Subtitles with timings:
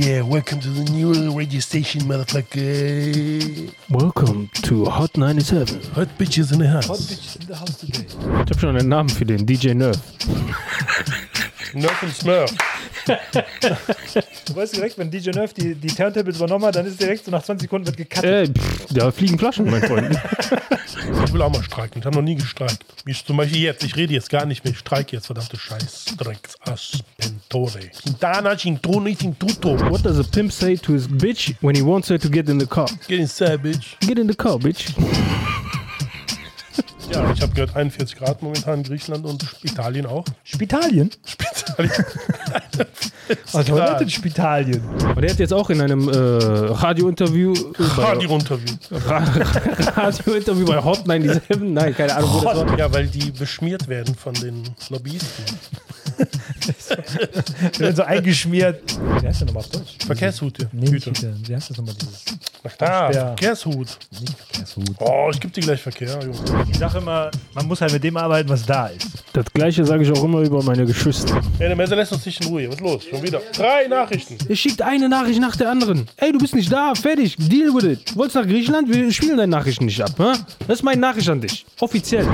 [0.00, 3.70] yeah, welcome to the new radio station, motherfucker.
[3.90, 5.92] Welcome to Hot 97.
[5.92, 6.86] Hot bitches in the house.
[6.86, 8.06] Hot Bitches in the House today.
[8.06, 9.98] Ich habe schon einen Namen für den DJ Nerf.
[11.74, 12.50] Nerf und Smurf.
[14.46, 17.30] Du weißt direkt, wenn DJ Nerf die, die Turntables übernommen hat, dann ist direkt so
[17.30, 18.24] nach 20 Sekunden wird gecuttet.
[18.24, 20.18] Äh, pff, da fliegen Flaschen, mein Freund.
[21.30, 22.00] Ich will auch mal streiken.
[22.00, 22.84] Ich habe noch nie gestreikt.
[23.04, 23.84] Wie ich zum Beispiel jetzt.
[23.84, 24.72] Ich rede jetzt gar nicht mehr.
[24.72, 26.06] Ich streike jetzt, verdammte Scheiß.
[26.18, 27.88] Drecks Aspentore.
[28.02, 29.78] Quintana, Cintuto.
[29.88, 32.58] What does a pimp say to his bitch when he wants her to get in
[32.58, 32.88] the car?
[33.06, 33.96] Get inside, bitch.
[34.00, 34.92] Get in the car, bitch.
[37.12, 40.24] Ja, ich habe gehört 41 Grad momentan in Griechenland und Italien auch.
[40.44, 41.10] Spitalien?
[41.26, 42.04] Italien.
[43.52, 44.82] Was soll das denn Spitalien?
[45.16, 48.74] Und er hat jetzt auch in einem äh, Radiointerview Radio-Interview.
[48.90, 49.24] Ra
[49.96, 52.78] Radiointerview bei Hot 97, nein, keine Ahnung, wo das war.
[52.78, 55.44] Ja, weil die beschmiert werden von den Lobbyisten.
[56.60, 58.82] Die werden so eingeschmiert.
[59.20, 59.96] Wie heißt der nochmal auf Deutsch?
[60.06, 60.68] Verkehrshut, ja.
[60.72, 61.10] Nee, Hüte.
[61.10, 62.24] nicht, wie heißt das nochmal dieses?
[62.62, 63.12] Ach da.
[63.12, 63.98] Verkehrshut.
[64.20, 64.96] Nicht Verkehrshut.
[64.98, 66.66] Oh, ich gebe dir gleich Verkehr, Junge.
[66.70, 69.06] Ich sage immer, man muss halt mit dem arbeiten, was da ist.
[69.32, 71.40] Das gleiche sage ich auch immer über meine Geschwister.
[71.58, 72.68] Ey, der Messer lässt uns nicht in Ruhe.
[72.68, 73.04] Was ist los?
[73.10, 73.40] Schon wieder.
[73.52, 74.36] Drei Nachrichten.
[74.48, 76.06] Er schickt eine Nachricht nach der anderen.
[76.16, 78.10] Ey, du bist nicht da, fertig, deal with it.
[78.10, 80.12] Du wolltest nach Griechenland, wir spielen deine Nachrichten nicht ab.
[80.18, 80.38] Hä?
[80.66, 81.64] Das ist meine Nachricht an dich.
[81.80, 82.26] Offiziell.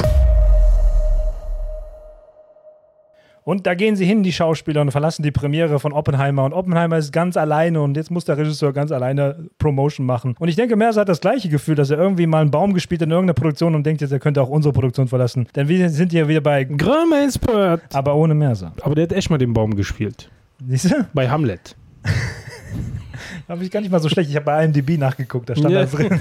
[3.47, 6.42] Und da gehen sie hin, die Schauspieler, und verlassen die Premiere von Oppenheimer.
[6.42, 10.34] Und Oppenheimer ist ganz alleine und jetzt muss der Regisseur ganz alleine Promotion machen.
[10.41, 13.02] Und ich denke, Mercer hat das gleiche Gefühl, dass er irgendwie mal einen Baum gespielt
[13.02, 15.47] hat in irgendeiner Produktion und denkt jetzt, er könnte auch unsere Produktion verlassen.
[15.55, 17.83] Denn wir sind hier wieder bei, Grammar-Expert.
[17.94, 18.72] aber ohne Mercer.
[18.83, 20.28] Aber der hat echt mal den Baum gespielt.
[20.67, 21.06] Siehst du?
[21.14, 21.77] Bei Hamlet.
[23.48, 24.28] Habe ich gar nicht mal so schlecht.
[24.28, 25.84] Ich habe bei IMDb nachgeguckt, da stand Ja.
[25.84, 26.20] da drin.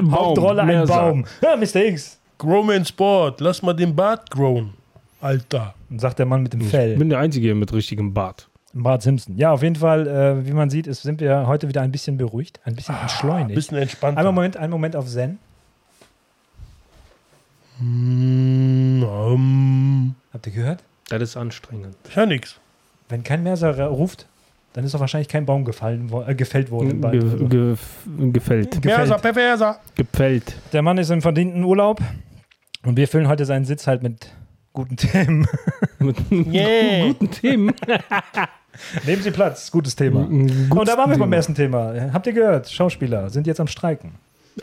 [0.00, 0.86] Baum, Hauptrolle ein.
[0.86, 1.26] Baum.
[1.42, 1.84] Ja, Mr.
[1.84, 2.18] X.
[2.38, 3.42] Growman Sport.
[3.42, 4.70] Lass mal den Bart growen.
[5.20, 5.74] Alter.
[5.94, 6.96] Und sagt der Mann mit dem Ich Fell.
[6.96, 8.48] bin der Einzige hier mit richtigem Bart.
[8.72, 9.36] Bart Simpson.
[9.36, 12.16] Ja, auf jeden Fall, äh, wie man sieht, ist, sind wir heute wieder ein bisschen
[12.16, 13.54] beruhigt, ein bisschen entschleunigt.
[13.54, 14.18] Bisschen entspannter.
[14.18, 15.38] Einmal Moment, einen Moment auf Zen.
[17.78, 20.82] Mm, um, Habt ihr gehört?
[21.10, 21.94] Das ist anstrengend.
[22.08, 22.58] ich hör nix.
[23.08, 24.26] Wenn kein Merser ruft,
[24.72, 27.00] dann ist doch wahrscheinlich kein Baum gefallen, wo- äh, gefällt worden.
[27.02, 27.76] Ge ge
[28.32, 28.80] gefällt.
[28.80, 29.78] Perverser, perverser.
[29.94, 30.56] Gefällt.
[30.72, 32.00] Der Mann ist im verdienten Urlaub
[32.84, 34.32] und wir füllen heute seinen Sitz halt mit
[34.74, 35.46] guten Themen.
[36.30, 37.06] Yeah.
[37.08, 37.72] guten Themen.
[39.06, 40.24] Nehmen Sie Platz, gutes Thema.
[40.24, 41.94] Guten Und da waren wir beim ersten Thema.
[42.12, 42.68] Habt ihr gehört?
[42.68, 44.10] Schauspieler sind jetzt am Streiken.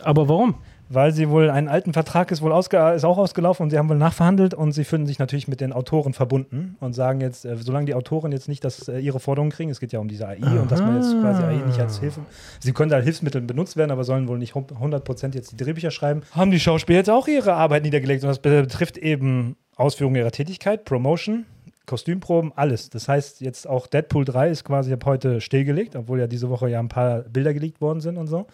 [0.02, 0.54] Aber warum?
[0.88, 3.88] Weil sie wohl einen alten Vertrag ist wohl ausge ist auch ausgelaufen und sie haben
[3.88, 7.56] wohl nachverhandelt und sie fühlen sich natürlich mit den Autoren verbunden und sagen jetzt, äh,
[7.56, 10.28] solange die Autoren jetzt nicht das, äh, ihre Forderungen kriegen, es geht ja um diese
[10.28, 12.20] AI und dass man jetzt quasi AI nicht als Hilfe,
[12.60, 15.56] sie können da als Hilfsmittel benutzt werden, aber sollen wohl nicht hum- 100% jetzt die
[15.56, 20.14] Drehbücher schreiben, haben die Schauspieler jetzt auch ihre Arbeit niedergelegt und das betrifft eben Ausführung
[20.14, 21.44] ihrer Tätigkeit, Promotion,
[21.86, 22.90] Kostümproben, alles.
[22.90, 26.70] Das heißt, jetzt auch Deadpool 3 ist quasi ab heute stillgelegt, obwohl ja diese Woche
[26.70, 28.46] ja ein paar Bilder geleakt worden sind und so.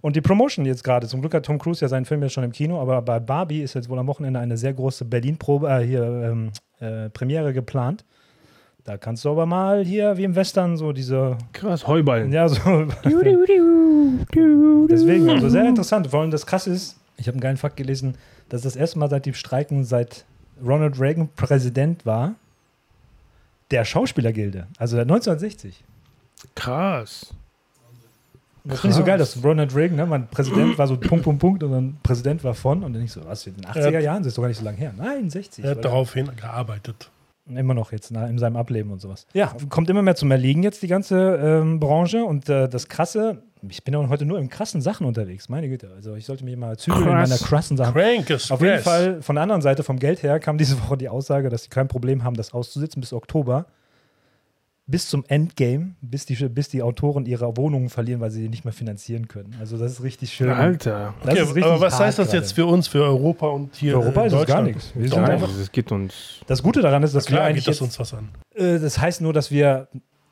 [0.00, 2.44] Und die Promotion jetzt gerade, zum Glück hat Tom Cruise ja seinen Film jetzt schon
[2.44, 5.84] im Kino, aber bei Barbie ist jetzt wohl am Wochenende eine sehr große Berlin-Probe, äh,
[5.84, 8.04] hier ähm, äh, Premiere geplant.
[8.84, 12.32] Da kannst du aber mal hier wie im Western so diese, Krass, Heuballen.
[12.32, 12.60] ja, so.
[14.86, 16.06] Deswegen, also sehr interessant.
[16.06, 18.14] Vor allem das Krasse ist, ich habe einen geilen Fakt gelesen,
[18.48, 20.24] dass das erste Mal seit dem Streiken, seit
[20.64, 22.34] Ronald Reagan Präsident war,
[23.70, 24.66] der Schauspielergilde.
[24.78, 25.84] Also seit 1960.
[26.54, 27.34] Krass.
[28.64, 31.40] Das finde ich so geil, dass Ronald Reagan, ne, mein Präsident war so Punkt, Punkt,
[31.40, 34.22] Punkt und dann Präsident war von und dann ich so, was, in den 80er Jahren,
[34.22, 34.92] das ist doch gar nicht so lange her.
[34.96, 35.64] Nein, 60.
[35.64, 37.10] Er hat daraufhin gearbeitet.
[37.46, 39.26] Immer noch jetzt na, in seinem Ableben und sowas.
[39.32, 43.42] Ja, kommt immer mehr zum Erliegen jetzt die ganze ähm, Branche und äh, das Krasse,
[43.68, 45.90] ich bin auch heute nur in krassen Sachen unterwegs, meine Güte.
[45.94, 47.94] Also ich sollte mich mal zügeln in meiner krassen Sachen.
[47.94, 51.08] Crankes Auf jeden Fall, von der anderen Seite, vom Geld her, kam diese Woche die
[51.08, 53.66] Aussage, dass sie kein Problem haben, das auszusitzen bis Oktober.
[54.90, 58.64] Bis zum Endgame, bis die, bis die Autoren ihre Wohnungen verlieren, weil sie die nicht
[58.64, 59.54] mehr finanzieren können.
[59.60, 60.48] Also das ist richtig schön.
[60.48, 61.12] Alter.
[61.24, 62.38] Das Okay, ist richtig aber was heißt das gerade.
[62.38, 64.92] jetzt für uns, für Europa und hier Für Europa ist es gar nichts.
[64.94, 66.40] Wir sind einfach- es geht uns.
[66.46, 68.30] Das Gute daran ist, dass wir Klar eigentlich geht das jetzt, uns was an.
[68.54, 69.88] äh, das heißt nur, dass wir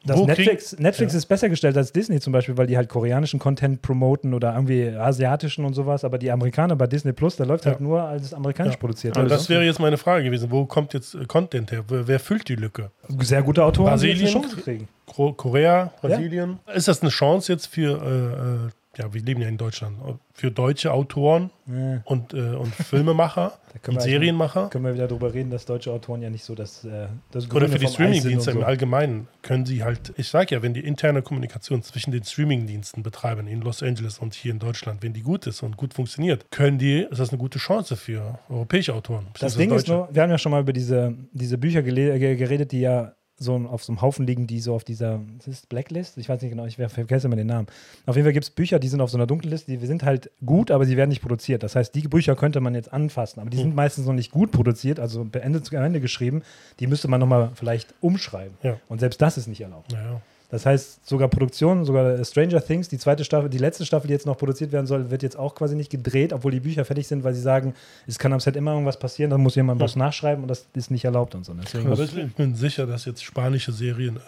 [0.06, 1.18] dass Wo Netflix, Netflix Ja.
[1.18, 4.88] ist besser gestellt als Disney zum Beispiel, weil die halt koreanischen Content promoten oder irgendwie
[4.88, 7.82] asiatischen und sowas, aber die Amerikaner bei Disney Plus, da läuft halt Ja.
[7.84, 8.78] nur als amerikanisch Ja.
[8.80, 9.16] produziert.
[9.16, 10.50] Aber Also das wäre jetzt meine Frage gewesen.
[10.50, 11.84] Wo kommt jetzt äh, Content her?
[11.88, 12.90] Wer, füllt die Lücke?
[13.20, 14.20] sehr gute Autoren, die Brasilien?
[14.20, 14.88] eine Chance kriegen.
[15.06, 16.58] Ko- Korea, Brasilien?
[16.74, 19.98] Ist das eine Chance jetzt für, äh, äh, ja, wir leben ja in Deutschland,
[20.32, 22.02] für deutsche Autoren Ja.
[22.04, 24.68] und, äh, und Filmemacher und wir Serienmacher?
[24.70, 27.66] Können wir wieder drüber reden, dass deutsche Autoren ja nicht so das, äh, das Oder
[27.66, 28.66] Grüne für die Streamingdienste sind im so.
[28.66, 33.46] Allgemeinen können sie halt, ich sage ja, wenn die interne Kommunikation zwischen den Streamingdiensten betreiben
[33.46, 36.78] in Los Angeles und hier in Deutschland, wenn die gut ist und gut funktioniert, können
[36.78, 39.26] die, ist das eine gute Chance für europäische Autoren.
[39.38, 39.92] Das Ding ist Deutsche.
[39.92, 43.84] nur, wir haben ja schon mal über diese, diese Bücher geredet, die ja so auf
[43.84, 46.16] so einem Haufen liegen, die so auf dieser, das ist Blacklist?
[46.18, 47.66] Ich weiß nicht genau, ich ver- vergesse immer den Namen.
[48.06, 50.02] Auf jeden Fall gibt es Bücher, die sind auf so einer dunklen Liste, die sind
[50.04, 51.62] halt gut, aber sie werden nicht produziert.
[51.62, 54.52] Das heißt, die Bücher könnte man jetzt anfassen, aber die sind meistens noch nicht gut
[54.52, 56.42] produziert, also be- Ende zu Ende geschrieben.
[56.80, 58.56] Die müsste man nochmal vielleicht umschreiben.
[58.62, 58.78] Ja.
[58.88, 59.92] Und selbst das ist nicht erlaubt.
[59.92, 60.20] Naja.
[60.50, 64.26] Das heißt, sogar Produktion, sogar Stranger Things, die zweite Staffel, die letzte Staffel, die jetzt
[64.26, 67.24] noch produziert werden soll, wird jetzt auch quasi nicht gedreht, obwohl die Bücher fertig sind,
[67.24, 67.74] weil sie sagen,
[68.06, 70.90] es kann am Set immer irgendwas passieren, dann muss jemand was nachschreiben und das ist
[70.90, 71.52] nicht erlaubt und so.
[71.54, 74.20] Deswegen, Aber ich bin sicher, dass jetzt spanische Serien äh,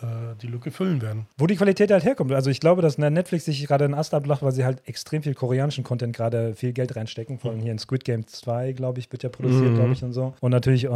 [0.43, 1.26] die Lücke füllen werden.
[1.37, 2.32] wo die Qualität halt herkommt.
[2.32, 5.35] Also ich glaube, dass Netflix sich gerade einen Ast ablacht, weil sie halt extrem viel
[5.35, 7.38] koreanischen Content gerade viel Geld reinstecken.
[7.38, 9.75] Vor allem hier in Squid Game 2, glaube ich, wird ja produziert, Mhm.
[9.76, 10.35] glaube ich, und so.
[10.41, 10.88] Und natürlich äh,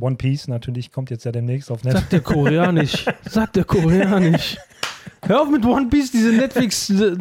[0.00, 1.94] One Piece, natürlich kommt jetzt ja demnächst auf Netflix.
[2.04, 3.04] Sagt der Koreanisch.
[3.28, 4.56] Sagt der Koreanisch.
[5.26, 7.16] Hör auf mit One Piece, diese Netflix äh,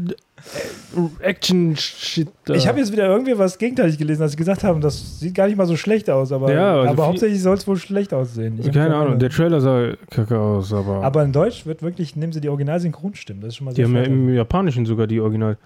[1.20, 2.28] Action Shit.
[2.46, 2.54] da.
[2.54, 5.48] Ich habe jetzt wieder irgendwie was gegenteilig gelesen, dass sie gesagt haben, das sieht gar
[5.48, 8.60] nicht mal so schlecht aus, aber, Ja, also aber hauptsächlich soll es wohl schlecht aussehen.
[8.62, 12.34] Ich keine Ahnung, der Trailer sah kacke aus, aber, aber in Deutsch wird wirklich, nehmen
[12.34, 13.42] sie die Original-Synchronstimmen.
[13.42, 15.58] Das ist schon mal die sehr haben ja im Japanischen sogar die Original.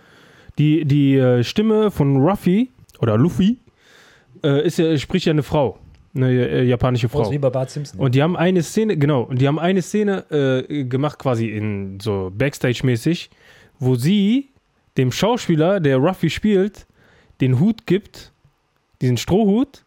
[0.57, 3.59] Die, die äh, Stimme von Ruffy oder Luffy
[4.43, 5.79] äh, ist ja, spricht ja eine Frau.
[6.17, 7.31] Eine äh, japanische Aus Frau.
[7.31, 7.99] wie bei Bart Simpson.
[7.99, 10.25] Und die haben eine Szene, genau, und die haben eine Szene
[10.67, 13.29] äh, gemacht, quasi in so Backstage-mäßig,
[13.79, 14.49] wo sie
[14.97, 16.87] dem Schauspieler, der Ruffy spielt,
[17.39, 18.31] den Hut gibt,
[19.01, 19.85] diesen Strohhut,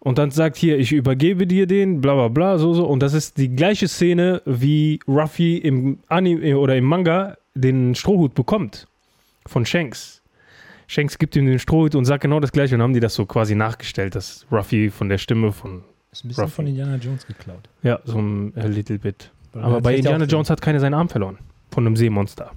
[0.00, 2.86] und dann sagt hier, ich übergebe dir den, bla bla bla, so, so.
[2.86, 8.34] Und das ist die gleiche Szene, wie Ruffy im Anime oder im Manga den Strohhut
[8.34, 8.86] bekommt.
[9.46, 10.19] Von Shanks.
[10.90, 12.74] Shanks gibt ihm den Strohhut und sagt genau das gleiche.
[12.74, 16.28] Und haben die das so quasi nachgestellt, dass Ruffy von der Stimme von, ist ein
[16.28, 16.54] bisschen Ruffy.
[16.56, 17.68] von Indiana Jones geklaut.
[17.84, 19.30] ja, so ein a little bit.
[19.52, 21.38] Weil Aber er bei Indiana Jones hat keiner seinen Arm verloren.
[21.70, 22.50] Von einem Seemonster.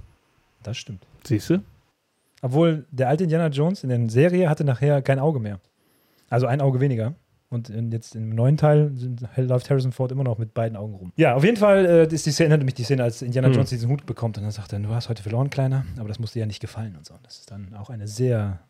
[0.64, 1.06] Das stimmt.
[1.22, 1.62] Siehst du?
[2.42, 5.60] Obwohl der alte Indiana Jones in der Serie hatte nachher kein Auge mehr.
[6.28, 7.14] Also ein Auge weniger.
[7.54, 8.92] Und jetzt im neuen Teil
[9.36, 11.12] läuft Harrison Ford immer noch mit beiden Augen rum.
[11.16, 13.54] Ja, auf jeden Fall äh, ist die Szene, erinnert mich die Szene, als Indiana Hm.
[13.54, 16.18] Jones diesen Hut bekommt und dann sagt er, du hast heute verloren, Kleiner, aber das
[16.18, 17.14] muss dir ja nicht gefallen und so.
[17.22, 18.60] Das ist dann auch eine sehr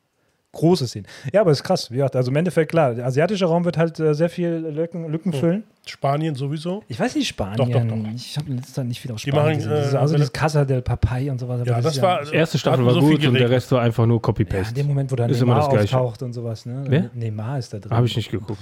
[0.55, 1.07] große Szene.
[1.33, 1.91] Ja, aber es ist krass.
[1.91, 5.09] Wie gesagt, also im Endeffekt, klar, der asiatische Raum wird halt äh, sehr viel Lücken,
[5.11, 5.39] Lücken Hm.
[5.41, 5.65] füllen.
[5.87, 6.83] Spanien sowieso.
[6.89, 7.57] Ich weiß nicht, Spanien.
[7.59, 8.11] Doch, doch, doch.
[8.15, 9.95] Ich habe letztes Jahr nicht viel aus Die Spanien machen, gesehen.
[9.95, 11.61] äh, also dieses Casa del Papay und sowas.
[11.61, 12.25] aber Ja, ist das war.
[12.25, 13.51] Die erste Staffel war so gut und der.
[13.51, 14.69] Rest war einfach nur Ja, Copy-Paste.
[14.71, 15.99] in dem Moment, wo da Ist immer Neymar das Gleiche.
[15.99, 16.65] auftaucht und sowas.
[16.65, 16.85] Ne?
[16.89, 17.11] Wer?
[17.15, 17.91] Neymar ist da drin.
[17.93, 18.59] habe ich nicht geguckt.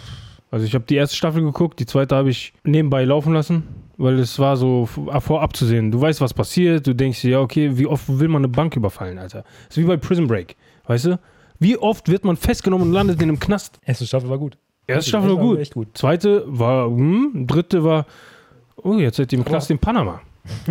[0.50, 3.62] Also ich habe die erste Staffel geguckt, die zweite habe ich nebenbei laufen lassen,
[3.96, 5.90] weil es war so v- vorab zu sehen.
[5.90, 8.76] Du weißt, was passiert, du denkst dir, ja, okay, wie oft will man eine Bank
[8.76, 9.44] überfallen, Alter?
[9.68, 10.56] Das ist wie bei Prison Break,
[10.88, 11.18] weißt du?
[11.62, 13.78] Wie oft wird man festgenommen und landet in einem Knast?
[13.84, 14.58] Erste Staffel war gut.
[14.88, 15.58] Erste Staffel war gut.
[15.60, 15.88] Echt gut.
[15.94, 18.06] Zweite war, hm, dritte war,
[18.76, 20.20] oh, jetzt seid ihr im Knast in Panama.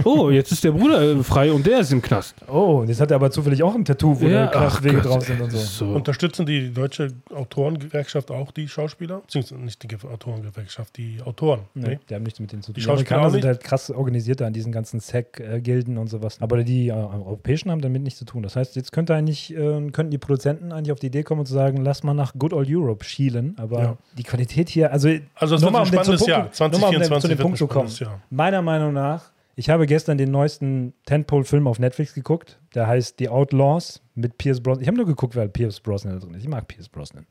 [0.03, 2.35] Oh, jetzt ist der Bruder äh, frei und der ist im Knast.
[2.47, 4.83] Oh, und jetzt hat er aber zufällig auch ein Tattoo, wo Ja, ja, krass ach
[4.83, 5.57] Wege Gott, drauf sind und so.
[5.57, 5.85] So.
[5.93, 9.19] Unterstützen die deutsche Autorengewerkschaft auch die Schauspieler?
[9.21, 11.61] Beziehungsweise nicht die Ge- Autorengewerkschaft, die Autoren.
[11.73, 11.99] Nee, Nee.
[12.09, 12.75] die haben nichts mit denen zu tun.
[12.75, 16.37] Die Die Schauspieler sind halt krass organisiert da an diesen ganzen SEC-Gilden und sowas.
[16.41, 18.43] Aber die äh, europäischen haben damit nichts zu tun.
[18.43, 19.57] Das heißt, jetzt könnte eigentlich, äh,
[19.91, 22.53] könnten die Produzenten eigentlich auf die Idee kommen und zu sagen, lass mal nach Good
[22.53, 23.55] Old Europe schielen.
[23.57, 23.97] Aber Ja.
[24.17, 26.41] die Qualität hier, also Also Nur wird mal ein um spannendes zum Jahr.
[26.49, 27.87] Punkt- nur mal um den- 2024 zu dem Punkt zu kommen.
[27.89, 28.21] spannendes Jahr.
[28.29, 32.59] Meiner Meinung nach, ich habe gestern den neuesten Tentpole-Film auf Netflix geguckt.
[32.73, 34.81] Der heißt The Outlaws mit Pierce Brosnan.
[34.81, 36.43] Ich habe nur geguckt, weil Pierce Brosnan da drin ist.
[36.43, 37.25] Ich mag Pierce Brosnan.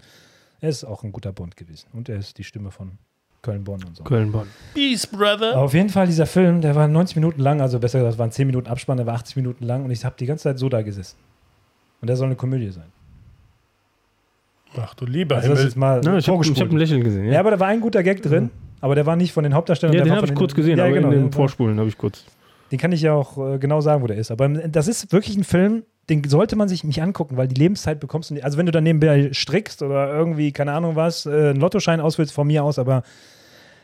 [0.61, 1.89] Er ist auch ein guter Bond gewesen.
[1.93, 2.99] Und er ist die Stimme von
[3.43, 4.05] Köln-Bonn und so.
[4.05, 4.47] Köln-Bonn.
[4.75, 5.57] Peace, brother.
[5.57, 8.47] Auf jeden Fall, dieser Film, der war 90 Minuten lang, also besser gesagt, waren 10
[8.47, 10.83] Minuten Abspann, der war 80 Minuten lang und ich habe die ganze Zeit so da
[10.83, 11.17] gesessen.
[12.03, 12.93] Und der soll eine Komödie sein.
[14.77, 15.69] Ach du lieber Also das ist Himmel.
[15.71, 17.25] jetzt mal Na, ich habe hab ein Lächeln gesehen.
[17.27, 17.33] ja.
[17.33, 18.51] Ja, aber da war ein guter Gag drin,
[18.81, 19.95] aber der war nicht von den Hauptdarstellern.
[19.95, 21.89] ja der den habe ich den- kurz gesehen, ja, aber genau, in den Vorspulen habe
[21.89, 22.25] ich kurz.
[22.73, 24.31] Den kann ich ja auch äh, genau sagen, wo der ist.
[24.31, 27.99] Aber das ist wirklich ein Film, den sollte man sich nicht angucken, weil die Lebenszeit
[27.99, 28.45] bekommst du nicht.
[28.45, 32.33] Also wenn du dann nebenbei strickst oder irgendwie, keine Ahnung was, äh, einen Lottoschein ausfüllst
[32.33, 33.03] von mir aus, aber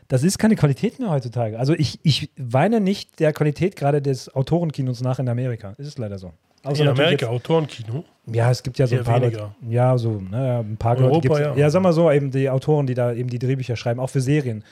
[0.08, 1.58] das ist keine Qualität mehr heutzutage.
[1.58, 5.74] Also ich, ich weine nicht der Qualität gerade des Autorenkinos nach in Amerika.
[5.78, 6.32] Es ist leider so.
[6.62, 8.04] Außer In Amerika, Autorenkino.
[8.26, 9.38] Jetzt, ja, es gibt ja so ein paar weniger.
[9.62, 9.72] Leute.
[9.74, 11.38] Ja, so, naja, ein paar Europa, Leute gibt's.
[11.40, 11.54] ja.
[11.56, 14.20] Ja, sag mal so, eben die Autoren, die da eben die Drehbücher schreiben, auch für
[14.20, 14.62] Serien.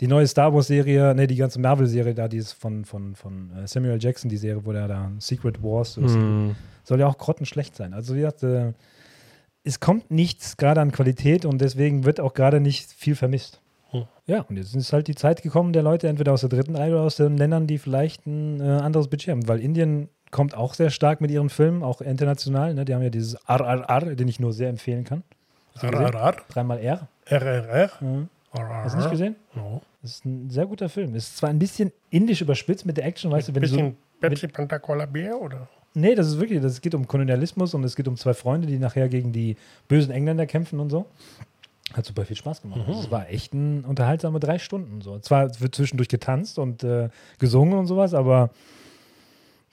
[0.00, 3.66] Die neue Star Wars-Serie, ne, die ganze Marvel-Serie da, die ist von, von, von äh,
[3.66, 6.56] Samuel Jackson, die Serie, wo der da Secret Wars oder Hm.
[6.84, 7.94] soll ja auch grottenschlecht sein.
[7.94, 8.72] Also wie gesagt, äh,
[9.64, 13.60] es kommt nichts gerade an Qualität und deswegen wird auch gerade nicht viel vermisst.
[13.90, 14.04] Hm.
[14.26, 16.92] Ja, und jetzt ist halt die Zeit gekommen der Leute entweder aus der dritten Reihe
[16.92, 19.48] oder aus den Ländern, die vielleicht ein äh, anderes Budget haben.
[19.48, 22.74] Weil Indien kommt auch sehr stark mit ihren Filmen, auch international.
[22.74, 22.84] Ne?
[22.84, 25.22] Die haben ja dieses RRR, den ich nur sehr empfehlen kann.
[25.80, 26.36] RRR.
[26.48, 27.08] Dreimal R.
[27.26, 27.90] RRR.
[28.00, 28.28] Mhm.
[28.62, 29.36] Hast du nicht gesehen?
[29.54, 29.82] No.
[30.02, 31.14] Das ist ein sehr guter Film.
[31.14, 33.96] Ist zwar ein bisschen indisch überspitzt mit der Action, weißt du, wenn du so, Bisschen
[34.20, 35.68] Pepsi Panta Cola Bier oder?
[35.94, 38.78] Nee, das ist wirklich, das geht um Kolonialismus und es geht um zwei Freunde, die
[38.78, 39.56] nachher gegen die
[39.88, 41.06] bösen Engländer kämpfen und so.
[41.94, 42.82] Hat super viel Spaß gemacht.
[42.86, 45.00] Also Es war echt ein unterhaltsame drei Stunden.
[45.00, 45.18] So.
[45.20, 47.08] Zwar wird zwischendurch getanzt und äh,
[47.38, 48.50] gesungen und sowas, aber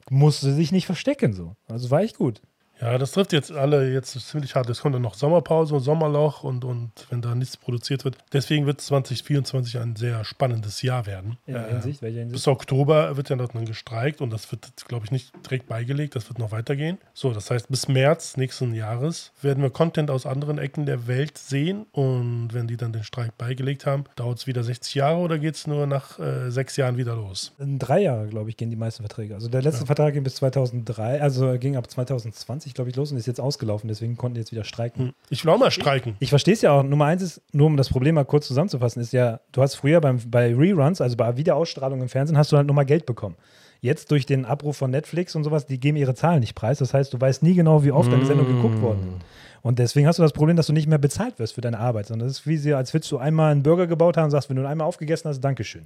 [0.09, 1.33] musste sich nicht verstecken.
[1.33, 1.55] So.
[1.67, 2.41] Also war echt gut.
[2.83, 4.69] Ja, das trifft jetzt alle jetzt ziemlich hart.
[4.69, 8.17] Es kommt dann noch Sommerpause und Sommerloch und, und wenn da nichts produziert wird.
[8.33, 11.37] Deswegen wird 2024 ein sehr spannendes Jahr werden.
[11.45, 12.33] In Äh, Hinsicht, welcher Hinsicht?
[12.35, 16.15] Bis Oktober wird ja noch dann gestreikt und das wird, glaube ich, nicht direkt beigelegt.
[16.17, 16.97] Das wird noch weitergehen.
[17.13, 21.37] So, das heißt, bis März nächsten Jahres werden wir Content aus anderen Ecken der Welt
[21.37, 21.85] sehen.
[21.93, 25.55] Und wenn die dann den Streik beigelegt haben, dauert es wieder 60 Jahre oder geht
[25.55, 27.53] es nur nach äh, sechs Jahren wieder los?
[27.59, 29.35] In drei Jahre, glaube ich, gehen die meisten Verträge.
[29.35, 33.17] Also der letzte Vertrag ging bis 2003, also ging ab 2020, glaube ich, los und
[33.17, 33.87] ist jetzt ausgelaufen.
[33.87, 35.07] Deswegen konnten die jetzt wieder streiken.
[35.07, 35.13] Hm.
[35.29, 36.15] Ich will auch mal streiken.
[36.19, 36.83] Ich verstehe es ja auch.
[36.83, 40.01] Nummer eins ist, nur um das Problem mal kurz zusammenzufassen, ist ja, du hast früher
[40.01, 43.35] beim, bei Reruns, also bei Wiederausstrahlung im Fernsehen, hast du halt nochmal Geld bekommen.
[43.81, 46.77] Jetzt durch den Abruf von Netflix und sowas, die geben ihre Zahlen nicht preis.
[46.77, 49.25] Das heißt, du weißt nie genau, wie oft deine Sendung geguckt worden ist.
[49.61, 52.07] Und deswegen hast du das Problem, dass du nicht mehr bezahlt wirst für deine Arbeit,
[52.07, 54.49] sondern das ist wie sie, als würdest du einmal einen Burger gebaut haben und sagst,
[54.49, 55.85] wenn du ihn einmal aufgegessen hast, Dankeschön.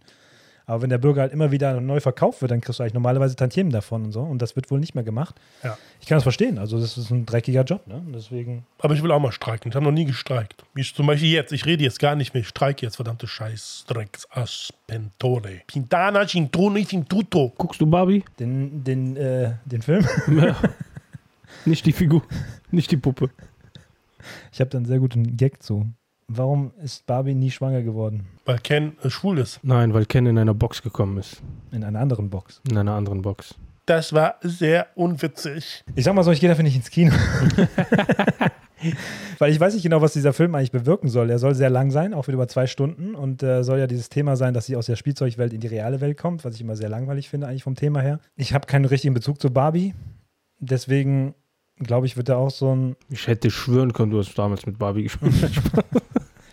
[0.68, 3.36] Aber wenn der Burger halt immer wieder neu verkauft wird, dann kriegst du eigentlich normalerweise
[3.36, 4.22] Tantiemen davon und so.
[4.22, 5.36] Und das wird wohl nicht mehr gemacht.
[5.64, 5.78] Ja.
[6.00, 6.60] Ich kann das verstehen.
[6.60, 8.04] Also, das ist ein dreckiger Job, ne?
[8.14, 8.66] Deswegen.
[8.80, 9.72] Aber ich will auch mal streiken.
[9.72, 10.64] Ich habe noch nie gestreikt.
[10.76, 11.54] Ich zum Beispiel jetzt.
[11.54, 12.42] Ich rede jetzt gar nicht mehr.
[12.42, 13.86] Ich streike jetzt, verdammte Scheiß.
[13.88, 15.62] Drecks Aspentore.
[15.66, 17.54] Pintana, Cintone, Cintuto.
[17.58, 18.24] Guckst du Barbie?
[18.38, 20.06] Den, den, äh, den Film.
[21.66, 22.24] Nicht die Figur,
[22.72, 23.30] nicht die Puppe.
[24.52, 25.86] Ich habe da einen sehr guten Gag zu.
[26.30, 28.28] Warum ist Barbie nie schwanger geworden?
[28.44, 29.62] Weil Ken äh, schwul ist.
[29.64, 31.42] Nein, weil Ken in einer Box gekommen ist.
[31.72, 32.62] In einer anderen Box.
[32.70, 33.56] In einer anderen Box.
[33.86, 35.86] Das war sehr unwitzig.
[35.96, 37.14] Ich sag mal so, ich gehe dafür nicht ins Kino.
[39.40, 41.30] Weil ich weiß nicht genau, was dieser Film eigentlich bewirken soll.
[41.30, 43.16] Er soll sehr lang sein, auch wieder über zwei Stunden.
[43.16, 46.02] Und äh, soll ja dieses Thema sein, dass sie aus der Spielzeugwelt in die reale
[46.02, 48.20] Welt kommt, was ich immer sehr langweilig finde, eigentlich vom Thema her.
[48.36, 49.94] Ich habe keinen richtigen Bezug zu Barbie.
[50.60, 51.34] Deswegen
[51.80, 52.96] glaube ich, wird er auch so ein.
[53.10, 55.34] Ich hätte schwören können, du hast damals mit Barbie gespielt.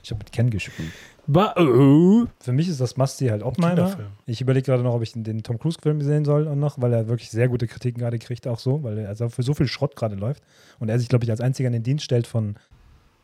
[0.04, 0.92] Ich habe mit Ken gespielt.
[1.26, 2.26] ba oh.
[2.38, 3.74] Für mich ist das Must-See halt Oppenheimer.
[3.74, 4.08] Kinderfilm.
[4.26, 6.92] Ich überlege gerade noch, ob ich den, den Tom Cruise-Film sehen soll und noch, weil
[6.92, 9.66] er wirklich sehr gute Kritiken gerade kriegt, auch so, weil er also für so viel
[9.66, 10.42] Schrott gerade läuft.
[10.78, 12.56] Und er sich, glaube ich, als einziger in den Dienst stellt von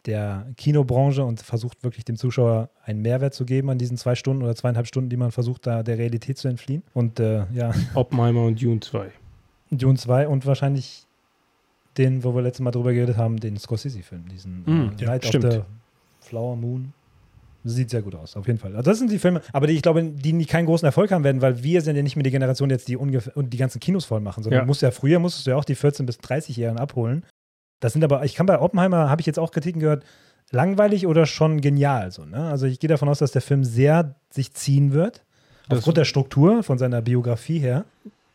[0.07, 4.43] der Kinobranche und versucht wirklich dem Zuschauer einen Mehrwert zu geben an diesen zwei Stunden
[4.43, 6.83] oder zweieinhalb Stunden, die man versucht, da der Realität zu entfliehen.
[6.95, 9.11] Und äh, ja, Oppenheimer und Dune 2.
[9.71, 11.07] Dune 2 und wahrscheinlich
[11.99, 15.27] den, wo wir letztes Mal drüber geredet haben, den Scorsese-Film, diesen Mm, äh, ja, Night
[15.27, 15.45] stimmt.
[15.45, 15.61] of the
[16.31, 16.93] Flower Moon.
[17.65, 18.75] Sieht sehr gut aus, auf jeden Fall.
[18.75, 21.25] Also das sind die Filme, aber die, ich glaube, die nicht keinen großen Erfolg haben
[21.25, 23.13] werden, weil wir sind ja nicht mehr die Generation jetzt, die und
[23.53, 24.65] die ganzen Kinos voll machen, sondern Ja.
[24.67, 27.27] musst ja früher musstest du ja auch die 14 bis 30-Jährigen abholen.
[27.81, 30.05] Das sind aber, ich kann bei Oppenheimer, habe ich jetzt auch Kritiken gehört,
[30.51, 32.11] langweilig oder schon genial.
[32.13, 32.49] So, ne?
[32.49, 35.23] Also ich gehe davon aus, dass der Film sehr sich ziehen wird,
[35.69, 37.85] Das- aufgrund der Struktur von seiner Biografie her.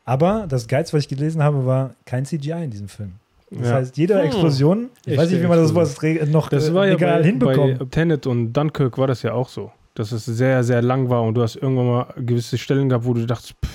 [0.03, 3.13] Aber das Geilste, was ich gelesen habe, war kein CGI in diesem Film.
[3.57, 3.75] Das Ja.
[3.75, 4.25] heißt, jede Hm.
[4.25, 5.97] Explosion, ich Echte weiß nicht, wie man das sowas
[6.27, 7.79] noch Das äh, war ja legal bei, hinbekommt.
[7.79, 9.71] bei Tenet und Dunkirk war das ja auch so.
[9.93, 13.13] Dass es sehr, sehr lang war und du hast irgendwann mal gewisse Stellen gehabt, wo
[13.13, 13.71] du dachtest, pff,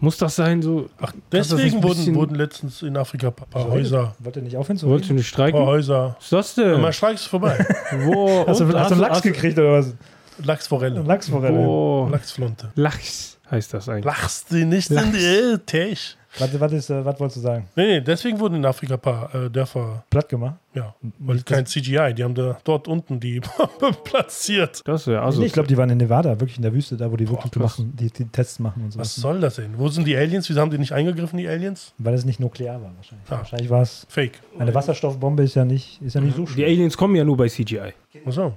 [0.00, 0.62] muss das sein?
[0.62, 4.14] So, Ach, deswegen ein wurden, wurden letztens in Afrika ein paar, Häuser.
[4.20, 5.18] Wollt ihr nicht aufhören zu wolltest du reden?
[5.18, 5.58] nicht streiken?
[5.58, 6.14] Paar Häuser.
[6.16, 6.80] Was ist das denn?
[6.80, 7.66] Mal streikst du vorbei.
[8.04, 8.46] Wo?
[8.46, 9.94] Hast du, hast du einen Lachs hast gekriegt oder was?
[10.42, 11.02] Lachsforelle.
[11.02, 12.08] Lachsforelle.
[12.10, 12.70] Lachsflunte.
[12.76, 14.04] Lachs heißt das eigentlich.
[14.04, 16.16] Lachst du nicht in die äh, Tisch?
[16.38, 17.66] Was, was, ist, äh, was wolltest du sagen?
[17.76, 20.56] Nee, nee, deswegen wurden in Afrika ein paar äh, Dörfer, Platt gemacht?
[20.74, 24.80] ja, weil kein CGI, die haben da dort unten die Bombe platziert.
[24.84, 25.40] Das ist ja also.
[25.40, 27.50] nee, ich glaube, die waren in Nevada, wirklich in der Wüste, da wo die wirklich
[27.50, 27.78] Boah, krass.
[27.78, 29.00] machen, die, die Tests machen und so.
[29.00, 29.76] Was soll das denn?
[29.76, 30.48] Wo sind die Aliens?
[30.48, 31.92] Wieso haben die nicht eingegriffen, die Aliens?
[31.98, 33.26] Weil es nicht nuklear war wahrscheinlich.
[33.30, 33.38] Ah.
[33.38, 34.06] Wahrscheinlich war es.
[34.08, 34.40] Fake.
[34.58, 36.66] Eine Wasserstoffbombe ist ja nicht, ist ja nicht so die schlimm.
[36.66, 37.92] Aliens kommen ja nur bei CGI.
[38.26, 38.52] Ach so.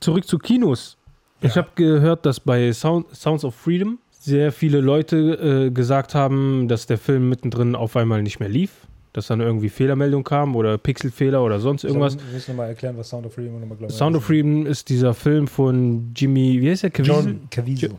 [0.00, 0.96] Zurück zu Kinos.
[1.42, 1.62] Ich Ja.
[1.62, 6.86] habe gehört, dass bei Sound, Sounds of Freedom sehr viele Leute äh, gesagt haben, dass
[6.86, 8.72] der Film mittendrin auf einmal nicht mehr lief.
[9.12, 12.18] Dass dann irgendwie Fehlermeldung kam oder Pixelfehler oder sonst irgendwas.
[12.18, 15.14] Du musst nochmal erklären, was Sound of Freedom nochmal glaube Sound of Freedom ist dieser
[15.14, 16.90] Film von Jimmy, wie heißt der?
[16.90, 17.24] Caviezel?
[17.24, 17.48] John.
[17.48, 17.90] Caviezel.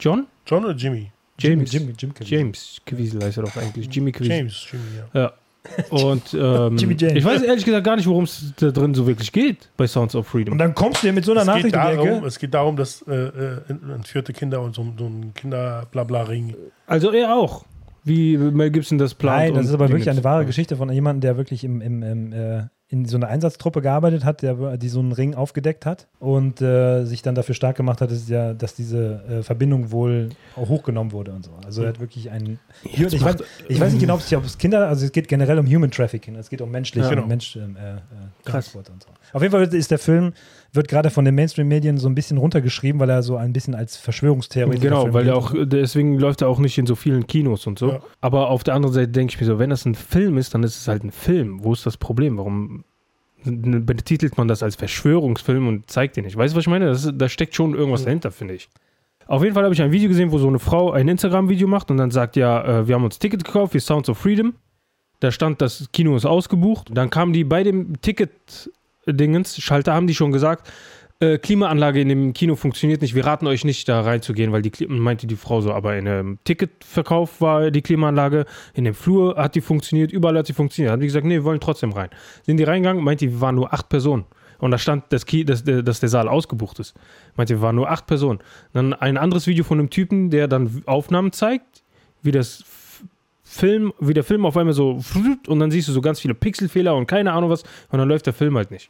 [0.00, 0.26] John?
[0.46, 1.12] John oder Jimmy?
[1.38, 1.70] James.
[1.70, 2.38] Jim, Jim, Jim Caviezel.
[2.38, 3.88] James Caviezel heißt er doch eigentlich.
[3.94, 4.36] Jimmy Caviezel.
[4.36, 5.20] James, Jimmy, ja.
[5.20, 5.32] Ja.
[5.90, 9.70] Und ähm, ich weiß ehrlich gesagt gar nicht, worum es da drin so wirklich geht
[9.76, 10.52] bei Sounds of Freedom.
[10.52, 12.26] Und dann kommst du dir mit so einer Es geht, Nachricht die darum, Ecke.
[12.26, 13.60] es geht darum, dass äh, äh,
[13.94, 16.54] entführte Kinder und so, so ein Kinder-Blabla-Ring.
[16.86, 17.64] Also er auch.
[18.04, 19.38] Wie Mel Gibson das plant.
[19.38, 22.32] Nein, das ist aber wirklich eine wahre Geschichte von jemandem, der wirklich im, im, im,
[22.32, 26.62] äh, in so einer Einsatztruppe gearbeitet hat, der, die so einen Ring aufgedeckt hat und
[26.62, 30.68] äh, sich dann dafür stark gemacht hat, dass, ja, dass diese äh, Verbindung wohl auch
[30.68, 31.50] hochgenommen wurde und so.
[31.66, 32.60] Also er hat wirklich einen.
[32.84, 35.90] Ich, weiß, ich weiß nicht genau, ob es, Kinder, also es geht generell um Human
[35.90, 37.26] Trafficking, es geht um menschliche Ja, genau.
[37.26, 37.64] Mensch, äh, äh.
[38.44, 39.08] Transport und so.
[39.32, 40.32] Auf jeden Fall ist der Film,
[40.74, 43.96] wird gerade von den Mainstream-Medien so ein bisschen runtergeschrieben, weil er so ein bisschen als
[43.96, 47.78] Verschwörungstheorie Genau, weil der auch, deswegen läuft er auch nicht in so vielen Kinos und
[47.78, 47.92] so.
[47.92, 48.00] Ja.
[48.20, 50.62] Aber auf der anderen Seite denke ich mir so, wenn das ein Film ist, dann
[50.62, 51.62] ist es halt ein Film.
[51.62, 52.38] Wo ist das Problem?
[52.38, 52.84] Warum
[53.44, 56.36] betitelt man das als Verschwörungsfilm und zeigt den nicht.
[56.36, 56.86] Weißt du, was ich meine?
[56.86, 58.68] Das, da steckt schon irgendwas dahinter, finde ich.
[59.26, 61.90] Auf jeden Fall habe ich ein Video gesehen, wo so eine Frau ein Instagram-Video macht
[61.90, 64.54] und dann sagt, ja, äh, wir haben uns Ticket gekauft für Sounds of Freedom.
[65.20, 66.88] Da stand, das Kino ist ausgebucht.
[66.92, 68.00] Dann kamen die bei dem
[69.06, 70.70] Ticket-Dingens, Schalter, haben die schon gesagt,
[71.20, 73.14] äh, Klimaanlage in dem Kino funktioniert nicht.
[73.14, 76.08] Wir raten euch nicht, da reinzugehen, weil die Kli- meinte die Frau so, aber in
[76.08, 80.92] einem Ticketverkauf war die Klimaanlage, in dem Flur hat die funktioniert, überall hat sie funktioniert.
[80.92, 82.08] Haben die gesagt, nee, wir wollen trotzdem rein.
[82.42, 84.24] Sind die reingegangen, meinte, wir waren nur acht Personen.
[84.58, 86.94] Und da stand, dass, dass, der- dass der Saal ausgebucht ist.
[87.36, 88.40] Meinte, wir waren nur acht Personen.
[88.72, 91.82] Dann ein anderes Video von einem Typen, der dann Aufnahmen zeigt,
[92.22, 92.64] wie das
[93.44, 94.98] Film, wie der Film auf einmal so
[95.46, 98.26] und dann siehst du so ganz viele Pixelfehler und keine Ahnung was und dann läuft
[98.26, 98.88] der Film halt nicht.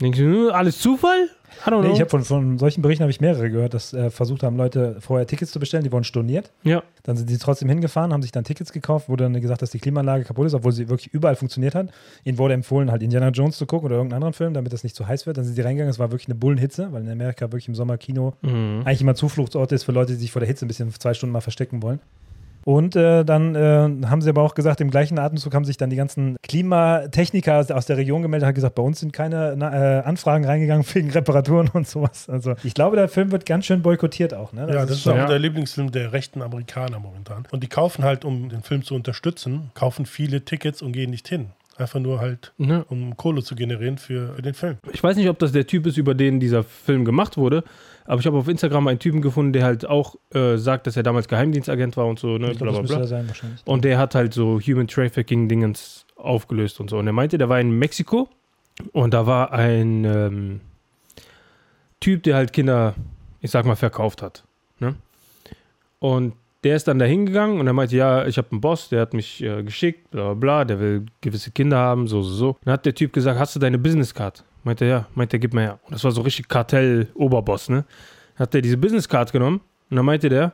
[0.00, 1.28] Denkst du, hm, alles Zufall?
[1.68, 4.56] Nee, ich habe von, von solchen Berichten habe ich mehrere gehört, dass äh, versucht haben,
[4.56, 6.52] Leute vorher Tickets zu bestellen, die wurden storniert.
[6.62, 6.82] ja.
[7.02, 9.78] Dann sind sie trotzdem hingefahren, haben sich dann Tickets gekauft, wurde dann gesagt, dass die
[9.78, 11.88] Klimaanlage kaputt ist, obwohl sie wirklich überall funktioniert hat.
[12.24, 14.94] Ihnen wurde empfohlen, halt Indiana Jones zu gucken oder irgendeinen anderen Film, damit das nicht
[14.94, 15.38] zu heiß wird.
[15.38, 17.96] Dann sind sie reingegangen, es war wirklich eine Bullenhitze, weil in Amerika wirklich im Sommer
[17.98, 18.82] Kino Mhm.
[18.84, 21.32] eigentlich immer Zufluchtsort ist für Leute, die sich vor der Hitze ein bisschen zwei Stunden
[21.32, 22.00] mal verstecken wollen.
[22.64, 25.90] Und äh, dann äh, haben sie aber auch gesagt, im gleichen Atemzug haben sich dann
[25.90, 30.02] die ganzen Klimatechniker aus, der Region gemeldet, haben gesagt, bei uns sind keine na, äh,
[30.02, 32.28] Anfragen reingegangen wegen Reparaturen und sowas.
[32.28, 34.52] Also ich glaube, der Film wird ganz schön boykottiert auch.
[34.52, 34.62] Ne?
[34.62, 35.26] ja, das ist schon- auch ja.
[35.26, 37.44] der Lieblingsfilm der rechten Amerikaner momentan.
[37.50, 41.28] Und die kaufen halt, um den Film zu unterstützen, kaufen viele Tickets und gehen nicht
[41.28, 41.46] hin.
[41.76, 42.84] Einfach nur halt, Ja.
[42.90, 44.76] um Kohle zu generieren für, für den Film.
[44.92, 47.64] Ich weiß nicht, ob das der Typ ist, über den dieser Film gemacht wurde,
[48.04, 51.02] aber ich habe auf Instagram einen Typen gefunden, der halt auch äh, sagt, dass er
[51.02, 53.06] damals Geheimdienstagent war und so, ne, ich glaube, bla bla bla.
[53.06, 53.30] sein.
[53.64, 56.98] Und der hat halt so Human Trafficking-Dingens aufgelöst und so.
[56.98, 58.28] Und er meinte, der war in Mexiko
[58.92, 60.60] und da war ein ähm,
[62.00, 62.94] Typ, der halt Kinder,
[63.40, 64.44] ich sag mal, verkauft hat.
[64.78, 64.94] Ne?
[65.98, 69.00] Und der ist dann da hingegangen und er meinte, ja, ich habe einen Boss, der
[69.00, 72.56] hat mich äh, geschickt, bla bla bla, der will gewisse Kinder haben, so, so, so.
[72.64, 74.44] Dann hat der Typ gesagt, hast du deine Business-Card?
[74.64, 75.80] Meinte er, ja, meinte er, gib mir her.
[75.84, 77.84] Und das war so richtig Kartell-Oberboss, ne?
[78.36, 80.52] Hat er diese Business-Card genommen und dann meinte der,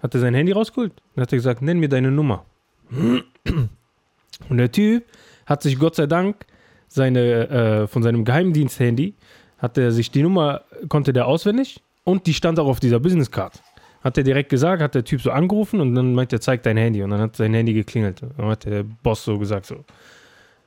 [0.00, 0.92] hat er sein Handy rausgeholt.
[1.14, 2.44] Dann hat er gesagt, nenn mir deine Nummer.
[2.90, 5.04] Und der Typ
[5.46, 6.46] hat sich Gott sei Dank
[6.88, 9.14] seine, äh, von seinem Geheimdienst-Handy,
[9.58, 13.62] hat er sich die Nummer, konnte der auswendig und die stand auch auf dieser Business-Card.
[14.02, 16.78] Hat er direkt gesagt, hat der Typ so angerufen und dann meint er, zeig dein
[16.78, 17.02] Handy.
[17.02, 18.22] Und dann hat sein Handy geklingelt.
[18.22, 19.84] Und dann hat der Boss so gesagt, so,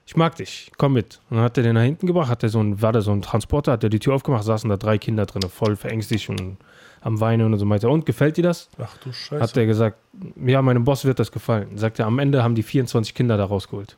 [0.05, 1.19] ich mag dich, komm mit.
[1.29, 3.11] Und dann hat er den nach hinten gebracht, hat er so ein, war da so
[3.11, 6.57] ein Transporter, hat er die Tür aufgemacht, saßen da drei Kinder drin, voll verängstigt und
[7.01, 8.69] am Weinen und so meinte er, und gefällt dir das?
[8.77, 9.41] Ach du Scheiße.
[9.41, 9.97] Hat er gesagt,
[10.45, 11.77] ja, meinem Boss wird das gefallen.
[11.77, 13.97] Sagt er, am Ende haben die 24 Kinder da rausgeholt.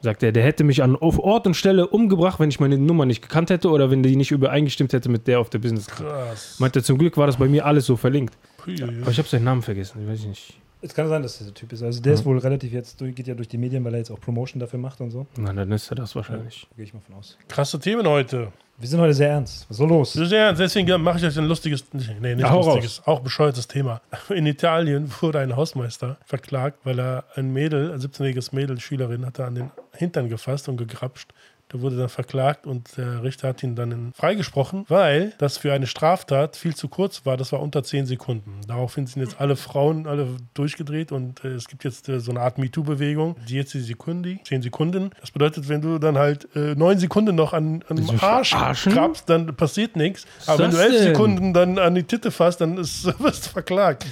[0.00, 3.06] Sagt er, der hätte mich an auf Ort und Stelle umgebracht, wenn ich meine Nummer
[3.06, 5.86] nicht gekannt hätte oder wenn die nicht übereingestimmt hätte mit der auf der Business.
[5.86, 6.56] Krass.
[6.58, 8.36] Meinte er, zum Glück war das bei mir alles so verlinkt.
[8.56, 10.58] Pui, Aber ich habe seinen Namen vergessen, ich weiß nicht.
[10.84, 11.82] Es kann sein, dass das der Typ ist.
[11.82, 14.10] Also der ist wohl relativ jetzt, durch- geht ja durch die Medien, weil er jetzt
[14.10, 15.26] auch Promotion dafür macht und so.
[15.36, 16.66] Na, dann ist er das wahrscheinlich.
[16.76, 17.38] Gehe ich mal von aus.
[17.48, 18.48] Krasse Themen heute.
[18.78, 19.66] Wir sind heute sehr ernst.
[19.68, 20.16] Was ist so los?
[20.16, 24.00] Ist ernst, deswegen mache ich jetzt ein lustiges, nee, nicht Ja, lustiges, auch bescheuertes Thema.
[24.30, 29.38] In Italien wurde ein Hausmeister verklagt, weil er ein Mädel, ein 17-jähriges Mädel, Schülerin, hat
[29.38, 31.32] er an den Hintern gefasst und gegrapscht.
[31.72, 35.86] Der wurde dann verklagt und der Richter hat ihn dann freigesprochen, weil das für eine
[35.86, 37.36] Straftat viel zu kurz war.
[37.36, 38.60] Das war unter 10 Sekunden.
[38.66, 42.40] Daraufhin sind jetzt alle Frauen alle durchgedreht und äh, es gibt jetzt äh, so eine
[42.40, 45.10] Art MeToo-Bewegung, die jetzt die Sekundi, 10 Sekunden.
[45.20, 49.28] Das bedeutet, wenn du dann halt äh, 9 Sekunden noch an, an dem Arsch krabst,
[49.28, 50.26] dann passiert nichts.
[50.46, 51.14] Aber wenn du 11 das denn?
[51.14, 54.06] Sekunden dann an die Titte fasst, dann ist, wirst du verklagt.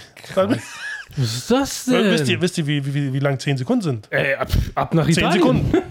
[1.16, 2.04] Was ist das denn?
[2.10, 4.08] wisst ihr, wisst ihr wie, wie, wie lang 10 Sekunden sind?
[4.10, 5.32] Ey, ab, ab nach 10 Italien.
[5.40, 5.72] Sekunden.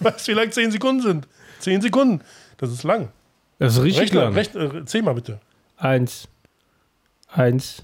[0.04, 1.28] weißt du, wie lang 10 Sekunden sind?
[1.60, 2.20] 10 Sekunden.
[2.58, 3.08] Das ist lang.
[3.58, 4.34] Das ist richtig Rechner, lang.
[4.34, 5.38] recht, äh, zähl mal bitte.
[5.76, 6.28] Eins,
[7.28, 7.82] eins,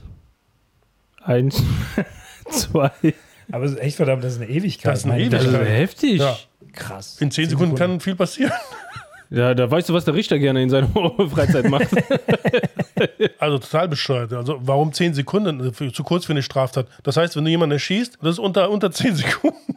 [1.22, 1.62] eins,
[2.50, 2.90] zwei.
[3.52, 4.92] Aber es ist echt verdammt, das ist eine Ewigkeit.
[4.92, 5.68] Das ist eine meine Das ist Ewigkeit.
[5.68, 6.18] heftig.
[6.20, 6.36] Ja.
[6.72, 7.20] Krass.
[7.20, 8.52] In 10 Sekunden kann viel passieren.
[9.28, 11.88] Ja, da weißt du, was der Richter gerne in seiner Freizeit macht.
[13.40, 14.32] Also total bescheuert.
[14.32, 15.74] Also warum 10 Sekunden?
[15.74, 16.86] Für, zu kurz für eine Straftat.
[17.02, 19.76] Das heißt, wenn du jemanden erschießt, das ist unter, unter 10 Sekunden.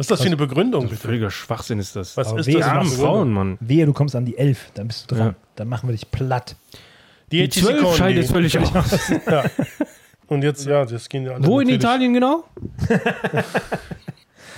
[0.00, 0.96] Was ist das für eine Begründung, bitte?
[0.96, 2.16] Völliger Schwachsinn ist das.
[2.16, 2.54] Was Aber ist das?
[2.54, 2.86] Begründung?
[2.98, 3.58] Frauen, Mann.
[3.60, 5.26] Wehe, du kommst an die 11, dann bist du dran.
[5.28, 5.34] Ja.
[5.56, 6.56] Dann machen wir dich platt.
[7.30, 9.10] Die, Die 12 scheidet völlig aus.
[9.30, 9.44] Ja.
[10.26, 12.44] Und jetzt, ja, das gehen ja alle Wo in Italien genau?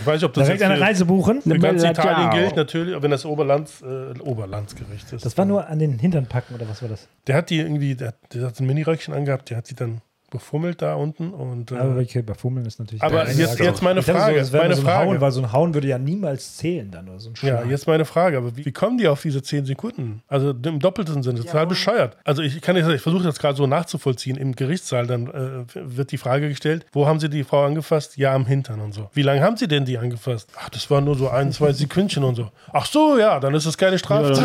[0.00, 1.42] Ich weiß nicht, ob das Direkt jetzt eine Reise buchen.
[1.42, 5.24] für ganz Italien gilt, natürlich, wenn das Oberlands, äh, Oberlandsgericht ist.
[5.24, 7.08] Das war nur an den Hintern packen oder was war das?
[7.26, 10.00] Der hat die irgendwie, der, hat- der hat ein Miniröckchen angehabt, der hat sie dann
[10.32, 11.30] befummelt da unten.
[11.30, 13.02] Und, äh, Aber okay, bei Fummeln ist natürlich.
[13.02, 15.06] Aber jetzt- jetzt meine dachte Frage, So, meine so Frage.
[15.10, 17.86] Hauen, weil so ein Hauen würde ja niemals zählen dann oder so ein ja, jetzt
[17.86, 20.22] meine Frage, aber wie, wie kommen die auf diese 10 Sekunden?
[20.26, 22.16] Also im doppelten Sinne, total bescheuert.
[22.24, 24.36] Also ich kann jetzt, ich versuche das gerade so nachzuvollziehen.
[24.36, 28.16] Im Gerichtssaal dann äh, wird die Frage gestellt, wo haben Sie die Frau angefasst?
[28.16, 29.08] Ja, am Hintern und so.
[29.14, 30.50] Wie lange haben Sie denn die angefasst?
[30.58, 32.50] Ach, das waren nur so ein, zwei Sekündchen und so.
[32.72, 34.38] Ach so, ja, dann ist es keine Ja, Straftat.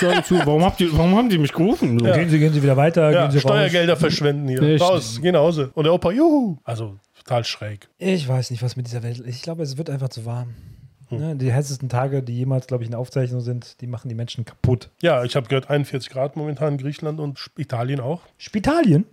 [0.00, 0.22] ja.
[0.44, 1.98] Warum, habt ihr, warum haben die mich gerufen?
[1.98, 2.04] So?
[2.04, 3.42] Gehen Sie, gehen Sie wieder weiter, Ja, gehen Sie raus.
[3.42, 4.62] Steuergelder verschwenden hier.
[4.62, 4.82] Echt?
[4.82, 5.70] Raus, geh nach Hause.
[5.74, 6.58] Und der Opa, juhu.
[6.64, 7.88] Also total schräg.
[7.98, 9.26] Ich weiß nicht, was mit dieser Welt ist.
[9.26, 10.54] Ich glaube, es wird einfach zu warm.
[11.08, 11.18] Hm.
[11.18, 14.44] Ne, die heißesten Tage, die jemals, glaube ich, in Aufzeichnung sind, die machen die Menschen
[14.44, 14.90] kaputt.
[15.02, 18.22] Ja, ich habe gehört, 41 Grad momentan in Griechenland und Italien auch.
[18.38, 19.04] Spitalien?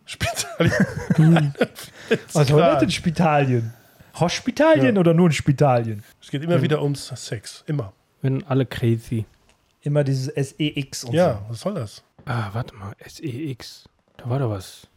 [1.09, 1.53] Italien.
[2.33, 2.47] Was Grad.
[2.47, 3.73] bedeutet Spitalien?
[4.19, 6.03] Hospitalien oder nur in Spitalien?
[6.21, 7.63] Es geht immer wieder ums Sex.
[7.67, 7.93] Immer.
[8.21, 9.25] Wenn alle crazy.
[9.81, 12.03] Immer dieses SEX und Ja, was soll das?
[12.25, 12.93] Ah, warte mal.
[13.05, 13.88] SEX.
[14.17, 14.88] Da war da was.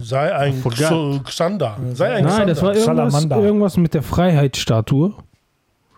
[0.00, 0.62] Sei ein.
[0.62, 1.76] Xo- Xander.
[1.94, 3.02] Sei ein Nein, das war Xander.
[3.04, 3.46] irgendwas, Salamander.
[3.46, 5.14] irgendwas mit der Freiheitsstatue.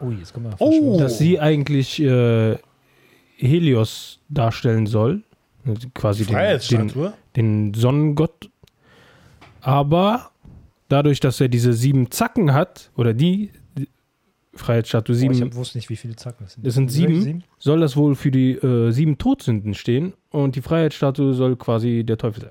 [0.01, 0.99] Ui, jetzt kommen wir auf Oh.
[0.99, 2.57] Dass sie eigentlich äh,
[3.37, 5.23] Helios darstellen soll.
[5.67, 7.13] Also Quasi den, den, Freiheitsstatue.
[7.37, 8.49] den Sonnengott.
[9.61, 10.31] Aber
[10.89, 13.51] dadurch, dass er diese sieben Zacken hat, oder die,
[14.55, 16.67] Freiheitsstatue Oh, sieben, ich hab, wusste nicht, wie viele Zacken das sind.
[16.67, 17.45] Das sind Welche sieben.
[17.59, 20.15] soll das wohl für die äh, sieben Todsünden stehen.
[20.31, 22.51] Und die Freiheitsstatue soll quasi der Teufel sein.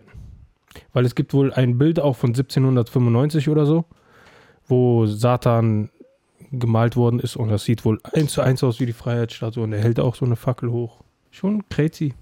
[0.93, 3.85] Weil es gibt wohl ein Bild auch von 1795 oder so,
[4.67, 5.89] wo Satan
[6.51, 9.73] gemalt worden ist und das sieht wohl eins zu eins aus wie die Freiheitsstatue und
[9.73, 11.01] er hält auch so eine Fackel hoch.
[11.31, 12.13] Schon crazy.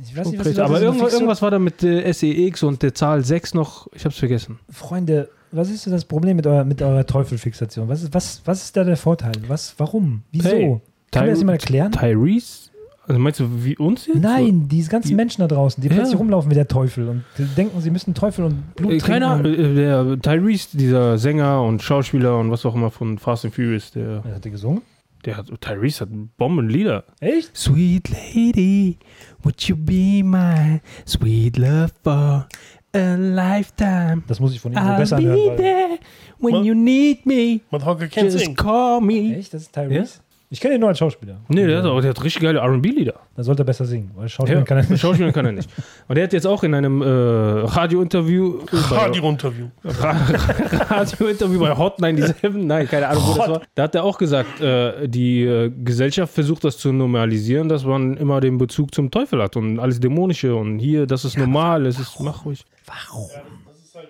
[0.00, 0.60] Ich weiß Schon nicht, was crazy.
[0.60, 4.18] Aber irgendwas, irgendwas war da mit äh, SEX und der Zahl 6 noch, ich hab's
[4.18, 4.58] vergessen.
[4.70, 7.88] Freunde, was ist denn das Problem mit eurer, mit eurer Teufelfixation?
[7.88, 9.32] Was ist, was, was ist da der Vorteil?
[9.46, 10.22] Was, warum?
[10.30, 10.48] Wieso?
[10.48, 11.92] Hey, Kann mir das jemand erklären?
[11.92, 12.67] Tyrese?
[13.08, 14.18] Also meinst du wie uns jetzt?
[14.20, 15.94] Nein, diese ganzen Die- Menschen da draußen, die Ja.
[15.94, 19.06] plötzlich rumlaufen wie der Teufel und die denken, sie müssen Teufel und Blut Äh, trinken.
[19.20, 23.54] Keiner, äh, der Tyrese, dieser Sänger und Schauspieler und was auch immer von Fast and
[23.54, 24.82] Furious, der, Wer hat der gesungen?
[25.24, 27.04] der hat, Tyrese hat Bombenlieder.
[27.20, 27.56] Echt?
[27.56, 28.98] Sweet lady,
[29.42, 32.46] would you be my sweet love for
[32.94, 34.22] a lifetime?
[34.28, 35.38] Das muss ich von ihm I'll besser be hören.
[35.50, 35.98] Weil there
[36.40, 37.60] when Ma- you need me.
[37.70, 38.56] Motherfucker kennt Just singen.
[38.56, 39.36] call me.
[39.36, 39.54] Echt?
[39.54, 40.20] Das ist Tyrese?
[40.50, 41.40] Ich kenne ihn nur als Schauspieler.
[41.48, 43.14] Nee, der hat, auch, der hat richtig geile R&B-Lieder.
[43.36, 45.00] Dann sollte er besser singen, weil Schauspieler Ja, kann er nicht.
[45.00, 45.68] Schauspieler kann er nicht.
[46.08, 49.66] Und der hat jetzt auch in einem äh, Radiointerview äh, Radio-Interview.
[49.84, 53.62] Radiointerview bei Hot 97, nein, keine Ahnung, wo das war.
[53.74, 58.16] Da hat er auch gesagt, äh, die äh, Gesellschaft versucht das zu normalisieren, dass man
[58.16, 61.98] immer den Bezug zum Teufel hat und alles Dämonische und hier, das ist normal, es
[61.98, 62.64] ist, mach ruhig.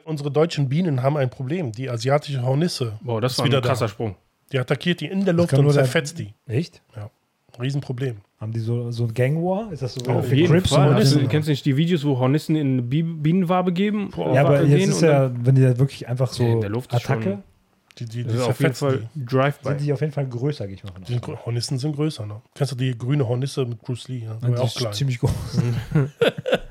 [0.04, 1.72] Unsere deutschen Bienen haben ein Problem.
[1.72, 2.98] Die asiatische Hornisse.
[3.02, 3.68] Boah, das ist war ein wieder da.
[3.70, 4.14] krasser Sprung.
[4.52, 6.32] Die attackiert die in der Luft und nur der- zerfetzt die.
[6.46, 6.82] Echt?
[7.60, 8.18] Riesenproblem.
[8.40, 9.72] Haben die so, so ein Gang War?
[9.72, 10.90] Ist das so Auf wie jeden Crips Fall.
[10.90, 11.26] Hornissen?
[11.28, 14.10] kennst du nicht die Videos, wo Hornissen in Bi Bienenwabe geben?
[14.16, 17.42] Ja, aber jetzt ist ja, wenn die da wirklich einfach so in der Luft Attacke,
[17.98, 19.24] Die, die, die auf jeden Fall die.
[19.26, 19.68] Drive-By.
[19.70, 22.40] sind die auf jeden Fall größer, gehe ich mal Die sind, Hornissen sind größer, ne?
[22.54, 24.22] Kennst du die grüne Hornisse mit Bruce Lee?
[24.24, 24.34] Ja?
[24.34, 24.92] Und war die auch ist klein.
[24.92, 25.32] ziemlich groß.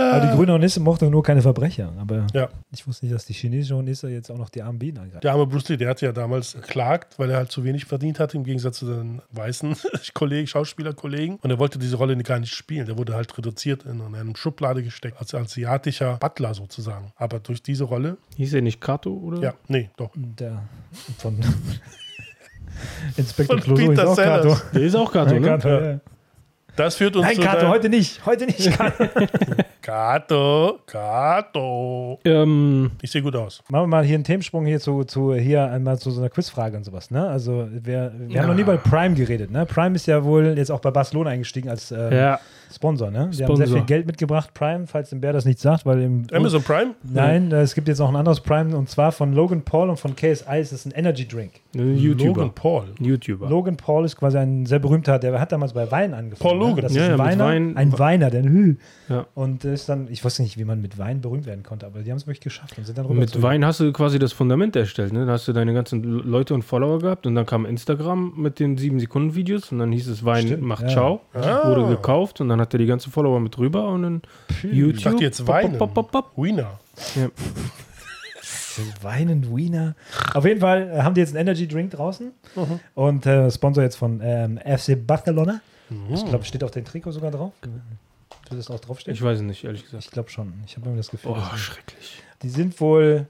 [0.00, 1.92] aber die grüne Hornisse mochte nur keine Verbrecher.
[1.98, 2.48] Aber Ja.
[2.72, 5.24] ich wusste nicht, dass die chinesische Hornisse jetzt auch noch die armen Bienen angreift.
[5.24, 8.18] Der arme Bruce Lee, der hat ja damals geklagt, weil er halt zu wenig verdient
[8.20, 9.76] hat, im Gegensatz zu seinen weißen
[10.14, 11.36] Kollegen, Schauspielerkollegen.
[11.42, 12.86] Und er wollte diese Rolle gar nicht spielen.
[12.86, 17.12] Der wurde halt reduziert in, in eine Schublade gesteckt, als asiatischer Butler sozusagen.
[17.16, 19.40] Aber durch diese Rolle, Hieß er nicht Kato, oder?
[19.40, 20.10] ja, nee, doch.
[20.16, 20.62] Der
[21.18, 21.38] von
[23.16, 24.56] Inspektor Von Clouseau ist Peter auch Kato.
[24.74, 25.40] Der ist auch Kato, ne?
[25.46, 25.90] Kato, Ja.
[25.92, 26.00] ja.
[26.80, 28.24] Das führt uns Nein, zu Kato, heute nicht.
[28.24, 28.70] Heute nicht.
[28.78, 29.04] Kato.
[29.82, 32.18] Kato, Kato.
[32.24, 33.62] Ähm, Ich sehe gut aus.
[33.68, 36.76] Machen wir mal hier einen Themensprung hier zu, zu hier einmal zu so einer Quizfrage
[36.76, 37.10] und sowas.
[37.10, 37.26] Ne?
[37.28, 38.40] Also wir, wir Ja.
[38.42, 39.50] haben noch nie bei Prime geredet.
[39.50, 39.66] Ne?
[39.66, 42.40] Prime ist ja wohl jetzt auch bei Barcelona eingestiegen als ähm, ja.
[42.72, 43.10] Sponsor.
[43.10, 43.30] Ne?
[43.32, 44.54] Die haben sehr viel Geld mitgebracht.
[44.54, 46.94] Prime, falls dem Bär das nicht sagt, weil im Amazon Prime?
[47.02, 49.98] Nein, äh, es gibt jetzt noch ein anderes Prime und zwar von Logan Paul und
[49.98, 50.58] von KSI.
[50.58, 51.52] Es ist ein Energy Drink.
[51.74, 52.24] YouTuber.
[52.42, 52.84] Logan Paul.
[53.00, 53.48] YouTuber.
[53.48, 56.50] Logan Paul ist quasi ein sehr berühmter, der hat damals bei Wein angefangen.
[56.50, 56.76] Paul Logan.
[56.76, 56.82] Ne?
[56.82, 58.76] Das Ja, ist ja, ein mit Weiner, Wein- ein Weiner, der Hü.
[59.08, 59.26] Ja.
[59.34, 62.10] Und ist dann, ich wusste nicht, wie man mit Wein berühmt werden konnte, aber die
[62.10, 64.32] haben es wirklich geschafft und sind dann rüber Mit zu- Wein hast du quasi das
[64.32, 65.26] Fundament erstellt, ne?
[65.26, 68.76] Da hast du deine ganzen Leute und Follower gehabt und dann kam Instagram mit den
[68.78, 70.88] 7-Sekunden-Videos und dann hieß es Wein Stimmt, macht ja.
[70.88, 71.20] Ciao.
[71.34, 71.68] Ah.
[71.68, 74.22] Wurde gekauft und dann hat er die ganzen Follower mit rüber und dann
[74.62, 74.96] YouTube.
[74.96, 75.78] Ich dachte jetzt Weinen.
[75.78, 76.32] pop, pop, pop.
[76.36, 76.78] Wiener.
[79.02, 79.94] Weinen Wiener.
[80.34, 82.32] Auf jeden Fall äh, haben die jetzt einen Energy Drink draußen
[82.94, 85.60] und äh, Sponsor jetzt von ähm, FC Barcelona.
[86.12, 87.52] Ich glaube, steht auf dem Trikot sogar drauf.
[87.62, 89.14] Wird das auch draufstehen?
[89.14, 90.04] Ich weiß es nicht, ehrlich gesagt.
[90.04, 90.54] Ich glaube schon.
[90.66, 91.32] Ich habe irgendwie das Gefühl.
[91.34, 92.22] Oh, schrecklich.
[92.42, 93.26] die sind wohl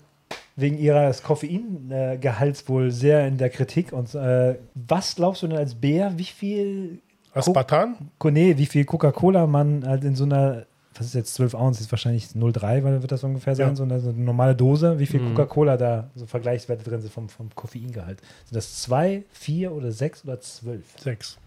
[0.56, 3.92] wegen ihres Koffeingehalts wohl sehr in der Kritik.
[3.92, 7.00] Und äh, was glaubst du denn als Bär, wie viel,
[7.32, 7.96] Aspartan?
[8.18, 11.80] Co- nee, wie viel Coca-Cola man halt in so einer was ist jetzt 12 Ounce?
[11.80, 13.76] Ist wahrscheinlich 0,3, weil wird das ungefähr sein, Ja.
[13.76, 14.98] so eine, so eine normale Dose.
[14.98, 15.34] Wie viel Mhm.
[15.34, 18.20] Coca-Cola da so Vergleichswerte drin sind vom, vom Koffeingehalt?
[18.44, 20.82] Sind das 2, 4 oder 6 oder 12?
[20.98, 21.38] Sechs.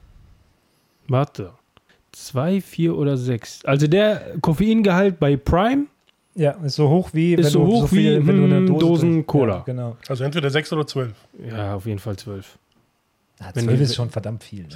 [1.07, 1.51] Warte.
[2.13, 3.65] Zwei, vier oder sechs.
[3.65, 5.87] Also der Koffeingehalt bei Prime
[6.35, 9.27] Ja, ist so hoch wie Ist so hoch wie, hm, Dosen trinkst.
[9.27, 9.55] Cola.
[9.57, 9.97] Ja, genau.
[10.07, 11.13] Also entweder sechs oder zwölf.
[11.47, 12.57] Ja, auf jeden Fall zwölf.
[13.39, 14.63] Ja, Wenn 12 die- ist schon verdammt viel.
[14.63, 14.69] Ne?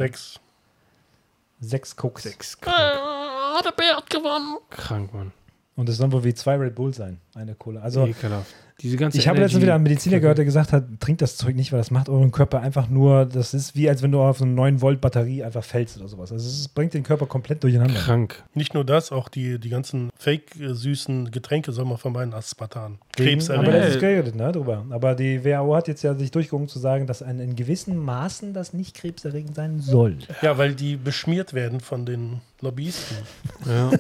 [1.60, 1.70] Sechs.
[1.72, 2.24] Sechs Cokes.
[2.24, 2.60] Sechs.
[2.60, 3.64] Krank.
[3.64, 4.58] der Bär hat gewonnen.
[4.70, 5.32] Krank, Mann.
[5.76, 7.82] Und das soll wohl wie zwei Red Bull sein, eine Cola.
[7.82, 8.54] Also Ekelhaft.
[8.82, 11.56] Diese ganze ich habe letztens wieder einen Mediziner gehört, der gesagt hat, trinkt das Zeug
[11.56, 14.38] nicht, weil das macht euren Körper einfach nur, das ist wie als wenn du auf
[14.38, 16.32] so eine 9 Volt Batterie einfach fällst oder sowas.
[16.32, 17.96] Also es bringt den Körper komplett durcheinander.
[17.96, 18.44] Krank.
[18.54, 22.36] Nicht nur das, auch die, die ganzen fake-süßen Getränke soll man vermeiden.
[22.36, 23.00] Aspartan.
[23.00, 23.74] Aber Krebserregend.
[23.74, 24.86] das ist geredet, ne, drüber.
[24.92, 28.54] Aber die WHO hat jetzt ja sich durchgerungen zu sagen, dass ein, in gewissen Maßen
[28.54, 30.18] das nicht krebserregend sein soll.
[30.44, 33.18] Ja, weil die beschmiert werden von den Lobbyisten.
[33.66, 33.92] Ja.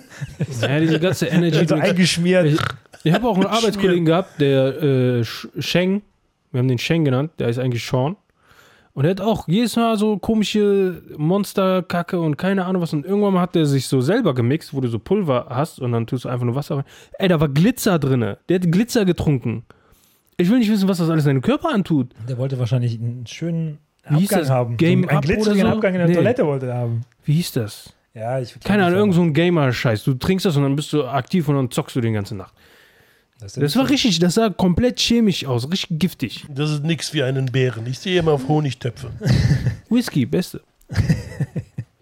[0.62, 1.60] ja, diese ganze Energy.
[1.60, 2.46] Also eingeschmiert.
[2.46, 2.60] Ich,
[3.04, 6.01] ich habe auch einen Arbeitskollegen gehabt, der äh, Sch- Sheng,
[6.51, 8.15] wir haben den Sheng genannt, der ist eigentlich Sean.
[8.93, 12.93] Und er hat auch jedes Mal so komische Monsterkacke und keine Ahnung was.
[12.93, 15.91] Und irgendwann mal hat der sich so selber gemixt, wo du so Pulver hast und
[15.91, 16.84] dann tust du einfach nur Wasser rein.
[17.19, 18.21] Ey, da war Glitzer drin.
[18.49, 19.65] Der hat Glitzer getrunken.
[20.38, 22.08] Ich will nicht wissen, was das alles deinem Körper antut.
[22.27, 23.77] Der wollte wahrscheinlich einen schönen
[24.10, 24.77] Wie Abgang haben.
[24.77, 25.73] Game so einen glitzerigen so?
[25.73, 26.15] Abgang in der Nee.
[26.15, 27.01] Toilette wollte er haben.
[27.23, 27.93] Wie hieß das?
[28.15, 30.03] Ja, ich Keine Ahnung, irgend so ein Gamer-Scheiß.
[30.06, 32.53] Du trinkst das und dann bist du aktiv und dann zockst du die ganze Nacht.
[33.39, 36.45] Das, Das war richtig, das sah komplett chemisch aus, richtig giftig.
[36.50, 37.86] Das ist nichts wie einen Bären.
[37.86, 39.12] Ich sehe immer auf Honigtöpfe.
[39.89, 40.62] Whisky, beste.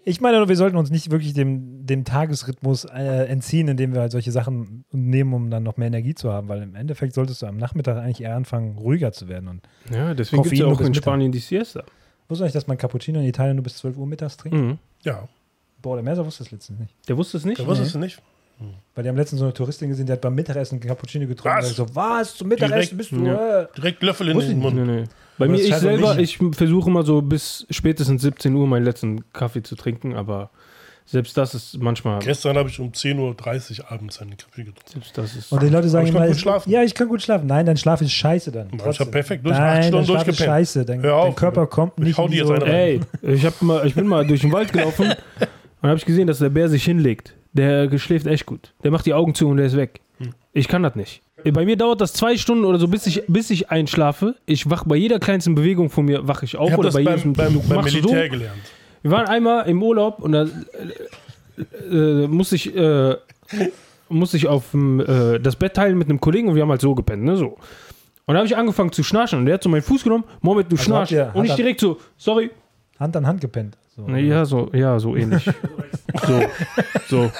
[0.08, 4.12] Ich meine, wir sollten uns nicht wirklich dem, dem Tagesrhythmus äh, entziehen, indem wir halt
[4.12, 7.46] solche Sachen nehmen, um dann noch mehr Energie zu haben, weil im Endeffekt solltest du
[7.46, 9.48] am Nachmittag eigentlich eher anfangen, ruhiger zu werden.
[9.48, 10.94] Und Ja, deswegen gibt es ja auch in.
[10.94, 11.82] Spanien die Siesta.
[12.28, 14.56] wusstest du dass man Cappuccino in Italien nur bis 12 Uhr mittags trinkt?
[14.56, 14.78] Mhm.
[15.02, 15.28] Ja,
[15.82, 16.94] Boah, der Merser wusste das letztens nicht.
[17.08, 17.60] Der wusste es nicht?
[17.60, 18.22] da wusstest du nicht.
[18.94, 21.58] Weil die haben letztens so eine Touristin gesehen, die hat beim Mittagessen Cappuccino getrunken.
[21.58, 21.64] Was?
[21.66, 22.34] Und ich so, was?
[22.36, 23.26] Zum Mittagessen bist du?
[23.26, 23.62] Ja.
[23.62, 23.66] Äh?
[23.76, 24.76] Direkt Löffel in den ich Mund.
[24.76, 25.04] Nee, nee.
[25.38, 29.30] Bei mir, ich selber, nicht- ich versuche immer so bis spätestens 17 Uhr meinen letzten
[29.34, 30.48] Kaffee zu trinken, aber
[31.04, 32.20] selbst das ist manchmal.
[32.20, 34.90] Gestern habe ich um 10.30 Uhr abends einen Kaffee getrunken.
[34.90, 35.52] Selbst das ist.
[35.52, 36.70] Und die Leute sagen ich immer, kann gut schlafen.
[36.70, 37.46] ja, ich kann gut schlafen.
[37.46, 38.68] Nein, dein Schlaf ist scheiße dann.
[38.72, 39.06] ich Trotzdem.
[39.06, 40.56] hab perfekt durch- acht Nein, dein Stunden Schlaf ist durchgepennt.
[40.56, 40.84] scheiße.
[40.86, 42.74] Dein, Hör dein auf, Körper kommt ich nicht hau in dir die jetzt so, eine
[42.74, 45.12] Ey, ich, hab mal, ich bin mal durch den Wald gelaufen
[45.82, 47.34] und habe ich gesehen, dass der Bär sich hinlegt.
[47.56, 48.72] Der schläft echt gut.
[48.84, 50.00] Der macht die Augen zu und der ist weg.
[50.18, 50.32] Hm.
[50.52, 51.22] Ich kann das nicht.
[51.52, 54.34] Bei mir dauert das zwei Stunden oder so, bis ich, bis ich einschlafe.
[54.46, 56.66] Ich wach bei jeder kleinsten Bewegung von mir, wache ich auf.
[56.66, 58.30] Ich habe oder das bei beim, jedem beim, beim du Militär so.
[58.30, 58.62] gelernt.
[59.02, 60.46] Wir waren einmal im Urlaub und da
[61.90, 63.16] äh, äh, musste ich, äh,
[64.08, 66.94] musste ich auf äh, das Bett teilen mit einem Kollegen und wir haben halt so
[66.94, 67.56] gepennt, ne, so.
[68.26, 70.72] Und da habe ich angefangen zu schnarchen und der hat so meinen Fuß genommen, Mohammed,
[70.72, 71.14] du Also schnarchst.
[71.34, 72.50] Und ich direkt so, sorry.
[72.98, 73.76] Hand an Hand gepennt.
[73.96, 74.08] So.
[74.08, 75.44] Ja, so, ja, so ähnlich.
[76.26, 76.42] so,
[77.08, 77.32] so.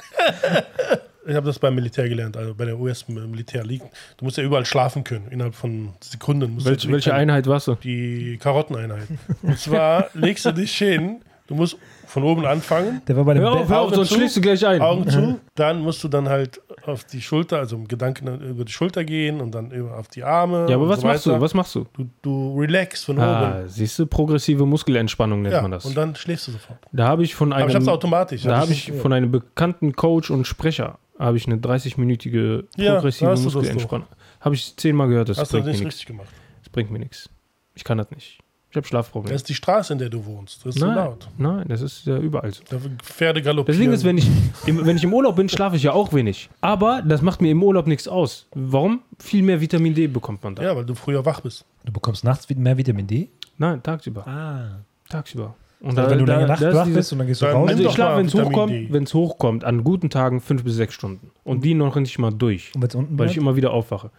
[1.27, 3.91] Ich habe das beim Militär gelernt, also bei der US-Militär liegen.
[4.17, 6.55] Du musst ja überall schlafen können, innerhalb von Sekunden.
[6.55, 7.15] musst du Welche, welche.
[7.15, 7.75] Einheit warst du?
[7.75, 9.09] Die Karotteneinheit.
[9.43, 13.43] Und zwar legst du dich hin, du musst von oben anfangen, Der war bei dem
[13.43, 14.81] Hör auf, hör auf, Augen sonst zu, schlägst du gleich ein.
[14.81, 18.73] Augen zu, dann musst du dann halt auf die Schulter, also im Gedanken über die
[18.73, 20.67] Schulter gehen und dann über auf die Arme.
[20.69, 21.37] Ja, aber und was so machst weiter.
[21.39, 21.43] du?
[21.43, 21.87] Was machst du?
[21.95, 23.25] Du, du relax von oben.
[23.27, 25.85] Ah, siehst du, progressive Muskelentspannung nennt Ja, man das.
[25.85, 26.79] und dann schläfst du sofort.
[26.93, 28.43] Da habe ich von Aber ich habe es einem, automatisch.
[28.43, 32.95] da Hab habe ich von einem bekannten Coach und Sprecher habe ich eine 30-minütige Ja,
[32.97, 34.07] progressive das Muskelentspannung.
[34.41, 35.97] Habe ich zehnmal gehört, das hast du bringt das mir nicht nichts.
[36.01, 36.29] richtig gemacht.
[36.63, 37.31] Das bringt mir nichts.
[37.75, 38.39] Ich kann das nicht.
[38.77, 39.35] Ich habe Das Schlafprobleme.
[39.35, 40.65] ist die Straße, in der du wohnst.
[40.67, 41.29] Das ist so Nein, laut.
[41.39, 42.63] nein, das ist ja überall so.
[42.69, 43.79] Da Pferde galoppieren.
[43.79, 44.29] Deswegen ist, wenn ich,
[44.67, 46.51] im, wenn ich im Urlaub bin, schlafe ich ja auch wenig.
[46.61, 48.47] Aber das macht mir im Urlaub nichts aus.
[48.55, 49.01] Warum?
[49.19, 50.63] Viel mehr Vitamin D bekommt man da.
[50.63, 51.65] ja, weil du früher wach bist.
[51.85, 53.29] Du bekommst nachts mehr Vitamin D.
[53.59, 54.27] Nein, tagsüber.
[54.29, 54.81] Ah.
[55.09, 55.55] Tagsüber.
[55.81, 57.69] Und Also wenn du lange Nacht da wach bist und dann gehst du raus.
[57.69, 60.95] Also ich schlafe, wenn es hochkommt, wenn es hochkommt, an guten Tagen fünf bis sechs
[60.95, 61.31] Stunden.
[61.45, 63.31] Und die noch nicht mal durch, Und wenn es unten weil bleibt?
[63.33, 64.11] ich immer wieder aufwache.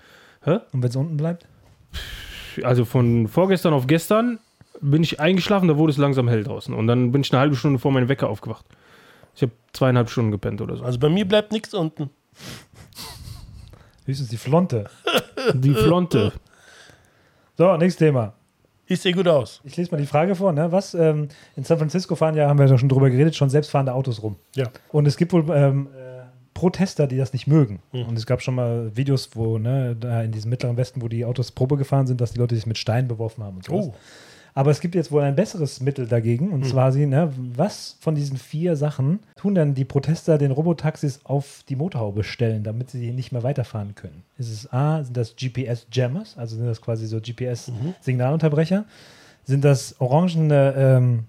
[0.46, 1.46] Und wenn es unten bleibt?
[2.64, 4.40] Also von vorgestern auf gestern
[4.82, 6.74] bin ich eingeschlafen, da wurde es langsam hell draußen.
[6.74, 8.66] Und dann bin ich eine halbe Stunde vor meinem Wecker aufgewacht.
[9.36, 10.84] Ich habe zweieinhalb Stunden gepennt oder so.
[10.84, 12.10] Also bei mir bleibt nichts unten.
[14.06, 14.90] Höchstens die Flonte.
[15.54, 16.34] Die Flonte.
[17.58, 18.34] So, nächstes Thema.
[18.86, 19.62] Ich sehe gut aus.
[19.64, 20.52] Ich lese mal die Frage vor.
[20.54, 20.72] Ne?
[20.72, 20.94] Was?
[20.94, 24.24] Ähm, in San Francisco fahren ja, haben wir ja schon drüber geredet, schon selbstfahrende Autos
[24.24, 24.38] rum.
[24.56, 24.68] Ja.
[24.90, 27.82] Und es gibt wohl ähm, äh, Protester, die das nicht mögen.
[27.92, 28.04] Mhm.
[28.04, 31.26] Und es gab schon mal Videos, wo, ne, da in diesem mittleren Westen, wo die
[31.26, 33.74] Autos Probe gefahren sind, dass die Leute sich mit Steinen beworfen haben und so.
[33.74, 33.96] Oh,
[34.58, 36.50] Aber es gibt jetzt wohl ein besseres Mittel dagegen.
[36.52, 41.20] Und zwar sie, ne, was von diesen vier Sachen tun denn die Protester den Robotaxis
[41.26, 44.24] auf die Motorhaube stellen, damit sie nicht mehr weiterfahren können?
[44.40, 48.86] Ist es A, sind das GPS-Jammers, also sind das quasi so GPS-Signalunterbrecher?
[49.44, 51.24] Sind das orangene ähm,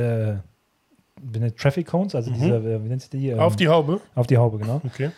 [0.00, 3.28] äh, Traffic Cones, also diese, äh, wie nennt sich die?
[3.30, 4.00] Ähm, Auf die Haube.
[4.14, 4.80] auf die Haube, genau.
[4.86, 5.10] Okay.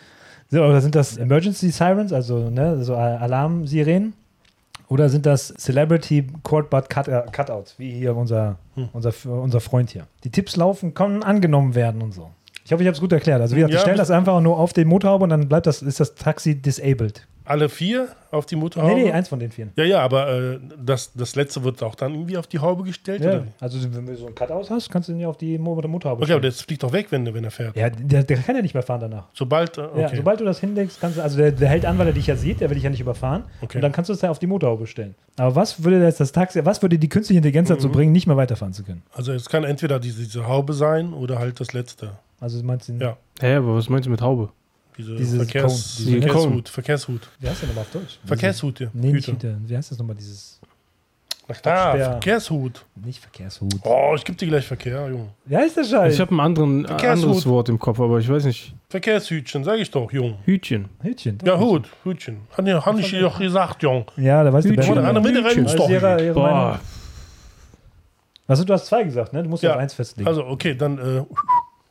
[0.49, 4.13] So, oder sind das Emergency Sirens, also ne, so Al- Alarmsirenen?
[4.93, 8.89] Oder sind das Celebrity Cord Butt Cut, äh, Cutouts, wie hier unser, Hm.
[8.93, 10.05] unser, unser Freund hier?
[10.23, 12.29] Die Tipps laufen, können angenommen werden und so.
[12.63, 13.41] Ich hoffe, ich habe es gut erklärt.
[13.41, 15.65] Also, wie gesagt, Ja, ich stelle das einfach nur auf den Motorhaube und dann bleibt
[15.65, 17.27] das, ist das Taxi disabled.
[17.45, 18.93] Alle vier auf die Motorhaube?
[18.95, 19.67] Nee, nee, eins von den vier.
[19.75, 23.21] Ja, ja, aber äh, das, das letzte wird auch dann irgendwie auf die Haube gestellt?
[23.23, 23.43] Ja, Oder?
[23.59, 26.23] also wenn du so ein Cutout hast, kannst du den ja auf die Mo- Motorhaube
[26.23, 26.41] Okay, aber stellen.
[26.41, 27.75] der fliegt doch weg, wenn, wenn er fährt.
[27.75, 29.27] Ja, der, der kann ja nicht mehr fahren danach.
[29.33, 30.01] Sobald, äh, okay.
[30.01, 32.27] Ja, sobald du das hinlegst, kannst du, also der, der hält an, weil er dich
[32.27, 33.43] ja sieht, der will dich ja nicht überfahren.
[33.61, 33.77] Okay.
[33.77, 35.15] Und dann kannst du es ja auf die Motorhaube stellen.
[35.37, 37.91] Aber was würde jetzt das Taxi, was würde die künstliche Intelligenz dazu Mhm.
[37.93, 39.03] bringen, nicht mehr weiterfahren zu können?
[39.13, 42.11] also es kann entweder diese, diese Haube sein oder halt das letzte.
[42.39, 43.17] Also du meinst den, Ja.
[43.41, 44.49] Hä, aber was meinst du mit Haube?
[44.97, 46.69] Diese Dieses Verkehrs, Cone, diese Verkehrshut.
[46.69, 47.29] Verkehrshut.
[47.39, 48.19] wie heißt der nochmal auf Deutsch?
[48.25, 48.87] Verkehrshut, ja.
[48.93, 49.31] Nee, Hüte.
[49.31, 49.57] Hüte.
[49.65, 50.59] Wie heißt das nochmal, dieses,
[51.47, 51.91] Ach da.
[51.95, 52.85] Verkehrshut.
[53.03, 53.73] nicht Verkehrshut.
[53.83, 55.29] Oh, ich gebe dir gleich Verkehr, Junge.
[55.45, 56.13] Wie heißt der Scheiß?
[56.13, 57.23] Ich habe ein anderen, Verkehrshut.
[57.25, 58.73] anderes Wort im Kopf, aber ich weiß nicht.
[58.89, 60.37] Verkehrshütchen, sag ich doch, Junge.
[60.45, 60.85] Hütchen.
[61.01, 61.37] Hütchen.
[61.43, 62.37] Ja, Hut, Hütchen.
[62.57, 64.05] Hat ja- Hab ich dir doch gesagt, Junge.
[64.17, 64.81] Ja, da weißt du Hütchen.
[64.81, 64.91] besser.
[64.93, 65.65] Oder eine Hütchen.
[65.65, 65.89] Ist doch.
[65.89, 66.33] ihre, ihre.
[66.33, 66.79] Boah,
[68.47, 69.41] Also du hast zwei gesagt, ne?
[69.43, 69.75] Du musst ja, Ja.
[69.75, 70.27] auf eins festlegen.
[70.27, 71.23] Also, okay, dann, äh,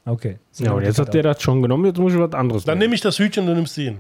[0.05, 0.39] okay.
[0.59, 2.87] ja, und jetzt hat der das schon genommen, jetzt muss ich was anderes dann nehmen.
[2.91, 3.99] nehme ich das Hütchen, du nimmst den.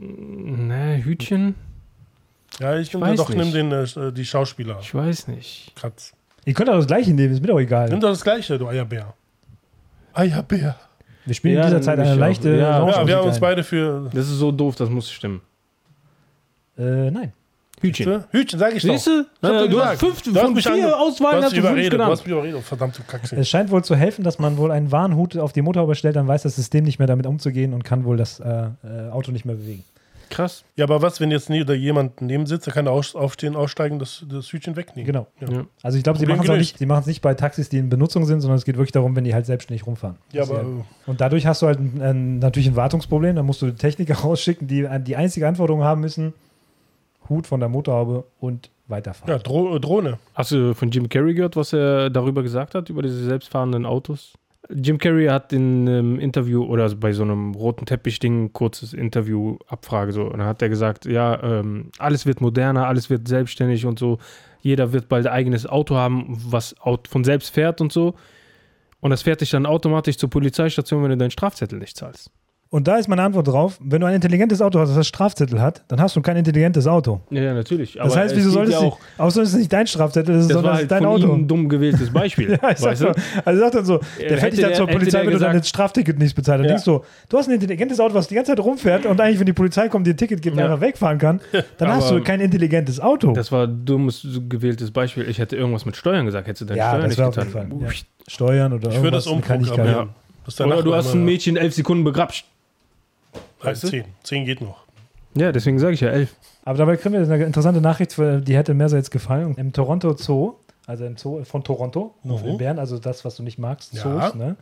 [0.00, 1.54] Ne, Hütchen?
[2.60, 4.78] Ja, ich nehme weiß doch nimm den, äh, die Schauspieler.
[4.80, 5.72] Ich weiß nicht.
[5.80, 6.12] Katz.
[6.44, 7.88] Ihr könnt auch das gleiche nehmen, ist mir doch egal.
[7.88, 9.12] Nimm doch das gleiche, du Eierbär.
[10.14, 10.76] Eierbär.
[11.26, 12.18] Wir spielen Ja, in dieser Zeit eine ich auch.
[12.20, 13.40] leichte Ja, Ja, wir haben uns ein.
[13.40, 15.42] beide für Das ist so doof, das muss stimmen.
[16.78, 17.32] Äh, nein.
[17.80, 18.24] Hütchen.
[18.30, 18.92] Hütchen, sag ich doch.
[18.92, 19.26] Siehst du?
[19.42, 22.12] Ja, du hast fünf Du von vier Auswahlen hast du fünf überredet, du genannt.
[22.12, 23.36] hast mich überredet, oh, verdammte Kackse.
[23.36, 26.28] Es scheint wohl zu helfen, dass man wohl einen Warnhut auf die Motorhaube stellt, dann
[26.28, 29.44] weiß das System nicht mehr damit umzugehen und kann wohl das äh, äh, Auto nicht
[29.44, 29.84] mehr bewegen.
[30.30, 30.64] Krass.
[30.76, 33.98] Ja, aber was, wenn jetzt nie, jemand neben sitzt, der kann da aus, aufstehen, aussteigen,
[33.98, 35.06] das, das Hütchen wegnehmen.
[35.06, 35.26] Genau.
[35.40, 35.50] Ja.
[35.50, 35.64] Ja.
[35.82, 38.40] Also ich glaube, sie machen es nicht, sie nicht bei Taxis, die in Benutzung sind,
[38.40, 40.16] sondern es geht wirklich darum, wenn die halt selbstständig rumfahren.
[40.32, 43.36] Ja, Also, aber äh, Und dadurch hast du halt ein, ein, natürlich ein Wartungsproblem.
[43.36, 46.34] Da musst du Techniker rausschicken, die die einzige Anforderung haben müssen:
[47.28, 49.32] Hut von der Motorhaube und weiterfahren.
[49.34, 50.18] ja, Dro äh, Drohne.
[50.34, 54.34] Hast du von Jim Carrey gehört, was er darüber gesagt hat, über diese selbstfahrenden Autos?
[54.70, 60.12] Jim Carrey hat in einem Interview oder bei so einem roten Teppich-Ding kurzes Interview, Abfrage
[60.12, 60.24] so.
[60.24, 64.18] Und dann hat er gesagt, ja, ähm, alles wird moderner, alles wird selbstständig und so.
[64.60, 66.74] Jeder wird bald ein eigenes Auto haben, was
[67.08, 68.14] von selbst fährt und so.
[69.00, 72.30] Und das fährt dich dann automatisch zur Polizeistation, wenn du deinen Strafzettel nicht zahlst.
[72.70, 75.82] Und da ist meine Antwort drauf: Wenn du ein intelligentes Auto hast, das Strafzettel hat,
[75.88, 77.20] dann hast du kein intelligentes Auto.
[77.30, 77.94] Ja, ja natürlich.
[77.94, 80.54] Das heißt, wieso soll es nicht, außer es ist nicht dein Strafzettel, das ist, das
[80.56, 81.32] sondern war es ist halt dein von Auto.
[81.34, 82.58] ihm ein dumm gewähltes Beispiel.
[82.62, 83.14] Ja, ich sag weißt so, du?
[83.44, 86.18] also sagt dann so, der fährt dich dann zur Polizei, wenn du dann das Strafticket
[86.18, 86.58] nicht bezahlst.
[86.58, 86.68] Dann Ja.
[86.72, 89.46] denkst du, du hast ein intelligentes Auto, was die ganze Zeit rumfährt und eigentlich, wenn
[89.46, 90.66] die Polizei kommt, dir ein Ticket gibt und Ja.
[90.66, 91.40] einfach wegfahren kann,
[91.78, 93.32] dann hast du kein intelligentes Auto.
[93.32, 95.26] Das war ein dummes gewähltes Beispiel.
[95.28, 96.46] Ich hätte irgendwas mit Steuern gesagt.
[96.48, 97.70] Hättest du deine Ja, Steuern das nicht auf jeden getan.
[97.70, 97.88] Fall, ja.
[98.26, 100.10] Steuern oder Ich würde das umprogrammieren.
[100.60, 102.46] Oder du hast ein Mädchen elf Sekunden begrapscht.
[103.62, 103.88] Nein, Weißt du?
[103.88, 104.04] zehn.
[104.22, 104.84] Zehn geht noch.
[105.34, 106.34] Ja, deswegen sage ich ja elf.
[106.64, 109.54] Aber dabei kriegen wir eine interessante Nachricht, für, die hätte Merser jetzt gefallen.
[109.56, 110.54] Im Toronto Zoo,
[110.86, 112.38] also im Zoo von Toronto, Mhm.
[112.44, 114.02] in Bern, also das, was du nicht magst, Ja.
[114.02, 114.56] Zoos, ne?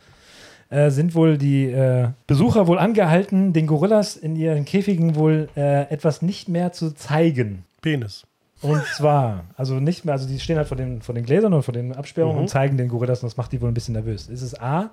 [0.69, 5.83] Äh, sind wohl die äh, Besucher wohl angehalten, den Gorillas in ihren Käfigen wohl äh,
[5.89, 7.63] etwas nicht mehr zu zeigen.
[7.81, 8.25] Penis.
[8.61, 11.63] Und zwar, also nicht mehr, also die stehen halt vor den, vor den Gläsern oder
[11.63, 12.41] vor den Absperrungen Mhm.
[12.41, 14.27] und zeigen den Gorillas und das macht die wohl ein bisschen nervös.
[14.27, 14.89] Ist es A,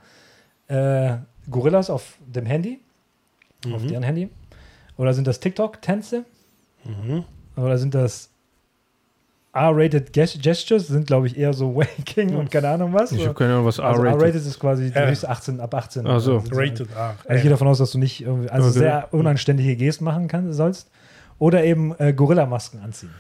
[0.69, 1.17] äh,
[1.51, 2.79] Gorillas auf dem Handy,
[3.73, 3.89] auf Mhm.
[3.89, 4.29] deren Handy?
[4.97, 6.25] Oder sind das TikTok-Tänze?
[6.85, 7.25] Mhm.
[7.57, 8.31] Oder sind das
[9.53, 10.89] R-rated Ges- Gestures?
[10.89, 13.13] Sind, glaube ich, eher so Waking und keine Ahnung was.
[13.13, 16.07] Ich habe keine Ahnung, was also R-rated R-rated ist quasi die höchste 18, ab 18.
[16.07, 16.39] Ach so.
[16.41, 17.17] Also, Rated R.
[17.25, 18.79] Also ich gehe davon aus, dass du nicht irgendwie, also Okay.
[18.79, 20.91] sehr unanständige Gesten machen kann, sollst.
[21.39, 23.11] Oder eben äh, Gorilla-Masken anziehen.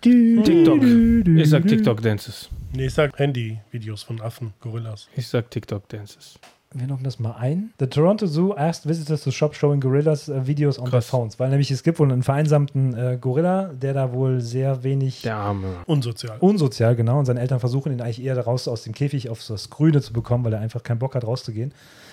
[0.00, 0.80] TikTok.
[0.82, 2.48] Ich sag TikTok Dances.
[2.72, 5.08] Nee, ich sag Handy-Videos von Affen, Gorillas.
[5.16, 6.38] Ich sag TikTok Dances.
[6.74, 7.70] Wir loggen das mal ein.
[7.80, 11.06] The Toronto Zoo asked visitors to shop showing gorillas uh, videos on their Krass.
[11.08, 11.38] phones.
[11.40, 15.36] Weil nämlich es gibt wohl einen vereinsamten äh, Gorilla, der da wohl sehr wenig Der
[15.36, 15.68] Arme.
[15.86, 16.36] Unsozial.
[16.40, 17.18] unsozial, genau.
[17.20, 20.02] Und seine Eltern versuchen ihn eigentlich eher da raus aus dem Käfig auf das Grüne
[20.02, 21.72] zu bekommen, weil er einfach keinen Bock hat, rauszugehen.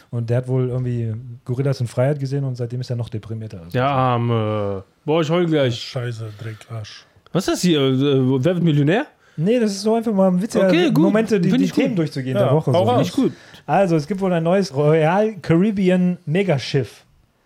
[0.09, 1.13] Und der hat wohl irgendwie
[1.43, 3.57] Gorillas in Freiheit gesehen und seitdem ist er noch deprimierter.
[3.59, 4.83] Also Der Arme.
[5.03, 5.75] Boah, ich heul gleich.
[5.77, 7.05] Scheiße, Dreckarsch.
[7.33, 7.81] Was ist das hier?
[7.81, 9.07] Äh, Wer wird Millionär?
[9.37, 11.03] Nee, das ist so einfach mal ein Witz, Okay, gut.
[11.03, 11.69] Momente, die, die.
[11.69, 12.71] Themen durchzugehen Ja, der Woche.
[12.71, 12.97] So.
[12.97, 13.33] Nicht gut.
[13.65, 17.03] Also, es gibt wohl ein neues Royal Caribbean Megaschiff.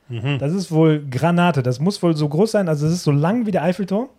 [0.10, 0.40] Mhm.
[0.40, 1.64] Das ist wohl Granate.
[1.64, 2.68] Das muss wohl so groß sein.
[2.68, 4.10] Also, es ist so lang wie der Eiffelturm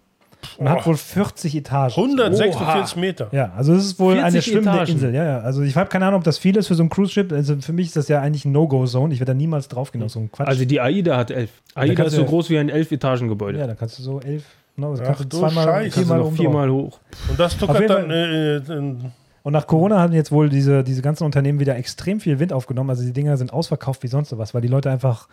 [0.58, 0.86] und hat Boah.
[0.86, 1.94] wohl 40 Etagen.
[1.94, 3.28] 146 Meter.
[3.32, 4.92] Ja, also es ist wohl 40 eine schwimmende Etagen.
[4.92, 5.14] Insel.
[5.14, 5.40] Ja, ja.
[5.40, 7.32] Also ich habe keine Ahnung, ob das viel ist für so ein Cruise-Ship.
[7.32, 9.12] Also für mich ist das ja eigentlich ein No-Go-Zone.
[9.12, 10.48] Ich werde da niemals draufgehen auf so einen Quatsch.
[10.48, 11.50] Also die AIDA hat elf.
[11.74, 13.58] AIDA ist so groß wie ein elf-Etagen-Gebäude.
[13.58, 14.44] ja, dann kannst du so elf,
[14.76, 15.90] genau, das Ach kannst du zweimal, Scheiße.
[15.94, 16.98] Kannst du viermal viermal hoch.
[17.28, 19.12] Und das tuckert dann äh, äh, in
[19.42, 22.90] Und nach Corona haben jetzt wohl diese, diese ganzen Unternehmen wieder extrem viel Wind aufgenommen.
[22.90, 25.28] Also die Dinger sind ausverkauft wie sonst was, weil die Leute einfach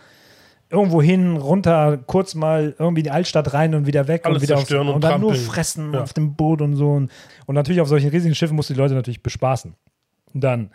[0.70, 4.42] irgendwo hin, runter, kurz mal irgendwie in die Altstadt rein und wieder weg Alles und
[4.44, 6.04] wieder aufs, zerstören und und dann nur fressen Ja.
[6.04, 6.92] auf dem Boot und so.
[6.92, 7.12] Und,
[7.46, 9.76] und natürlich auf solchen riesigen Schiffen musst du die Leute natürlich bespaßen.
[10.34, 10.72] Dann,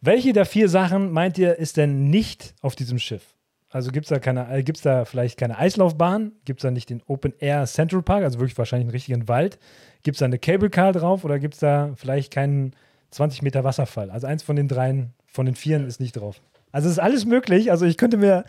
[0.00, 3.22] welche der vier Sachen meint ihr, ist denn nicht auf diesem Schiff?
[3.70, 6.32] Also gibt es da, keine- äh, gibt's da vielleicht keine Eislaufbahn?
[6.46, 9.58] Gibt es da nicht den Open Air Central Park, also wirklich wahrscheinlich einen richtigen Wald?
[10.02, 12.72] Gibt es da eine Cable Car drauf oder gibt es da vielleicht keinen
[13.10, 14.10] 20 Meter Wasserfall?
[14.10, 16.40] Also eins von den dreien, von den vieren ist nicht drauf.
[16.72, 17.70] Also es ist alles möglich.
[17.70, 18.44] Also ich könnte mir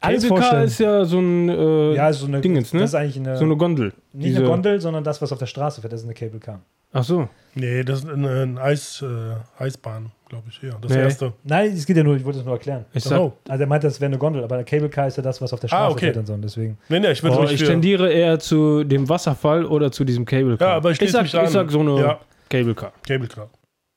[0.00, 2.80] alles Cable Car ist ja so ein äh, ja, so eine, Dingens, ne?
[2.80, 3.92] das ist eigentlich eine, so eine Gondel.
[4.12, 6.40] nicht Diese- eine Gondel, sondern das, was auf der Straße fährt, das ist eine Cable
[6.40, 6.60] Car.
[6.92, 7.28] Ach so.
[7.54, 10.62] Nee, das ist eine, Eis, äh, Eisbahn, glaube ich.
[10.62, 11.00] Ja, das Nee.
[11.00, 11.32] erste.
[11.44, 12.86] Nein, es geht ja nur, ich wollte es nur erklären.
[12.94, 13.32] Ich sag, Oh.
[13.46, 15.52] Also er meinte, das wäre eine Gondel, aber der Cable Car ist ja das, was
[15.52, 16.06] auf der Straße Ah, okay.
[16.06, 16.32] fährt und so.
[16.32, 16.78] Und deswegen.
[16.88, 20.56] Nee, nee, ich würde oh, ich tendiere eher zu dem Wasserfall oder zu diesem Cable
[20.56, 20.68] Car.
[20.68, 21.44] Ja, aber ich schließe sag, mich an.
[21.44, 22.20] ich sag so eine Ja.
[22.48, 22.92] Cable Car.
[23.06, 23.50] Cable Car.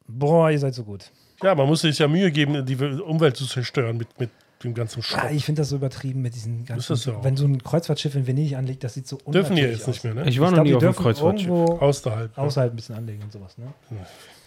[0.07, 1.09] Boah, ihr seid so gut.
[1.41, 4.29] Ja, man muss sich ja Mühe geben, die Umwelt zu zerstören mit, mit
[4.65, 5.31] dem ganzen Ah, Schrott.
[5.31, 6.95] ich finde das so übertrieben mit diesen ganzen.
[6.95, 7.23] ja auch.
[7.23, 9.97] wenn so ein Kreuzfahrtschiff in Venedig anlegt, das sieht so Dürfen die unnatürlich jetzt nicht
[9.99, 10.03] aus.
[10.03, 10.29] mehr, ne?
[10.29, 11.49] Ich war Ich noch glaub, nie auf einem Kreuzfahrtschiff.
[11.49, 12.37] Außerhalb.
[12.37, 12.43] ja.
[12.43, 13.57] außerhalb ein bisschen anlegen und sowas.
[13.57, 13.67] Ne?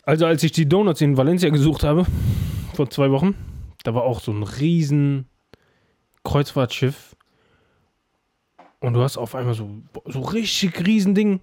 [0.05, 2.05] Also als ich die Donuts in Valencia gesucht habe,
[2.75, 3.35] vor zwei Wochen,
[3.85, 5.27] da war auch so ein riesen
[6.25, 7.17] Kreuzfahrtschiff.
[8.81, 9.69] Und du hast auf einmal so,
[10.07, 11.41] so richtig riesen Ding.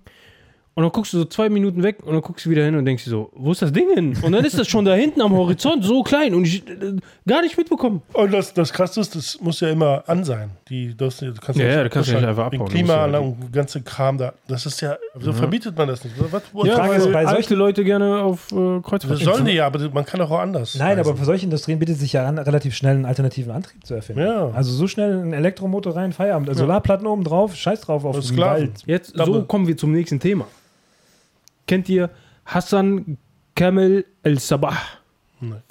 [0.77, 2.83] Und dann guckst du so zwei Minuten weg und dann guckst du wieder hin und
[2.83, 4.13] denkst dir so, wo ist das Ding hin?
[4.21, 7.41] Und dann ist das schon da hinten am Horizont, so klein und ich äh, gar
[7.43, 8.01] nicht mitbekommen.
[8.11, 10.49] Und das, das Krasse ist, das muss ja immer an sein.
[10.67, 13.53] Die, das, du kannst Ja, ja, du kannst ja nicht einfach abbauen, ja Klimaanlage und
[13.53, 14.33] ganze Kram da.
[14.49, 16.13] Das ist ja, so verbietet man das nicht.
[16.29, 19.33] Was, wo, Ja, Frage weil ist, bei solchen- Leute gerne auf äh, das Kreuzfahrtschiffen.
[19.33, 20.75] sollen die ja, aber man kann auch anders.
[20.75, 21.17] Nein, aber reisen.
[21.19, 24.23] für solche Industrien bietet sich ja an, relativ schnell einen alternativen Antrieb zu erfinden.
[24.23, 24.49] Ja.
[24.49, 26.53] Also so schnell einen Elektromotor rein, Feierabend.
[26.53, 28.35] Solarplatten oben drauf, scheiß drauf auf den.
[28.35, 28.71] Wald.
[28.85, 30.45] Jetzt, so kommen wir zum nächsten Thema.
[31.67, 32.09] Kennt ihr
[32.45, 33.17] Hassan
[33.55, 34.77] Kamel El-Sabah?
[35.39, 35.49] Nee.
[35.49, 35.61] Der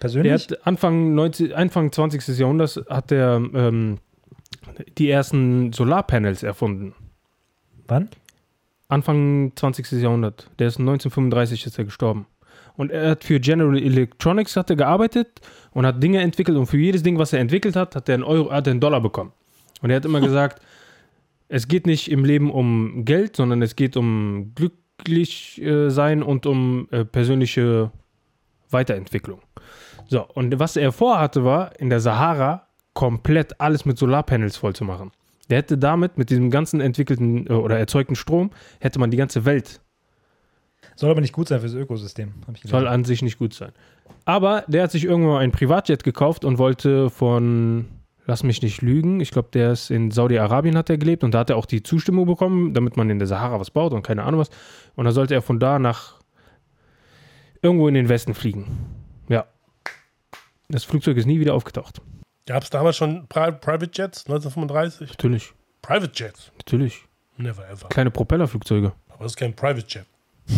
[0.00, 0.32] Persönlich?
[0.32, 2.38] hat Anfang, 19, Anfang 20.
[2.38, 3.98] Jahrhunderts hat er ähm,
[4.98, 6.94] die ersten Solarpanels erfunden.
[7.86, 8.08] Wann?
[8.88, 9.92] Anfang 20.
[9.92, 10.50] Jahrhundert.
[10.58, 12.26] Der ist 1935 ist er gestorben.
[12.76, 15.40] Und er hat für General Electronics hat er gearbeitet
[15.72, 18.24] und hat Dinge entwickelt und für jedes Ding, was er entwickelt hat, hat er einen
[18.24, 19.32] Euro, hat er einen Dollar bekommen.
[19.80, 20.60] Und er hat immer gesagt,
[21.48, 24.52] es geht nicht im Leben um Geld, sondern es geht um
[24.98, 27.90] glücklich äh, sein und um äh, persönliche
[28.70, 29.40] Weiterentwicklung.
[30.08, 34.84] So, und was er vorhatte, war, in der Sahara komplett alles mit Solarpanels voll zu
[34.84, 35.10] machen.
[35.50, 39.44] Der hätte damit, mit diesem ganzen entwickelten äh, oder erzeugten Strom, hätte man die ganze
[39.44, 39.80] Welt.
[40.96, 42.32] Soll aber nicht gut sein fürs Ökosystem.
[42.62, 43.72] Soll an sich nicht gut sein.
[44.26, 47.86] Aber der hat sich irgendwann ein Privatjet gekauft und wollte von,
[48.26, 51.40] lass mich nicht lügen, ich glaube, der ist in Saudi-Arabien hat er gelebt und da
[51.40, 54.22] hat er auch die Zustimmung bekommen, damit man in der Sahara was baut und keine
[54.24, 54.50] Ahnung was.
[54.96, 56.14] Und dann sollte er von da nach
[57.62, 58.66] irgendwo in den Westen fliegen.
[59.28, 59.46] Ja.
[60.68, 62.00] Das Flugzeug ist nie wieder aufgetaucht.
[62.46, 65.10] Gab es damals schon Pri Private Jets, 1935?
[65.10, 65.52] Natürlich,
[65.82, 66.52] Private Jets?
[66.58, 67.02] natürlich.
[67.36, 67.88] Never ever.
[67.88, 68.92] Kleine Propellerflugzeuge.
[69.08, 70.06] Aber das ist kein Private Jet.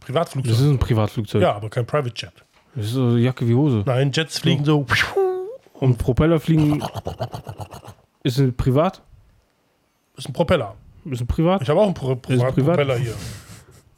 [0.00, 0.54] Das Privatflugzeug.
[0.54, 1.42] ist ein Privatflugzeug.
[1.42, 2.32] Ja, aber kein Private Jet.
[2.74, 3.84] Das ist so Jacke wie Hose.
[3.86, 4.84] Nein, Jets fliegen so.
[5.80, 6.82] Und Propellerfliegen
[8.22, 9.02] ist ein Privat?
[10.16, 10.76] Ist ein Propeller.
[11.06, 11.62] Ist ein Privat?
[11.62, 12.54] Ich habe auch einen Pro Pro privat?
[12.54, 13.14] Propeller hier.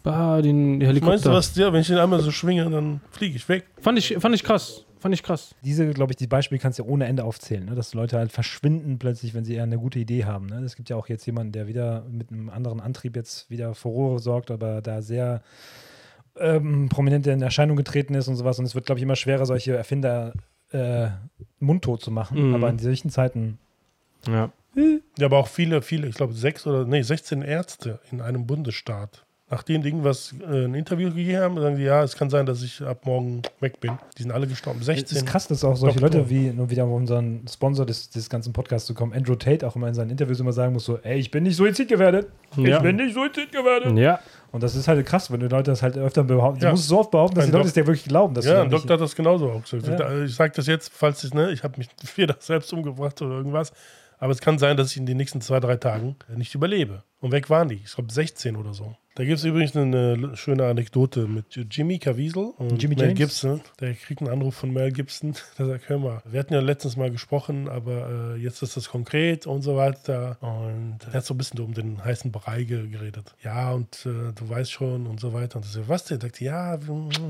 [0.05, 1.11] Ah, den Helikopter.
[1.11, 3.67] Meinst du, was der, wenn ich den einmal so schwinge, dann fliege ich weg?
[3.81, 4.85] Fand ich, fand ich krass.
[4.99, 5.57] Fand ich krass.
[5.65, 7.75] Diese, glaube ich, die Beispiele kannst du ja ohne Ende aufzählen, ne?
[7.75, 10.47] dass Leute halt verschwinden plötzlich, wenn sie eher eine gute Idee haben.
[10.47, 10.61] Ne?
[10.65, 14.21] Es gibt ja auch jetzt jemanden, der wieder mit einem anderen Antrieb jetzt wieder Furore
[14.21, 15.43] sorgt, aber da sehr
[16.39, 18.61] ähm, prominent in Erscheinung getreten ist und sowas.
[18.61, 20.35] Und es wird, glaube ich, immer schwerer, solche Erfinder
[20.73, 21.11] äh,
[21.61, 22.49] mundtot zu machen.
[22.49, 22.55] Mhm.
[22.55, 23.59] Aber in solchen Zeiten
[24.27, 24.53] Ja.
[25.19, 29.27] Ja, aber auch viele, viele, ich glaube sechs oder, nee, 16 Ärzte in einem Bundesstaat.
[29.53, 32.47] Nach dem Ding, was äh, ein Interview gegeben haben, sagen die, ja, es kann sein,
[32.47, 33.93] dass ich ab morgen weg bin.
[34.17, 34.81] Die sind alle gestorben.
[34.81, 35.19] Es 16.
[35.19, 36.21] ist krass, dass auch solche Doktor.
[36.21, 39.67] Leute wie, nur wieder auf unseren Sponsor des, des ganzen Podcasts zu kommen, Andrew Tate
[39.67, 42.29] auch immer in seinen Interviews immer sagen muss, so, ey, ich bin nicht suizidgefährdet.
[42.57, 42.79] Ja.
[42.79, 43.99] Ich bin nicht suizidgefährdet.
[43.99, 44.21] Ja.
[44.53, 46.61] Und das ist halt krass, wenn die Leute das halt öfter behaupten.
[46.61, 46.71] Du Ja.
[46.71, 48.33] musst es so oft behaupten, dass Ein die Leute es dir wirklich glauben.
[48.33, 49.87] Dass Ja, du ein Doktor hat das genauso auch gesagt.
[50.01, 50.25] Ja.
[50.25, 53.71] Ich sage das jetzt, falls ich, ne, ich habe mich wieder selbst umgebracht oder irgendwas.
[54.19, 57.03] Aber es kann sein, dass ich in den nächsten zwei, drei Tagen nicht überlebe.
[57.23, 57.81] Und weg waren die.
[57.85, 58.95] Ich glaube 16 oder so.
[59.15, 63.19] Da gibt es übrigens eine schöne Anekdote mit Jimmy Caviezel und Jimmy Mel James?
[63.19, 63.61] Gibson.
[63.79, 65.35] Der kriegt einen Anruf von Mel Gibson.
[65.59, 68.89] Der sagt, hör mal, wir hatten ja letztens mal gesprochen, aber äh, jetzt ist das
[68.89, 70.39] konkret und so weiter.
[70.41, 73.35] Und er hat so ein bisschen um den heißen Brei ge- geredet.
[73.45, 75.57] Ja, und äh, du weißt schon und so weiter.
[75.57, 76.19] Und ich so, was denn?
[76.19, 76.79] Sagt, ja,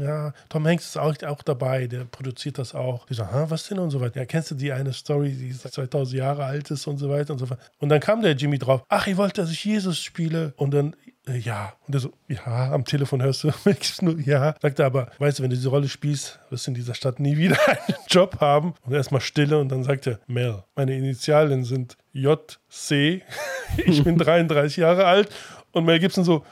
[0.00, 3.06] ja, Tom Hanks ist auch, auch dabei, der produziert das auch.
[3.10, 4.20] Ich so, Hä, was denn und so weiter.
[4.20, 7.40] Ja, kennst du die eine Story, die 2000 Jahre alt ist und so weiter und
[7.40, 7.58] so fort.
[7.80, 10.54] Und dann kam der Jimmy drauf, ach, ihr wollt, dass ich Jesus spiele.
[10.56, 10.94] Und dann
[11.26, 11.74] äh, ja.
[11.86, 13.52] Und er so, ja, am Telefon hörst du
[14.00, 14.54] nur, ja.
[14.60, 17.20] Sagt er aber, weißt du, wenn du diese Rolle spielst, wirst du in dieser Stadt
[17.20, 18.74] nie wieder einen Job haben.
[18.84, 23.22] Und erstmal Stille und dann sagt er, Mel, meine Initialen sind JC,
[23.84, 25.28] ich bin 33 Jahre alt.
[25.70, 26.44] Und Mel Gibson so,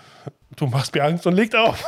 [0.56, 1.84] du machst mir Angst und legt auf.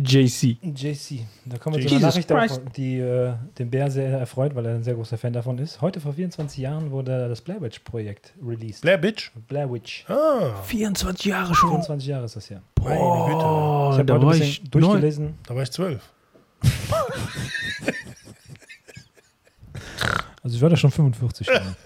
[0.00, 0.56] JC.
[0.62, 1.26] JC.
[1.44, 2.60] Da kommen wir zu einer Nachricht, Christ.
[2.76, 5.80] die äh, den Bär sehr erfreut, weil er ein sehr großer Fan davon ist.
[5.80, 8.82] Heute vor 24 Jahren wurde das Blair Witch-Projekt released.
[8.82, 9.32] Blair Bitch.
[9.48, 10.04] Blair Witch.
[10.08, 11.70] Ah, 24 Jahre schon.
[11.70, 12.62] 24 Jahre ist das her.
[12.80, 13.00] meine Güte.
[13.00, 15.34] Ich habe da heute war ein ich bisschen durchgelesen.
[15.46, 16.02] Da war ich zwölf.
[20.40, 21.56] Also ich war da schon 45 schon.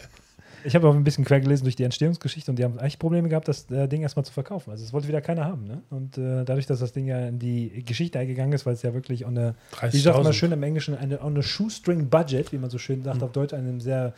[0.64, 3.28] Ich habe auch ein bisschen quer gelesen durch die Entstehungsgeschichte und die haben eigentlich Probleme
[3.28, 4.70] gehabt, das äh, Ding erstmal zu verkaufen.
[4.70, 5.64] Also es wollte wieder keiner haben.
[5.64, 5.82] Ne?
[5.90, 8.94] Und äh, dadurch, dass das Ding ja in die Geschichte eingegangen ist, weil es ja
[8.94, 9.54] wirklich on a,
[9.90, 10.32] wie sagt man 30.000.
[10.34, 13.54] schön im Englischen, eine on a shoestring budget, wie man so schön sagt auf Deutsch,
[13.54, 14.14] einem sehr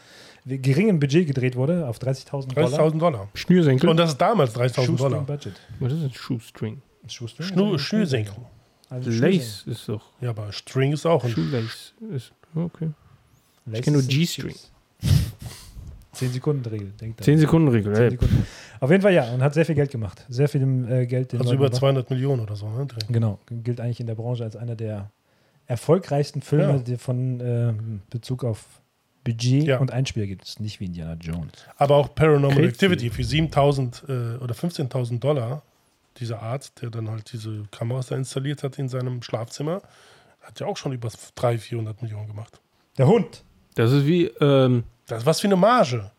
[0.47, 2.69] geringen Budget gedreht wurde, auf 30.000 Dollar.
[2.81, 3.29] 30.000 Dollar.
[3.35, 3.89] Schnürsenkel.
[3.89, 5.21] Und das ist damals 30.000 Shoestring Dollar.
[5.25, 5.55] Budget.
[5.81, 6.83] Was ist ein Shoestring?
[7.09, 7.47] Shoestring?
[7.47, 8.35] Schnu Also Schnürsenkel.
[8.91, 9.39] Also Schnürsenkel.
[9.39, 10.03] Lace ist doch.
[10.21, 11.31] Ja, aber String ist auch ein.
[11.31, 12.33] Shoelace ist.
[12.55, 12.91] Okay.
[13.67, 14.55] Lace kenn nur ist- G-String.
[16.15, 17.25] 10 Sekunden Regel, denkt er.
[17.25, 17.95] 10 Sekunden Regel.
[17.95, 18.11] 10 Ey.
[18.13, 18.47] Sekunden.
[18.81, 20.25] Auf jeden Fall ja, und hat sehr viel Geld gemacht.
[20.29, 21.33] Sehr viel äh, Geld.
[21.33, 21.81] den Also Leuten über gebracht.
[21.81, 22.69] 200 Millionen oder so.
[22.69, 22.87] Ne?
[23.09, 25.11] Genau, gilt eigentlich in der Branche als einer der
[25.67, 26.97] erfolgreichsten Filme, Ja.
[26.99, 28.65] von ähm, Bezug auf
[29.25, 29.79] Budget Ja.
[29.79, 30.61] und Einspieler gibt es.
[30.61, 31.53] Nicht wie Indiana Jones.
[31.79, 32.69] Aber auch Paranormal Crazy.
[32.69, 35.63] Activity für 7.000 äh, oder 15.000 Dollar.
[36.19, 39.83] Dieser Arzt, der dann halt diese Kameras da installiert hat in seinem Schlafzimmer,
[40.43, 42.61] hat ja auch schon über 300, 400 Millionen gemacht.
[42.99, 43.43] Der Hund.
[43.75, 44.27] Das ist wie.
[44.41, 46.11] Ähm, Das ist was für eine Marge.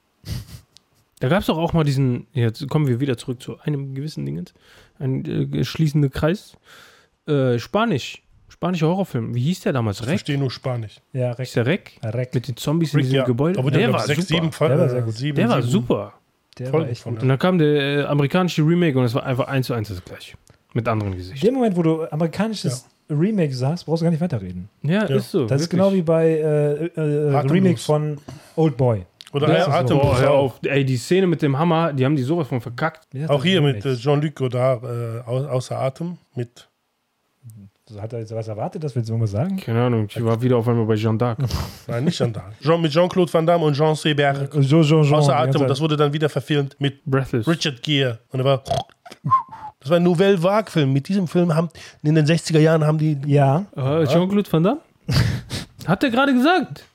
[1.20, 2.28] da gab es doch auch mal diesen.
[2.34, 4.54] Jetzt kommen wir wieder zurück zu einem gewissen Dingens.
[5.00, 6.58] Ein äh, schließender Kreis.
[7.28, 8.22] Äh, Spanisch.
[8.48, 9.34] Spanischer Horrorfilm.
[9.36, 9.98] Wie hieß der damals?
[10.00, 10.10] Ich Rec?
[10.12, 11.02] verstehe nur Spanisch.
[11.14, 11.52] Ja, Hieß Rex.
[11.54, 12.00] der Rec?
[12.04, 12.34] Rex.
[12.34, 13.26] Mit den Zombies in Rick, diesem ja.
[13.26, 13.62] Gebäude.
[13.72, 14.42] Der ja, war sechs, super.
[14.42, 15.14] sieben, Fa- Der war äh, sehr gut.
[15.14, 16.14] sieben, der war sieben super.
[16.58, 17.20] Der Folgen war echt von, gut.
[17.20, 17.24] ja.
[17.24, 20.04] Und dann kam der äh, amerikanische Remake und es war einfach eins zu eins das
[20.06, 20.38] gleiche.
[20.74, 21.48] Mit anderen In Gesichtern.
[21.50, 24.68] dem Moment, wo du amerikanisches Remake sagst, brauchst du gar nicht weiterreden.
[24.82, 25.16] Ja, Ja.
[25.18, 25.46] ist so.
[25.46, 25.80] Das ist wirklich.
[25.80, 27.52] genau wie bei äh, äh, Atemlos.
[27.52, 28.18] Remake von
[28.56, 29.06] Old Boy.
[29.34, 30.18] Oder Das ja, ist so.
[30.18, 30.44] Hör auch.
[30.46, 30.60] auf.
[30.64, 33.08] Ey, die Szene mit dem Hammer, die haben die sowas von verkackt.
[33.28, 33.96] Auch hier mit äh.
[33.96, 34.88] Jean-Luc Godard äh,
[35.30, 36.18] au- außer Atem.
[36.36, 36.68] Mit
[38.00, 38.84] Hat er jetzt was erwartet?
[38.84, 39.58] Das willst du irgendwas sagen?
[39.58, 41.38] Keine Ahnung, ich war wieder auf einmal bei Jean d'Arc.
[41.88, 42.54] Nein, nicht Jean d'Arc.
[42.62, 44.50] Jean, mit Jean-Claude Van Damme und Jean Seberg.
[44.52, 45.68] Jean, Jean, Jean, Außer Atem.
[45.68, 47.46] Das wurde dann wieder verfilmt mit Breathless.
[47.48, 48.20] Richard Gere.
[48.32, 48.64] Und er war.
[49.86, 50.92] Das war ein Nouvelle Vague-Film.
[50.92, 51.70] Mit diesem Film haben
[52.02, 54.82] in den 60er Jahren haben die Ja, Äh, Jean-Claude Van Damme?
[55.86, 56.86] Hat er gerade gesagt.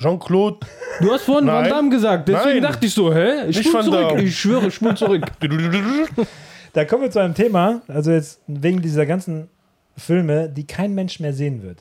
[0.00, 0.56] Jean-Claude.
[1.00, 1.62] Du hast vorhin Nein.
[1.66, 2.26] Van Damme gesagt.
[2.26, 2.72] Deswegen Nein.
[2.72, 3.44] dachte ich so, hä?
[3.46, 4.08] Ich Nicht Van zurück.
[4.08, 4.22] Damme.
[4.24, 5.22] Ich schwöre, ich spul zurück.
[6.72, 9.48] Da kommen wir zu einem Thema, also jetzt wegen dieser ganzen
[9.96, 11.78] Filme, die kein Mensch mehr sehen wird.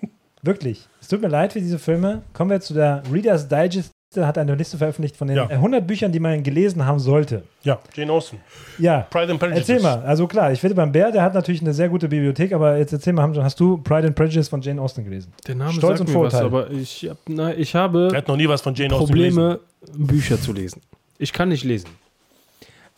[0.42, 0.88] Wirklich.
[0.98, 2.22] Es tut mir leid für diese Filme.
[2.32, 3.90] Kommen wir zu der Reader's Digest.
[4.16, 5.46] Der hat eine Liste veröffentlicht von den Ja.
[5.46, 7.44] 100 Büchern, die man gelesen haben sollte.
[7.62, 8.38] ja, Jane Austen.
[8.76, 9.06] Ja.
[9.08, 9.68] Pride and Prejudice.
[9.68, 12.52] Erzähl mal, also klar, ich finde beim Bär, der hat natürlich eine sehr gute Bibliothek,
[12.52, 15.32] aber jetzt erzähl mal, hast du Pride and Prejudice von Jane Austen gelesen?
[15.46, 16.46] Der Name Stolz sagt und mir was, Vorurteil.
[16.46, 19.36] aber ich, hab, na, ich Er habe hat noch nie was von Jane Austen gelesen.
[19.36, 19.60] Probleme,
[20.08, 20.80] Bücher zu lesen.
[21.18, 21.90] Ich kann nicht lesen.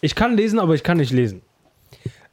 [0.00, 1.42] Ich kann lesen, aber ich kann nicht lesen.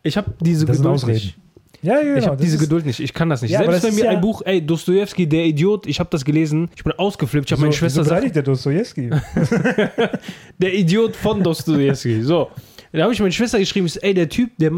[0.04, 1.38] Ich habe diese Das Geduld nicht.
[1.82, 2.18] Ja, genau.
[2.18, 3.00] ich habe diese Geduld nicht.
[3.00, 3.52] Ich kann das nicht.
[3.52, 6.26] Ja, Selbst wenn ist mir ja- ein Buch, ey, Dostoevsky, der Idiot, ich habe das
[6.26, 9.10] gelesen, ich bin ausgeflippt, ich habe meine So, Schwester wieso Sachen beleidigt der Dostoevsky?
[10.60, 12.22] Der Idiot von Dostoevsky.
[12.24, 12.50] So.
[12.92, 14.72] Da habe ich meine Schwester geschrieben, ich so, ey, der Typ, der,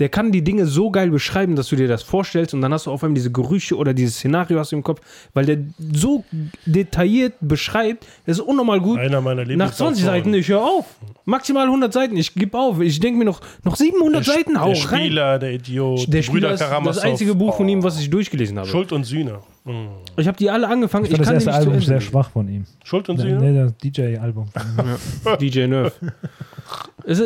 [0.00, 2.86] der kann die Dinge so geil beschreiben, dass du dir das vorstellst und dann hast
[2.86, 5.00] du auf einmal diese Gerüche oder dieses Szenario hast du im Kopf,
[5.34, 5.58] weil der
[5.92, 6.24] so
[6.66, 8.98] detailliert beschreibt, das ist unnormal gut.
[8.98, 10.40] Einer meiner Nach 20 Seiten, Lieblingsautoren.
[10.40, 10.86] ich höre auf.
[11.26, 12.80] Maximal 100 Seiten, ich gebe auf.
[12.80, 15.00] Ich denke mir noch, noch 700 Der, Seiten, hau der rein.
[15.02, 17.70] Spieler, der Idiot, Der Spieler Brüder ist das einzige Buch von Oh.
[17.70, 18.68] ihm, was ich durchgelesen habe.
[18.68, 19.38] Schuld und Sühne.
[19.64, 19.88] Mhm.
[20.16, 22.64] Ich habe die alle angefangen, Ich ich, das erste Album sehr schwach von ihm.
[22.82, 23.40] Schuld und Sühne?
[23.40, 24.48] nee, das DJ-Album.
[25.40, 25.92] DJ Nerf.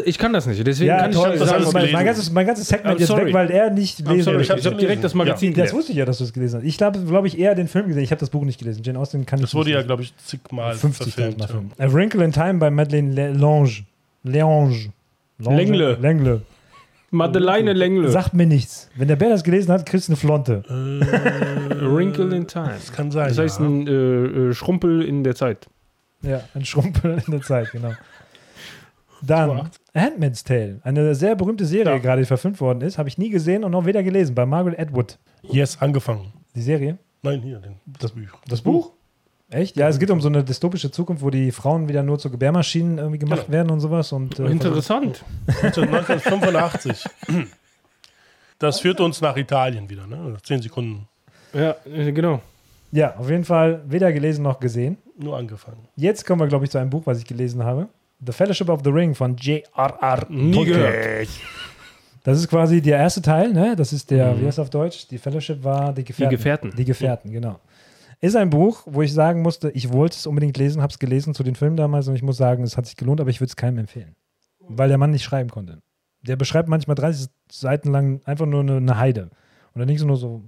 [0.05, 1.31] Ich kann das nicht, deswegen Ja, kann toll.
[1.35, 3.71] ich das nicht alles sagen, mein, mein, ganzes, mein ganzes Segment jetzt weg, weil er
[3.71, 5.77] nicht lesen ich habe direkt das Magazin Das gelesen.
[5.77, 6.65] wusste ich ja, dass du es gelesen hast.
[6.67, 8.03] Ich glaube, glaube ich, eher den Film gesehen.
[8.03, 8.83] Ich habe das Buch nicht gelesen.
[8.83, 11.39] Jane Austen kann ich Das wurde nicht ja, glaube ich, zigmal 50 verfilmt.
[11.39, 11.87] Mal ja.
[11.87, 13.71] A Wrinkle in Time bei Madeleine Le- Lange.
[14.25, 14.75] Lange.
[15.39, 15.57] Lange?
[15.57, 15.97] Lengle.
[16.01, 16.43] Lengle.
[17.11, 18.11] Madeleine Lengle.
[18.11, 18.91] Sagt mir nichts.
[18.97, 20.63] Wenn der Bär das gelesen hat, kriegst du eine Flonte.
[20.69, 20.73] A
[21.95, 22.71] Wrinkle in Time.
[22.75, 23.29] Das kann sein.
[23.29, 23.67] Das heißt ja.
[23.67, 25.67] ein äh, äh, Schrumpel in der Zeit.
[26.23, 27.93] Ja, ein Schrumpel in der Zeit, genau.
[29.23, 30.81] Dann Handmaid's Tale.
[30.83, 31.99] Eine sehr berühmte Serie, Ja.
[31.99, 32.99] gerade die verfilmt worden ist.
[32.99, 34.35] Habe ich nie gesehen und noch weder gelesen.
[34.35, 35.19] Bei Margaret Atwood.
[35.43, 36.33] Yes, angefangen.
[36.55, 36.99] Die Serie.
[37.23, 38.39] Nein, hier, den, das Buch.
[38.47, 38.93] Das Buch?
[39.51, 39.77] Echt?
[39.77, 42.99] Ja, es geht um so eine dystopische Zukunft, wo die Frauen wieder nur zu Gebärmaschinen
[42.99, 43.53] irgendwie gemacht Genau.
[43.53, 44.13] werden und sowas.
[44.13, 45.25] Und, äh, Interessant.
[45.63, 47.05] 1985.
[48.59, 50.37] Das führt uns nach Italien wieder, ne?
[50.43, 51.07] Zehn Sekunden
[51.53, 52.41] Ja, äh, genau.
[52.91, 54.97] Ja, auf jeden Fall weder gelesen noch gesehen.
[55.17, 55.87] nur angefangen.
[55.97, 57.89] Jetzt kommen wir, glaube ich, zu einem Buch, was ich gelesen habe.
[58.25, 60.27] The Fellowship of the Ring von J.R.R.
[60.27, 61.29] Tolkien.
[62.25, 63.77] Das ist quasi der erste Teil, ne?
[63.77, 65.07] Das ist der, wie heißt es auf Deutsch?
[65.09, 66.37] Die Fellowship war die Gefährten.
[66.37, 66.73] Gefährten.
[66.77, 67.61] Die Gefährten, genau.
[68.21, 71.35] Ist ein Buch, wo ich sagen musste, ich wollte es unbedingt lesen, habe es gelesen
[71.35, 73.49] zu den Filmen damals und ich muss sagen, es hat sich gelohnt, aber ich würde
[73.51, 74.17] es keinem empfehlen.
[74.61, 75.79] Weil der Mann nicht schreiben konnte.
[76.23, 79.31] Der beschreibt manchmal 30 Seiten lang einfach nur eine, eine Heide.
[79.73, 80.43] Und dann denkst du nur so.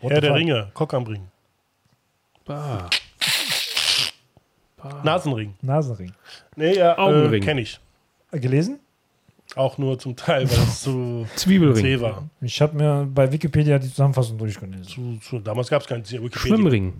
[0.00, 0.34] Herr der?
[0.34, 1.28] Ringe, Cock am Ring.
[4.82, 5.00] Bah.
[5.04, 5.54] Nasenring.
[5.62, 6.12] Nasenring.
[6.56, 7.42] Nee, ja, äh, Augenring.
[7.42, 7.80] kenne ich.
[8.32, 8.78] Äh, Gelesen?
[9.56, 11.76] Auch nur zum Teil, weil es zu Zwiebelring.
[11.84, 12.28] zäh war.
[12.40, 14.84] Ich habe mir bei Wikipedia die Zusammenfassung durchgelesen.
[14.84, 16.38] Zu, zu, damals gab es kein Wikipedia.
[16.38, 16.92] Schwimmring.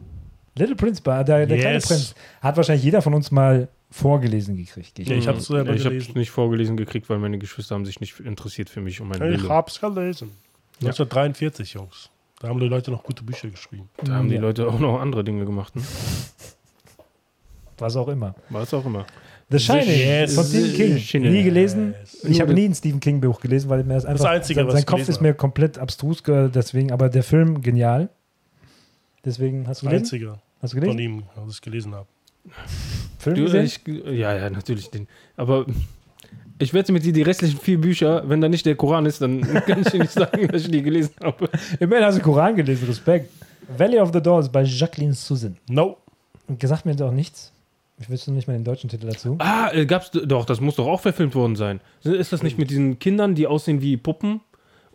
[0.56, 1.86] Little Prince, der, der kleine Yes.
[1.86, 4.98] Prinz, hat wahrscheinlich jeder von uns mal vorgelesen gekriegt.
[4.98, 5.34] Ja, ich mal.
[5.34, 6.18] hab's selber ich habe gelesen.
[6.18, 9.42] nicht vorgelesen gekriegt, weil meine Geschwister haben sich nicht interessiert für mich und mein Ich
[9.42, 9.48] Wille.
[9.48, 10.32] hab's gelesen.
[10.82, 12.10] 1943, Jungs.
[12.40, 13.88] Da haben die Leute noch gute Bücher geschrieben.
[14.02, 14.40] Da haben die Ja.
[14.40, 15.76] Leute auch noch andere Dinge gemacht.
[15.76, 15.82] Ne?
[17.80, 18.34] Was auch immer.
[18.50, 19.06] War es auch immer.
[19.50, 20.34] The Shining Yes.
[20.34, 20.98] von Stephen King.
[20.98, 21.32] Shining.
[21.32, 21.94] Nie gelesen.
[22.22, 24.26] Ich habe nie ein Stephen King Buch gelesen, weil mir das einfach.
[24.26, 26.92] Einzige, sein, was sein Kopf ist mir komplett abstrus, ge- deswegen.
[26.92, 28.08] Aber der Film genial.
[29.24, 30.04] Deswegen hast du Das gelesen?
[30.04, 30.98] einzige Hast du von gelesen?
[31.00, 32.06] ihm, was ich gelesen habe.
[33.18, 34.88] Film Du, ich, ja, ja, natürlich.
[34.90, 35.08] Den.
[35.36, 35.66] Aber
[36.58, 39.40] ich wette mit dir, die restlichen vier Bücher, wenn da nicht der Koran ist, dann
[39.66, 41.48] kann ich dir nicht sagen, dass ich die gelesen habe.
[41.80, 43.30] Immerhin hast du Koran gelesen, Respekt.
[43.76, 45.56] Valley of the Dolls bei Jacqueline Susan.
[45.68, 45.96] No.
[46.46, 47.52] Und gesagt mir jetzt auch nichts.
[48.00, 49.36] Ich wüsste nicht mal den deutschen Titel dazu.
[49.40, 51.80] Ah, äh, gab's doch, das muss doch auch verfilmt worden sein.
[52.02, 54.40] Ist das nicht mit diesen Kindern, die aussehen wie Puppen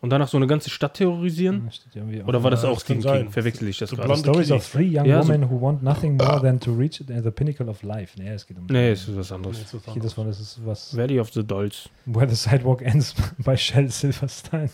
[0.01, 1.69] und danach so eine ganze Stadt terrorisieren?
[2.27, 3.01] Oder war das Ja, auch das Stephen.
[3.01, 3.29] King?
[3.31, 4.15] Verwechsel ich das So gerade?
[4.17, 7.31] Stories of three young Ja, so- women who want nothing more than to reach the
[7.31, 8.13] pinnacle of life.
[8.21, 8.65] Nee, es geht um.
[8.69, 9.59] Nee, es ist was anderes.
[9.59, 10.03] Das ist was anderes.
[10.11, 10.95] das war das ist was.
[10.97, 11.89] Valley of the Dolls.
[12.05, 14.69] Where the Sidewalk Ends bei Shell Silverstein.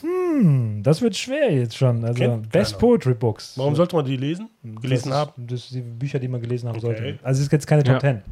[0.00, 2.04] Hm, das wird schwer jetzt schon.
[2.04, 2.80] Also Kennt Best keiner.
[2.80, 3.52] Poetry Books.
[3.56, 4.48] Warum sollte man die lesen?
[4.80, 5.46] Gelesen das, haben?
[5.46, 6.86] Das sind die Bücher, die man gelesen haben Okay.
[6.86, 7.18] sollte.
[7.22, 7.98] Also es ist jetzt keine Top Ja.
[8.00, 8.22] Ten.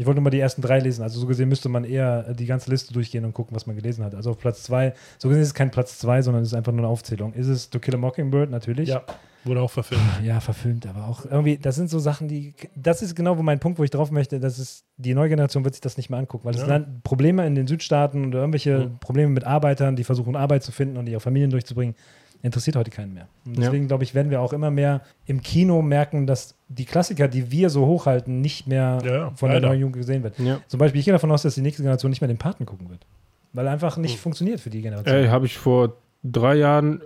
[0.00, 1.02] Ich wollte nur mal die ersten drei lesen.
[1.02, 4.02] Also so gesehen müsste man eher die ganze Liste durchgehen und gucken, was man gelesen
[4.02, 4.14] hat.
[4.14, 6.72] Also auf Platz zwei, so gesehen ist es kein Platz zwei, sondern es ist einfach
[6.72, 7.34] nur eine Aufzählung.
[7.34, 8.48] Ist es To Kill a Mockingbird?
[8.50, 8.88] Natürlich.
[8.88, 9.02] Ja,
[9.44, 10.02] wurde auch verfilmt.
[10.24, 13.60] Ja, verfilmt, aber auch irgendwie, das sind so Sachen, die, das ist genau wo mein
[13.60, 16.18] Punkt, wo ich drauf möchte, dass es, die neue Generation wird sich das nicht mehr
[16.18, 16.66] angucken, weil es Ja.
[16.78, 18.90] sind Probleme in den Südstaaten oder irgendwelche Ja.
[19.00, 21.94] Probleme mit Arbeitern, die versuchen Arbeit zu finden und ihre Familien durchzubringen,
[22.42, 23.28] interessiert heute keinen mehr.
[23.44, 23.64] Und Ja.
[23.66, 27.50] deswegen, glaube ich, werden wir auch immer mehr im Kino merken, dass die Klassiker, die
[27.50, 29.68] wir so hochhalten, nicht mehr Ja, ja, von der leider.
[29.68, 30.38] neuen Jugend gesehen wird.
[30.38, 30.60] Ja.
[30.68, 32.88] Zum Beispiel, ich gehe davon aus, dass die nächste Generation nicht mehr den Paten gucken
[32.90, 33.06] wird.
[33.52, 34.20] Weil er einfach nicht Hm.
[34.20, 35.14] funktioniert für die Generation.
[35.14, 37.02] Ey, habe ich vor drei Jahren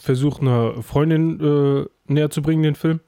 [0.00, 3.00] versucht, einer Freundin äh, näher zu bringen, den Film.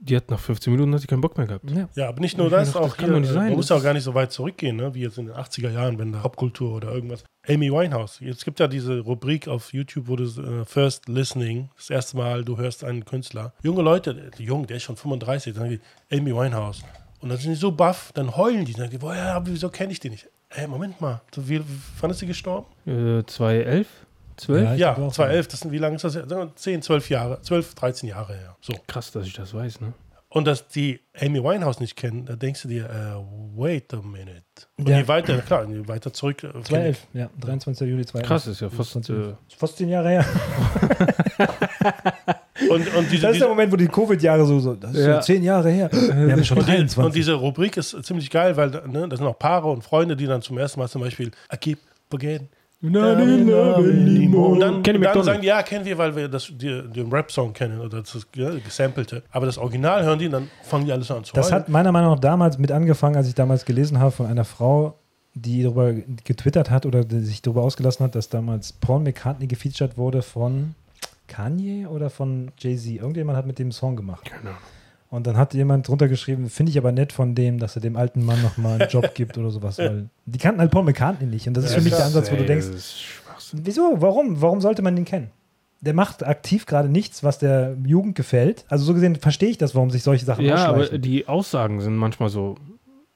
[0.00, 1.68] Die hat nach 15 Minuten hat sie keinen Bock mehr gehabt.
[1.70, 1.88] ja.
[1.96, 3.72] Ja, aber nicht nur das, das auch kann hier, doch nicht sein, man das muss
[3.72, 6.20] auch gar nicht so weit zurückgehen, ne, wie jetzt in den 80er Jahren, wenn da
[6.20, 7.24] Popkultur oder irgendwas.
[7.48, 11.90] Amy Winehouse, es gibt ja diese Rubrik auf YouTube, wo du äh, First Listening, das
[11.90, 13.54] erste Mal, du hörst einen Künstler.
[13.62, 15.80] Junge Leute, der, jung, der ist schon 35, dann sagen
[16.10, 16.82] die, Amy Winehouse.
[17.20, 19.98] Und dann sind die so baff, dann heulen die, dann sagen die, wieso kenne ich
[19.98, 20.28] die nicht?
[20.50, 21.60] Ey, Moment mal, so wie,
[22.00, 22.66] wann ist sie gestorben?
[22.86, 23.88] Äh, 2011?
[24.38, 24.62] 12?
[24.64, 26.14] Ja, Ja, glaub auch, 2011, das sind, wie lange ist das?
[26.14, 26.24] her?
[26.28, 28.56] Sagen wir 10, 12 Jahre, 12, 13 Jahre her.
[28.60, 28.72] So.
[28.86, 29.92] Krass, dass ich das weiß, ne?
[30.30, 34.42] Und dass die Amy Winehouse nicht kennen, da denkst du dir, äh, wait a minute.
[34.76, 34.98] Und Ja.
[34.98, 36.44] je weiter, klar, je weiter zurück.
[36.44, 37.88] äh, 2011, ja, 23.
[37.88, 38.26] Juli 2011.
[38.28, 39.08] Krass, ist ja fast.
[39.08, 40.26] Äh, Fast zehn Jahre her.
[42.70, 45.12] Und, und diese, Das ist der Moment, wo die Covid-Jahre so, so, das ist ja.
[45.12, 45.20] Ja.
[45.20, 45.88] zehn Jahre her.
[45.92, 46.98] Wir haben schon und, die, 23.
[47.04, 50.26] und diese Rubrik ist ziemlich geil, weil ne, das sind auch Paare und Freunde, die
[50.26, 51.78] dann zum ersten Mal zum Beispiel I keep
[52.10, 52.48] forgetting.
[52.80, 57.52] Und dann, Kenny dann sagen die, ja, kennen wir, weil wir das, die, den Rap-Song
[57.52, 59.24] kennen oder das ja, gesampelte.
[59.32, 61.62] Aber das Original hören die und dann fangen die alles an zu das heulen.
[61.62, 64.94] hat meiner Meinung nach damals mit angefangen, als ich damals gelesen habe von einer Frau,
[65.34, 69.98] die darüber getwittert hat oder die sich darüber ausgelassen hat, dass damals Paul McCartney gefeatured
[69.98, 70.76] wurde von
[71.26, 72.96] Kanye oder von Jay-Z.
[73.00, 74.24] Irgendjemand hat mit dem Song gemacht.
[74.24, 74.62] Keine Ahnung.
[75.10, 77.96] Und dann hat jemand drunter geschrieben, finde ich aber nett von dem, dass er dem
[77.96, 79.78] alten Mann nochmal einen Job gibt oder sowas.
[79.78, 81.48] Weil die kannten halt Paul McCartney nicht.
[81.48, 82.66] Und das ist für mich der Ansatz, wo du denkst.
[83.52, 83.94] Wieso?
[83.96, 84.42] Warum?
[84.42, 85.30] Warum sollte man den kennen?
[85.80, 88.64] Der macht aktiv gerade nichts, was der Jugend gefällt.
[88.68, 91.96] Also so gesehen verstehe ich das, warum sich solche Sachen Ja, aber die Aussagen sind
[91.96, 92.56] manchmal so.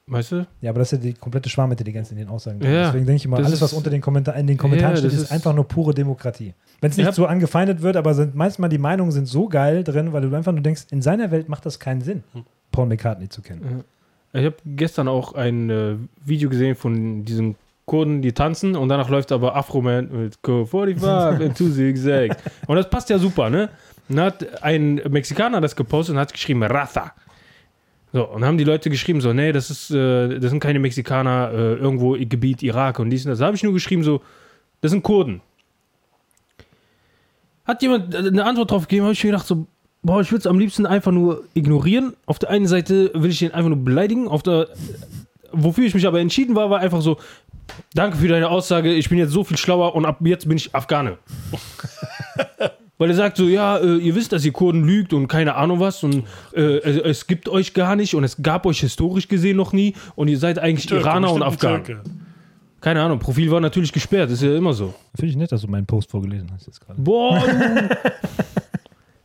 [0.09, 0.47] Weißt du?
[0.61, 2.61] ja, aber das ist ja die komplette Schwarmintelligenz in den Aussagen.
[2.63, 5.13] Ja, Deswegen denke ich immer, alles, was unter den Kommentar in den Kommentaren Ja, steht,
[5.13, 6.55] ist, ist- einfach nur pure Demokratie.
[6.81, 7.13] Wenn es nicht Ja.
[7.13, 10.51] so angefeindet wird, aber sind manchmal die Meinungen sind so geil drin, weil du einfach
[10.53, 12.43] nur denkst, in seiner Welt macht das keinen Sinn, Hm.
[12.73, 13.85] Paul McCartney zu kennen.
[14.33, 15.95] Ich habe gestern auch ein äh,
[16.25, 21.07] Video gesehen von diesen Kurden, die tanzen und danach läuft aber Afro-Man mit Go 45
[21.09, 22.37] and 2 Zigzag.
[22.67, 23.69] Und das passt ja super, ne?
[24.09, 27.13] Dann hat ein Mexikaner das gepostet und hat geschrieben Raza.
[28.13, 31.51] So, und haben die Leute geschrieben so, nee, das ist, äh, das sind keine Mexikaner
[31.53, 33.39] äh, irgendwo im Gebiet Irak und dies und das.
[33.39, 34.21] Da habe ich nur geschrieben so,
[34.83, 35.41] das sind Kurden.
[37.65, 39.67] Hat jemand äh, eine Antwort drauf gegeben, habe ich mir gedacht so,
[40.03, 42.15] boah, ich würde es am liebsten einfach nur ignorieren.
[42.27, 44.69] Auf der einen Seite will ich den einfach nur beleidigen, auf der
[45.53, 47.19] wofür ich mich aber entschieden war, war einfach so,
[47.95, 50.75] danke für deine Aussage, ich bin jetzt so viel schlauer und ab jetzt bin ich
[50.75, 51.19] Afghane.
[52.99, 55.80] Weil er sagt so, ja, äh, ihr wisst, dass ihr Kurden lügt und keine Ahnung
[55.80, 59.57] was und äh, es, es gibt euch gar nicht und es gab euch historisch gesehen
[59.57, 61.84] noch nie und ihr seid eigentlich Türke, Iraner und Afghanen.
[61.84, 62.03] Türke.
[62.80, 64.95] Keine Ahnung, Profil war natürlich gesperrt, ist ja immer so.
[65.14, 67.01] Finde ich nett, dass du meinen Post vorgelesen hast jetzt gerade.
[67.01, 67.97] Boah, du.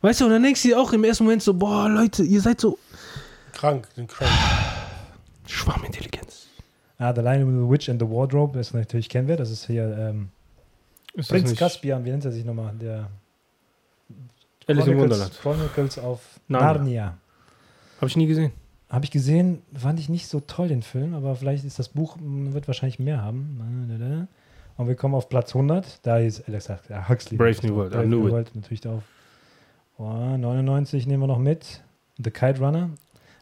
[0.00, 2.40] Weißt du, und dann denkst du dir auch im ersten Moment so, boah, Leute, ihr
[2.40, 2.78] seid so
[3.52, 4.30] Krank, den krank.
[5.46, 6.46] Schwarmintelligenz.
[6.98, 9.36] Ah, The Lion with the Witch and the Wardrobe ist natürlich kennen wir.
[9.36, 10.28] Das ist hier ähm,
[11.14, 12.74] Ist das Prinz nicht Caspian, wie nennt er sich nochmal?
[12.80, 13.08] Der
[14.68, 15.40] Alice im Chronicles, Wunderland.
[15.42, 16.72] Chronicles of Narnia.
[16.74, 17.18] Narnia.
[17.96, 18.52] Habe ich nie gesehen.
[18.88, 22.16] Habe ich gesehen, fand ich nicht so toll, den Film, aber vielleicht ist das Buch,
[22.16, 24.28] m, wird wahrscheinlich mehr haben.
[24.76, 26.06] Und wir kommen auf Platz 100.
[26.06, 27.36] Da ist Alex ja, Huxley.
[27.36, 27.74] Brave New.
[27.74, 28.30] World, Brave New.
[28.30, 29.02] World natürlich drauf.
[29.98, 31.82] Oh, 99 nehmen wir noch mit.
[32.22, 32.90] The Kite Runner.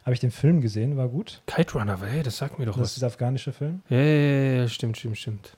[0.03, 1.41] Habe ich den Film gesehen, war gut.
[1.45, 2.99] Kite Runner, hey, das sagt mir doch Das ist was.
[3.01, 3.81] der afghanische Film.
[3.89, 5.57] Ja, ja, ja, ja, stimmt, stimmt, stimmt.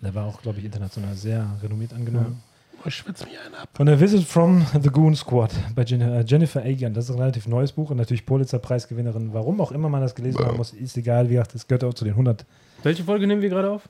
[0.00, 2.42] Der war auch, glaube ich, international sehr renommiert angenommen.
[2.84, 3.68] Oh, ich schwitze mich einen ab.
[3.74, 6.94] Von der Visit from the Goon Squad bei äh, Jennifer Agan.
[6.94, 9.32] Das ist ein relativ neues Buch und natürlich Pulitzer-Preisgewinnerin.
[9.32, 11.28] Warum auch immer man das gelesen haben muss, ist egal.
[11.28, 12.44] Wie gesagt, das gehört auch zu den 100.
[12.82, 13.88] Welche Folge nehmen wir gerade auf?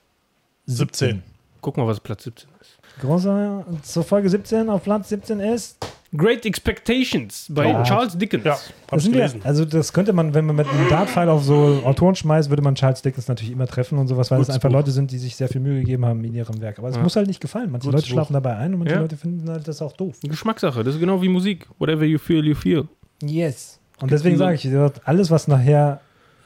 [0.66, 1.22] 17.
[1.62, 2.78] Guck mal, was Platz 17 ist.
[3.00, 5.78] Großer, zur Folge 17 auf Platz 17 ist.
[6.14, 7.82] Great Expectations bei Ja.
[7.84, 8.44] Charles Dickens.
[8.44, 8.58] Ja,
[8.88, 9.40] Das ich sind ja, gelesen.
[9.44, 12.74] also das könnte man, wenn man mit einem Dartpfeil auf so Autoren schmeißt, würde man
[12.74, 14.76] Charles Dickens natürlich immer treffen und sowas, weil Gutes es einfach Buch.
[14.76, 16.78] Leute sind, die sich sehr viel Mühe gegeben haben in ihrem Werk.
[16.78, 17.02] Aber es Ja.
[17.02, 17.70] muss halt nicht gefallen.
[17.70, 19.00] Manche Gutes Leute schlafen dabei ein und manche Ja.
[19.00, 20.16] Leute finden halt das auch doof.
[20.22, 21.66] Geschmackssache, das ist genau wie Musik.
[21.78, 22.86] Whatever you feel, you feel.
[23.22, 23.78] Yes.
[24.00, 26.00] Und deswegen diese- sage ich, alles, was nachher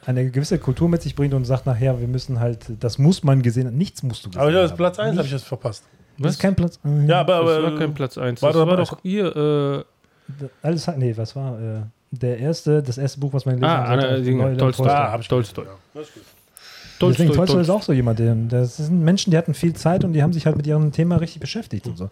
[0.05, 3.43] eine gewisse Kultur mit sich bringt und sagt nachher, wir müssen halt, das muss man
[3.43, 3.77] gesehen haben.
[3.77, 4.77] Nichts musst du gesehen Aber das haben.
[4.77, 5.83] Platz 1 habe ich jetzt verpasst.
[6.19, 6.79] Das ist kein Platz.
[7.07, 8.43] Ja, aber, Das aber war kein Platz 1.
[8.43, 9.85] war Das doch war bei- doch hier, äh,
[10.63, 11.59] Alles, nee, was war?
[11.61, 13.99] Äh, der erste, das erste Buch, was man gelesen Ah, hat.
[14.05, 14.57] Anna.
[14.57, 14.89] Tolstoi.
[14.89, 15.65] Ah, hab ich Tolstoi.
[15.65, 16.23] Ja, das ist gut.
[17.01, 17.73] Deswegen, Tolstoi, Tolstoi ist Tolstoi.
[17.75, 20.47] auch so jemand, der, das sind Menschen, die hatten viel Zeit und die haben sich
[20.47, 22.09] halt mit ihrem Thema richtig beschäftigt und so.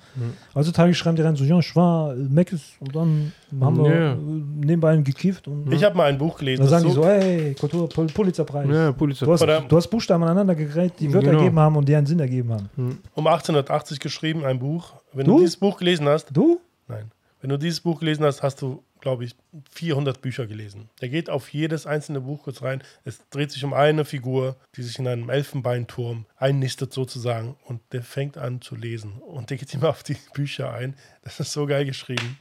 [0.55, 4.12] Heutzutage schreiben die dann so, ja, ich war äh, Meckes und dann haben wir Ja.
[4.12, 6.61] äh, nebenbei einen gekifft und Ich habe mal ein Buch gelesen.
[6.62, 8.68] dann sagen die so, hey, Kultur, Pul Pulitzerpreis.
[8.70, 9.26] Ja, Pulitzer.
[9.26, 11.39] Du hast, du hast Buchstaben aneinander gegräht, die Wörter Genau.
[11.41, 12.68] ergeben haben und die einen Sinn ergeben haben.
[13.14, 14.93] um 1880 geschrieben, ein Buch.
[15.12, 15.32] Wenn Du?
[15.35, 16.61] du dieses Buch gelesen hast, Du?
[16.89, 17.11] nein,
[17.41, 19.36] wenn du dieses Buch gelesen hast, hast du, glaube ich,
[19.70, 20.88] 400 Bücher gelesen.
[21.00, 22.82] Der geht auf jedes einzelne Buch kurz rein.
[23.05, 28.02] Es dreht sich um eine Figur, die sich in einem Elfenbeinturm einnistet sozusagen und der
[28.02, 30.96] fängt an zu lesen und der geht immer auf die Bücher ein.
[31.22, 32.38] Das ist so geil geschrieben.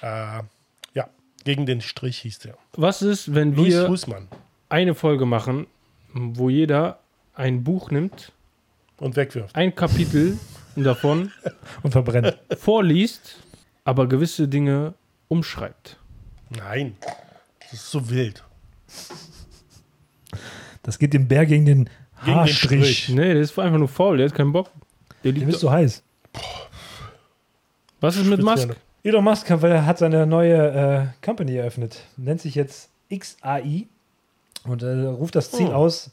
[0.00, 0.42] Äh,
[0.94, 1.10] ja,
[1.44, 2.56] gegen den Strich hieß der.
[2.72, 4.28] Was ist, wenn wir Fußmann
[4.68, 5.66] eine Folge machen,
[6.14, 7.00] wo jeder
[7.34, 8.32] ein Buch nimmt,
[8.98, 9.54] und wegwirft.
[9.56, 10.38] ein Kapitel
[10.76, 11.32] davon
[11.82, 12.38] Und verbrennt.
[12.56, 13.42] vorliest,
[13.84, 14.94] aber gewisse Dinge
[15.32, 15.96] umschreibt?
[16.50, 16.96] Nein,
[17.60, 18.44] das ist so wild.
[20.82, 21.90] Das geht dem Bär gegen den Gegen
[22.26, 22.58] den Haarstrich.
[23.02, 23.08] Strich.
[23.08, 24.70] Nee, der ist einfach nur faul, der hat keinen Bock.
[25.24, 26.02] Der Der liegt ist so heiß.
[28.00, 28.76] Was ist mit Musk?
[29.04, 32.00] Elon Musk hat seine neue äh, Company eröffnet.
[32.16, 33.88] Nennt sich jetzt XAI
[34.64, 35.74] und äh, ruft das Ziel Oh.
[35.74, 36.10] aus,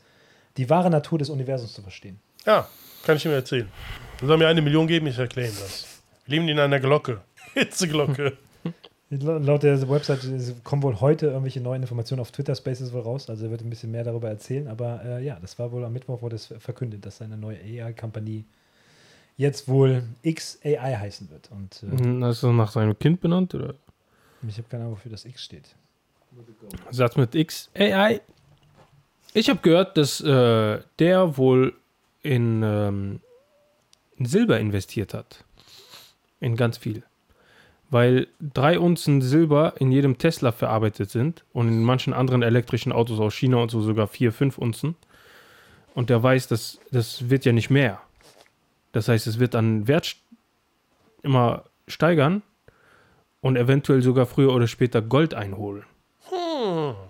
[0.57, 2.19] die wahre Natur des Universums zu verstehen.
[2.45, 2.67] Ja,
[3.05, 3.69] kann ich ihm erzählen.
[4.19, 5.85] Du soll mir eine Million geben, ich erkläre ihm das.
[6.25, 7.21] Wir leben in einer Glocke.
[7.53, 8.37] Hitzeglocke.
[9.09, 13.01] La- Laut der Website äh, kommen wohl heute irgendwelche neuen Informationen auf Twitter Spaces wohl
[13.01, 13.29] raus.
[13.29, 14.67] Also er wird ein bisschen mehr darüber erzählen.
[14.67, 18.45] Aber äh, ja, das war wohl am Mittwoch wurde es verkündet, dass seine neue AI-Kompanie
[19.37, 21.49] jetzt wohl XAI heißen wird.
[21.51, 23.55] Und äh, Hm, Hast du das nach seinem Kind benannt?
[23.55, 23.73] Oder?
[24.47, 25.75] ich habe keine Ahnung, wofür das X steht.
[26.91, 27.69] Satz mit X.
[27.75, 28.21] AI.
[29.33, 31.73] Ich habe gehört, dass äh, der wohl
[32.21, 33.19] in, ähm,
[34.17, 35.43] in Silber investiert hat.
[36.39, 37.03] In ganz viel.
[37.89, 43.19] Weil drei Unzen Silber in jedem Tesla verarbeitet sind und in manchen anderen elektrischen Autos
[43.19, 44.95] aus China und so sogar vier, fünf Unzen.
[45.95, 47.99] Und der weiß, dass das wird ja nicht mehr.
[48.91, 50.17] Das heißt, es wird an Wert
[51.23, 52.43] immer steigern
[53.41, 55.83] und eventuell sogar früher oder später Gold einholen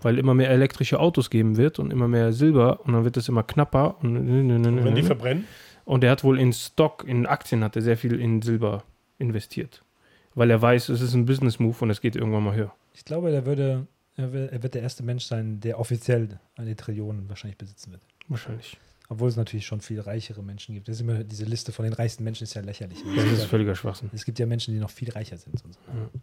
[0.01, 3.29] weil immer mehr elektrische Autos geben wird und immer mehr Silber und dann wird es
[3.29, 5.47] immer knapper und, Wenn die verbrennen.
[5.85, 8.83] und er hat wohl in Stock, in Aktien hat er sehr viel in Silber
[9.17, 9.83] investiert,
[10.35, 12.73] weil er weiß, es ist ein Business Move und es geht irgendwann mal höher.
[12.93, 17.27] Ich glaube, er würde, er wird, er der erste Mensch sein, der offiziell eine Trillion
[17.29, 18.01] wahrscheinlich besitzen wird.
[18.27, 18.77] Wahrscheinlich.
[19.11, 20.87] Obwohl es natürlich schon viel reichere Menschen gibt.
[20.87, 22.99] Das ist immer, diese Liste von den reichsten Menschen ist ja lächerlich.
[22.99, 24.11] Das Es ist gibt, ja, völliger Schwachsinn.
[24.13, 25.63] es gibt ja Menschen, die noch viel reicher sind.
[25.65, 25.79] Und so.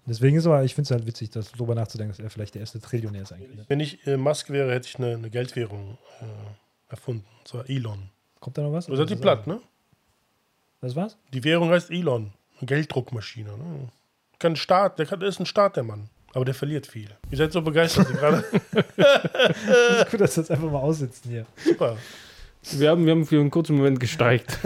[0.07, 2.55] Deswegen ist es aber, ich finde es halt witzig, dass, darüber nachzudenken, dass er vielleicht
[2.55, 3.65] der erste Trillionär sein könnte.
[3.67, 7.25] Wenn ich äh, Musk wäre, hätte ich eine, eine Geldwährung äh, erfunden.
[7.41, 8.09] Und zwar Elon.
[8.39, 8.87] Kommt da noch was?
[8.87, 9.61] Das ist die platt, ne?
[10.81, 11.17] Das war's?
[11.33, 12.33] Die Währung heißt Elon.
[12.63, 13.51] Gelddruckmaschine.
[13.51, 13.89] Ne?
[14.39, 16.09] Kann Staat, der kann, ist ein Staat, der Mann.
[16.35, 17.09] Aber der verliert viel.
[17.31, 18.45] Ihr seid so begeistert gerade.
[20.11, 21.47] Gut, dass wir das einfach mal aussitzen hier.
[21.57, 21.97] Super.
[22.73, 24.59] Wir haben, wir haben für einen kurzen Moment gestreikt.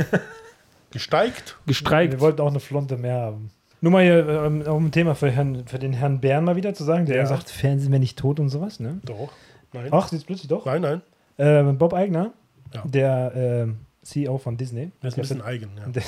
[0.91, 1.57] Gesteigt?
[1.67, 2.13] Gestreikt.
[2.15, 3.51] Wir wollten auch eine Flonte mehr haben.
[3.81, 6.75] Nur mal hier, ähm, um ein Thema für, Herrn, für den Herrn Bären mal wieder
[6.75, 7.27] zu sagen, der Ja.
[7.27, 9.01] sagt, Fernsehen wäre nicht tot und sowas, ne?
[9.05, 9.33] Doch.
[9.73, 9.89] Nein.
[9.93, 10.67] Ach, jetzt plötzlich doch.
[10.67, 11.03] Nein, nein.
[11.39, 12.33] Ähm, Bob Eigner,
[12.75, 12.83] Ja.
[12.85, 15.71] der ähm, CEO von Disney, Das ist ein bisschen eigen.
[15.79, 16.03] Ja.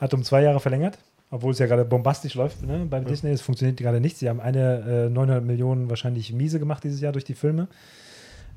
[0.00, 0.98] Hat um zwei Jahre verlängert,
[1.30, 2.86] obwohl es ja gerade bombastisch läuft ne?
[2.88, 3.30] bei Disney.
[3.30, 4.16] Es funktioniert gerade nicht.
[4.18, 7.68] Sie haben eine äh, 900 Millionen wahrscheinlich miese gemacht dieses Jahr durch die Filme.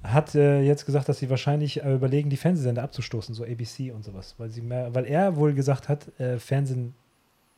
[0.04, 4.04] Hat äh, jetzt gesagt, dass sie wahrscheinlich äh, überlegen, die Fernsehsender abzustoßen, so ABC und
[4.04, 4.36] sowas.
[4.38, 6.94] Weil, sie mehr, weil er wohl gesagt hat, äh, Fernsehen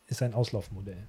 [0.08, 1.08] ist ein Auslaufmodell.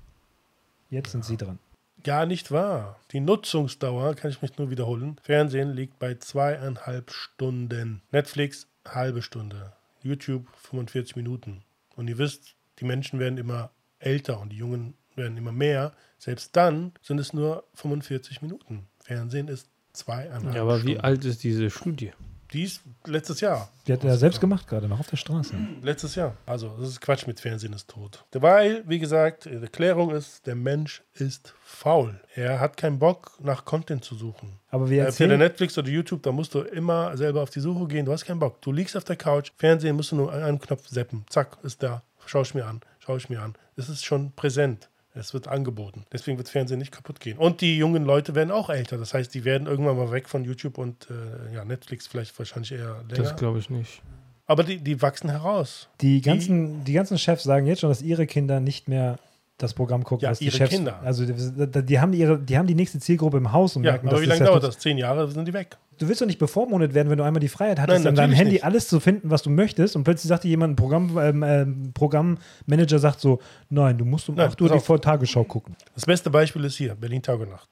[0.91, 1.59] Jetzt sind sie dran.
[2.03, 2.99] Gar nicht wahr.
[3.13, 5.17] Die Nutzungsdauer, kann ich mich nur wiederholen.
[5.23, 8.03] Fernsehen liegt bei zweieinhalb Stunden.
[8.11, 9.73] Netflix halbe Stunde.
[10.03, 11.63] YouTube 45 Minuten.
[11.97, 15.93] Und ihr wisst, die Menschen werden immer älter und die Jungen werden immer mehr.
[16.19, 18.87] Selbst dann sind es nur 45 Minuten.
[19.03, 21.01] Fernsehen ist zweieinhalb Ja, aber wie Stunden.
[21.01, 22.13] alt ist diese Studie?
[22.53, 23.71] Dies letztes Jahr.
[23.87, 25.55] Die hat er selbst gemacht gerade, noch auf der Straße.
[25.83, 26.37] Letztes Jahr.
[26.47, 28.25] Also, das ist Quatsch mit Fernsehen ist tot.
[28.33, 32.21] Weil, wie gesagt, die Erklärung ist, der Mensch ist faul.
[32.35, 34.59] Er hat keinen Bock, nach Content zu suchen.
[34.69, 37.87] Aber wir Äh, erzählen, Netflix oder YouTube, da musst du immer selber auf die Suche
[37.87, 38.05] gehen.
[38.05, 38.61] Du hast keinen Bock.
[38.63, 41.25] Du liegst auf der Couch, Fernsehen musst du nur an einem Knopf zappen.
[41.29, 42.03] Zack, ist da.
[42.31, 42.81] Schau ich mir an.
[43.01, 43.55] Schau ich mir an.
[43.75, 44.89] Es ist schon präsent.
[45.15, 46.05] Es wird angeboten.
[46.13, 47.37] Deswegen wird Fernsehen nicht kaputt gehen.
[47.37, 48.99] Und die jungen Leute werden auch älter.
[48.99, 52.71] Das heißt, die werden irgendwann mal weg von YouTube und äh, ja, Netflix vielleicht wahrscheinlich
[52.71, 53.25] eher länger.
[53.25, 54.01] Das glaube ich nicht.
[54.47, 55.89] Aber die, die wachsen heraus.
[56.01, 59.19] die, ganzen, die ganzen Chefs sagen jetzt schon, dass ihre Kinder nicht mehr
[59.59, 60.71] das Programm gucken, Ja, was die ihre Chefs.
[60.71, 61.01] Kinder.
[61.03, 64.07] Also die, die, haben ihre, die haben die nächste Zielgruppe im Haus und Ja, merken,
[64.07, 64.79] aber dass wie das lange ja dauert das?
[64.79, 65.77] Zehn Jahre sind die weg.
[66.01, 68.33] Du willst doch nicht bevormundet werden, wenn du einmal die Freiheit hattest, Nein, in deinem
[68.33, 68.65] Handy nicht.
[68.65, 71.93] alles zu finden, was du möchtest und plötzlich sagt dir jemand, ein Programm, ähm, ähm,
[71.93, 73.39] Programmmanager sagt so,
[73.69, 74.85] nein, du musst um Nein, 8 Uhr die auf.
[74.87, 75.77] Vor-Tagesschau gucken.
[75.95, 77.69] Das beste Beispiel ist hier, Berlin Tag und Nacht.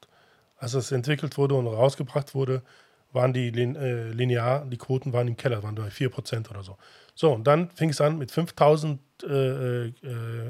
[0.59, 2.63] Als es entwickelt wurde und rausgebracht wurde,
[3.13, 6.77] waren die äh, linear, die Quoten waren im Keller, waren bei 4% oder so.
[7.21, 9.93] So, und dann fing es an mit 5000 äh, äh,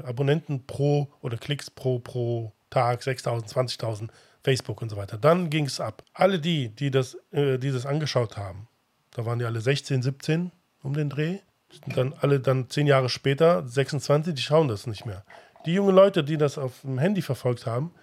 [0.05, 4.09] Abonnenten pro oder Klicks pro, pro Tag, 6000, 20.000,
[4.43, 5.17] Facebook und so weiter.
[5.17, 6.03] Dann ging es ab.
[6.13, 8.67] Alle die, die das, äh, die das angeschaut haben,
[9.15, 10.51] da waren die alle 16, 17
[10.83, 11.39] um den Dreh.
[11.87, 15.25] Und dann alle dann zehn Jahre später, 26, die schauen das nicht mehr.
[15.65, 17.95] Die jungen Leute, die das auf dem Handy verfolgt haben,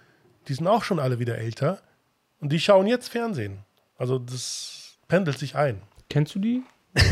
[0.49, 1.81] die sind auch schon alle wieder älter
[2.41, 3.59] und die schauen jetzt Fernsehen.
[3.97, 5.83] Also das pendelt sich ein.
[6.09, 6.63] Kennst du die?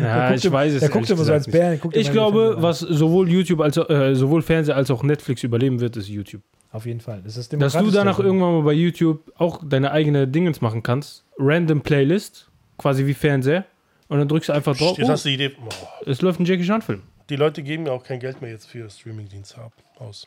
[0.00, 0.80] Ja, ich immer- weiß es.
[0.80, 1.78] Der guckt immer so als Bär.
[1.92, 5.96] Ich glaube, was sowohl YouTube als auch, äh, sowohl Fernseher als auch Netflix überleben wird,
[5.96, 6.42] ist YouTube.
[6.70, 7.22] Auf jeden Fall.
[7.24, 11.24] Das ist Dass du danach irgendwann mal bei YouTube auch deine eigene Dingens machen kannst.
[11.38, 13.64] Random Playlist, quasi wie Fernseher.
[14.08, 14.96] Und dann drückst du einfach drauf.
[14.98, 15.48] Jetzt Oh, hast du die Idee.
[15.50, 15.68] Boah.
[16.06, 17.02] es läuft ein Jackie Chan-Film.
[17.30, 19.72] Die Leute geben ja auch kein Geld mehr jetzt für Streamingdienste ab.
[19.98, 20.26] Aus.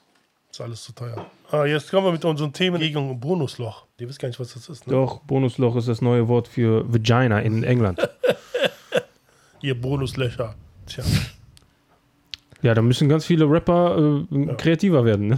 [0.52, 1.26] Ist alles zu teuer.
[1.52, 3.86] Ah, jetzt kommen wir mit unseren Themen gegen Bonusloch.
[4.00, 4.86] Die wisst gar nicht, was das ist.
[4.86, 4.94] Ne?
[4.94, 8.00] Doch, Bonusloch ist das neue Wort für Vagina in England.
[9.62, 10.56] Ihr Bonuslöcher.
[10.86, 11.04] Tja.
[12.62, 15.28] ja, da müssen ganz viele Rapper äh, kreativer werden.
[15.28, 15.38] Ne?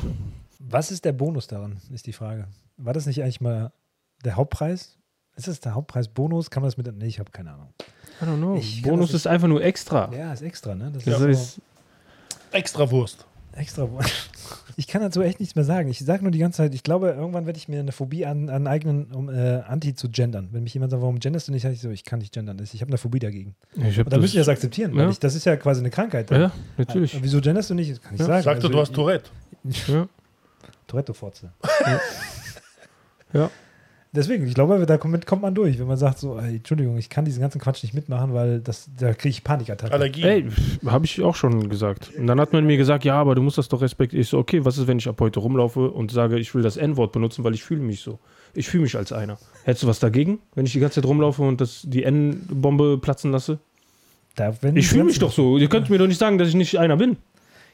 [0.59, 2.47] Was ist der Bonus daran, ist die Frage.
[2.78, 3.71] War das nicht eigentlich mal
[4.24, 4.97] der Hauptpreis?
[5.36, 6.49] Ist das der Hauptpreis Bonus?
[6.49, 6.95] Kann man das mit.
[6.95, 7.74] Nee, ich habe keine Ahnung.
[8.21, 8.55] I don't know.
[8.57, 10.11] Ich Bonus ist einfach nur extra.
[10.13, 10.91] Ja, ist extra, ne?
[10.93, 11.61] Das Das ist ist,
[12.51, 13.26] Extra Wurst.
[13.56, 13.88] Extra.
[14.76, 15.88] Ich kann dazu echt nichts mehr sagen.
[15.89, 18.49] Ich sage nur die ganze Zeit, ich glaube, irgendwann werde ich mir eine Phobie an,
[18.49, 20.49] aneignen, um äh, anti zu gendern.
[20.51, 22.60] Wenn mich jemand sagt, warum genderst du nicht, sage ich so, ich kann nicht gendern.
[22.62, 23.56] Ich habe eine Phobie dagegen.
[23.76, 25.10] ich hab Und dann müssen wir das, akzeptieren, weil Ja.
[25.10, 26.32] ich, das ist ja quasi eine Krankheit.
[26.32, 27.14] ja, natürlich.
[27.16, 27.91] Äh, Wieso genderst du nicht?
[27.91, 28.26] Das kann ich Ja.
[28.26, 28.43] sagen.
[28.43, 29.30] Sagte, Also, du hast Tourette.
[29.88, 30.08] Ja.
[30.88, 31.51] Tourette-Forze.
[33.34, 33.49] Ja.
[34.16, 37.26] Deswegen, ich glaube, damit kommt man durch, wenn man sagt so, ey, Entschuldigung, ich kann
[37.26, 39.91] diesen ganzen Quatsch nicht mitmachen, weil das, da kriege ich Panikattacken.
[39.91, 40.22] Allergie.
[40.22, 40.45] Ey,
[40.86, 42.11] habe ich auch schon gesagt.
[42.16, 44.22] Und dann hat man mir gesagt, ja, aber du musst das doch respektieren.
[44.22, 46.78] Ich so, okay, was ist, wenn ich ab heute rumlaufe und sage, ich will das
[46.78, 48.20] N-Wort benutzen, weil ich fühle mich so.
[48.53, 49.39] Ich fühle mich als einer.
[49.64, 53.32] Hättest du was dagegen, wenn ich die ganze Zeit rumlaufe und das, die N-Bombe platzen
[53.32, 53.57] lasse?
[54.36, 55.57] Da, wenn Ich fühle mich doch so.
[55.57, 57.18] Ihr könnt mir doch nicht sagen, dass ich nicht einer bin.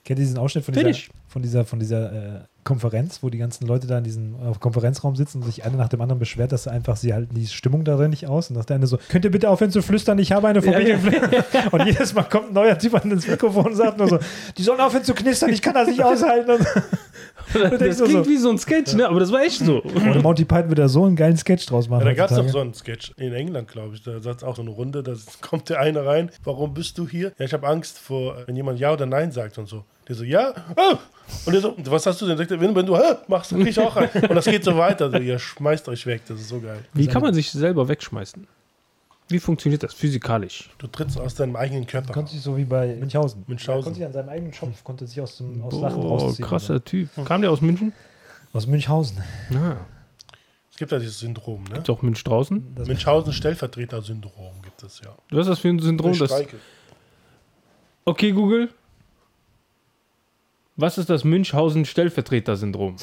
[0.05, 1.09] Kennt ihr diesen Ausschnitt von dieser, Fertig.
[1.27, 2.39] von dieser, von dieser äh,
[2.69, 5.89] Konferenz, wo die ganzen Leute da in diesem äh, Konferenzraum sitzen und sich einer nach
[5.89, 8.75] dem anderen beschwert, dass einfach sie halten die Stimmung darin nicht aus und dass der
[8.75, 10.93] eine so, könnt ihr bitte aufhören zu flüstern, ich habe eine Phobie.
[11.71, 14.19] und jedes Mal kommt ein neuer Typ an ins Mikrofon und sagt nur so,
[14.55, 16.51] die sollen aufhören zu knistern, ich kann das nicht aushalten.
[16.51, 16.67] Und,
[17.53, 19.07] Das du klingt so- wie so ein Sketch, ne?
[19.09, 19.81] Aber das war echt so.
[19.81, 22.01] und Monty Python wird da so einen geilen Sketch draus machen.
[22.01, 22.51] Ja, da gab es doch heutzutage.
[22.51, 24.03] so einen Sketch in England, glaube ich.
[24.03, 26.29] Da sagt auch so eine Runde, da kommt der eine rein.
[26.43, 27.31] Warum bist du hier?
[27.39, 29.83] Ja, ich habe Angst vor, wenn jemand Ja oder Nein sagt und so.
[30.09, 30.97] Der so, ja, ah.
[31.45, 32.37] Und der so, was hast du denn?
[32.37, 34.09] Sagt er, wenn, wenn du ah, machst, dann krieg ich auch rein.
[34.13, 35.05] Und das geht so weiter.
[35.05, 36.83] Also, ihr schmeißt euch weg, das ist so geil.
[36.93, 38.47] Wie kann man sich selber wegschmeißen?
[39.27, 40.71] Wie funktioniert das physikalisch?
[40.79, 42.13] Du trittst aus deinem eigenen Du Körper.
[42.13, 43.43] konntest dich so wie bei Münchhausen.
[43.45, 43.79] Münchhausen.
[43.79, 46.47] Er konnte sich an seinem eigenen Schopf, konnte sich aus, dem, aus Lachen rausziehen.
[46.47, 47.09] krasser Typ.
[47.25, 47.93] Kam der aus München?
[48.51, 49.21] Aus Münchhausen.
[49.53, 49.75] Ah,
[50.71, 51.77] Es gibt ja dieses Syndrom, ne?
[51.77, 52.73] ist auch Münch draußen.
[52.73, 55.11] Das Münchhausen-Stellvertreter-Syndrom gibt es ja.
[55.29, 56.17] Was ist das für ein Syndrom?
[56.17, 56.33] Das
[58.05, 58.69] okay, Google.
[60.81, 62.95] Was ist das Münchhausen-Stellvertreter-Syndrom?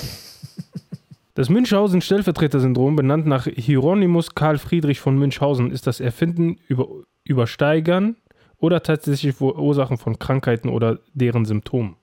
[1.35, 6.89] Das Münchhausen-Stellvertreter-Syndrom, benannt nach Hieronymus Karl Friedrich von Münchhausen, ist das Erfinden, über,
[7.25, 8.17] Übersteigern
[8.57, 11.97] oder tatsächliche Ursachen von Krankheiten oder deren Symptomen.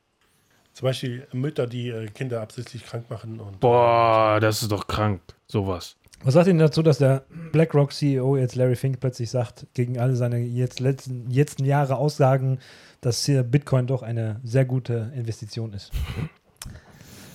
[0.74, 3.40] Zum Beispiel Mütter, die äh, Kinder absichtlich krank machen.
[3.40, 5.22] Und, Boah, das ist doch krank.
[5.48, 5.96] Sowas.
[6.26, 10.38] Was sagt Ihnen dazu, dass der BlackRock-CEO jetzt Larry Fink plötzlich sagt, gegen alle seine
[10.38, 12.60] jetzt letzten, letzten Jahre Aussagen,
[13.02, 15.92] dass hier Bitcoin doch eine sehr gute Investition ist?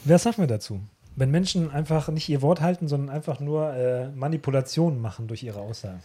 [0.04, 0.80] Wer sagt mir dazu?
[1.16, 5.60] Wenn Menschen einfach nicht ihr Wort halten, sondern einfach nur äh, Manipulationen machen durch ihre
[5.60, 6.00] Aussagen.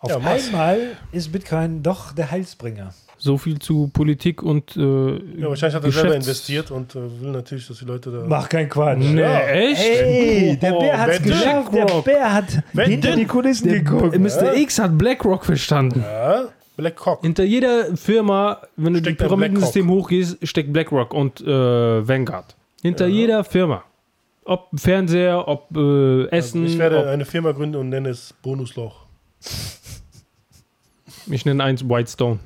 [0.00, 2.94] Auf Ja, einmal ist Bitcoin doch der Heilsbringer.
[3.22, 7.20] So viel zu Politik und äh, Ja, wahrscheinlich hat er selber Geschäfts- investiert und äh,
[7.20, 8.24] will natürlich, dass die Leute da.
[8.26, 8.96] Mach kein Quatsch.
[8.98, 9.40] Nee, Ja.
[9.40, 9.78] echt?
[9.78, 11.74] Hey, der Bär hat's wenn geschafft.
[11.74, 14.18] Der BlackRock- Bär hat Wenn hinter denn- die Kulissen geguckt.
[14.18, 14.54] Mr.
[14.56, 16.00] X hat BlackRock verstanden.
[16.02, 16.44] Ja,
[16.78, 17.20] Black Cock.
[17.20, 21.46] Hinter jeder Firma, wenn du Steckt ein Pyramidensystem hochgehst, steckt BlackRock und äh,
[22.08, 22.56] Vanguard.
[22.80, 23.14] Hinter Ja.
[23.14, 23.84] jeder Firma.
[24.46, 26.64] Ob Fernseher, ob äh, Essen.
[26.64, 29.04] ich werde ob, eine Firma gründen und nenne es Bonusloch.
[31.30, 32.38] ich nenne eins Whitestone.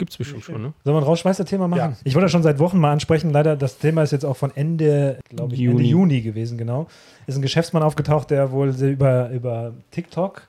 [0.00, 0.72] Gibt's bestimmt schon, ne?
[0.82, 1.78] Sollen wir ein Rausschmeißer-Thema machen?
[1.78, 1.96] Ja.
[2.04, 3.28] Ich wollte das schon seit Wochen mal ansprechen.
[3.28, 5.88] Leider, das Thema ist jetzt auch von Ende, glaube ich, Ende Juni.
[5.88, 6.86] Juni gewesen, genau.
[7.26, 10.48] Ist ein Geschäftsmann aufgetaucht, der wohl über, über TikTok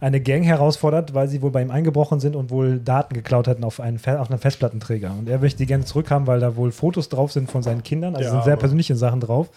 [0.00, 3.64] eine Gang herausfordert, weil sie wohl bei ihm eingebrochen sind und wohl Daten geklaut hatten
[3.64, 5.14] auf einen, auf einen Festplattenträger.
[5.18, 8.14] Und er möchte die gerne zurückhaben, weil da wohl Fotos drauf sind von seinen Kindern.
[8.16, 9.50] Also Ja, sind sehr persönliche Sachen drauf.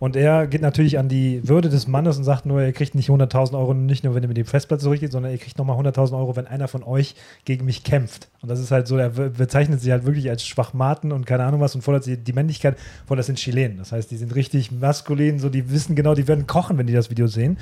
[0.00, 3.08] Und er geht natürlich an die Würde des Mannes und sagt nur, er kriegt nicht
[3.10, 6.18] 100.000 Euro, nicht nur, wenn er mit dem Festplatte zurückgeht, sondern er kriegt nochmal 100.000
[6.18, 7.14] Euro, wenn einer von euch
[7.44, 8.28] gegen mich kämpft.
[8.42, 11.44] Und das ist halt so, er be- bezeichnet sie halt wirklich als Schwachmaten und keine
[11.44, 12.76] Ahnung was und fordert sie die Männlichkeit
[13.06, 13.78] vor, das sind Chilenen.
[13.78, 16.92] Das heißt, die sind richtig maskulin, so die wissen genau, die werden kochen, wenn die
[16.92, 17.56] das Video sehen.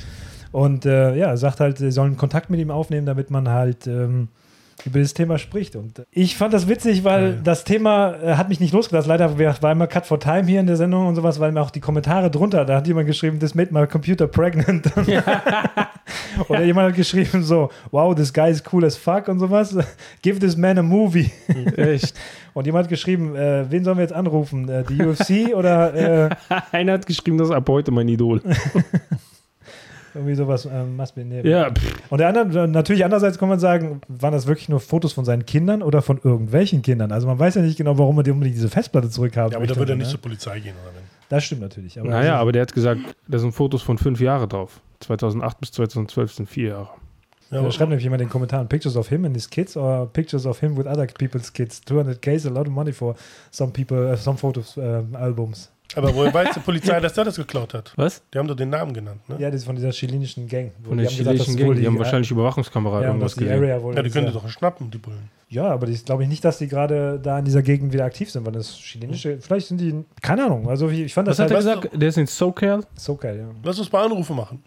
[0.55, 4.29] Und äh, ja, sagt halt, sie sollen Kontakt mit ihm aufnehmen, damit man halt ähm,
[4.87, 5.75] über das Thema spricht.
[5.75, 7.41] Und ich fand das witzig, weil Geil.
[7.43, 9.09] das Thema äh, hat mich nicht losgelassen.
[9.09, 11.73] Leider war immer Cut for Time hier in der Sendung und sowas, weil mir auch
[11.73, 14.93] die Kommentare drunter, da hat jemand geschrieben, this made my computer pregnant.
[16.49, 19.77] Oder jemand hat geschrieben so, wow, this guy is cool as fuck und sowas.
[20.23, 21.33] Give this man a movie.
[21.77, 22.15] Echt.
[22.53, 24.69] Und jemand hat geschrieben, äh, wen sollen wir jetzt anrufen?
[24.69, 26.31] Äh, die UFC oder äh,
[26.71, 28.41] Einer hat geschrieben, das ist ab heute mein Idol.
[30.15, 30.67] Irgendwie sowas?
[30.67, 31.49] Äh, must be, nee.
[31.49, 35.13] ja, pff, Und der andere, natürlich andererseits kann man sagen, waren das wirklich nur Fotos
[35.13, 37.13] von seinen Kindern oder von irgendwelchen Kindern?
[37.13, 39.67] Also man weiß ja nicht genau, warum man die unbedingt diese Festplatte zurückhaben Ja, aber
[39.67, 40.03] da würde er ne?
[40.03, 41.05] nicht zur Polizei gehen, oder wenn?
[41.29, 41.99] Das stimmt natürlich.
[41.99, 44.81] Aber naja, also, aber der hat gesagt, da sind Fotos von fünf Jahre drauf.
[45.01, 46.91] 2008 bis 2012 sind vier Jahre.
[47.51, 50.07] Ja, da schreibt nämlich jemand in den Kommentaren, Pictures of him and his kids or
[50.13, 51.81] Pictures of him with other people's kids.
[51.87, 53.15] 200k is a lot of money for
[53.51, 55.71] some people, uh, some photos, uh, albums.
[55.97, 57.93] Aber woher weiß die Polizei, dass der das geklaut hat?
[57.97, 58.23] Was?
[58.33, 59.37] Die haben doch den Namen genannt, ne?
[59.39, 60.73] Ja, das ist von dieser chilenischen Gang.
[60.83, 61.75] Von Die der haben gesagt, chilenischen Gang.
[61.81, 63.59] Die haben äh, wahrscheinlich Überwachungskamera ja, irgendwas die gesehen.
[63.59, 65.31] Area wohl Ja, die können die doch schnappen, die Bullen.
[65.49, 68.29] Ja, aber ich glaube ich nicht, dass die gerade da in dieser Gegend wieder aktiv
[68.31, 71.51] sind, weil das chilenische, vielleicht sind die, keine Ahnung, also ich, fand das Was hat
[71.53, 72.03] er halt gesagt?
[72.03, 73.47] Der ist in SoCal, so geil, ja.
[73.63, 74.65] Lass uns mal Anrufe machen.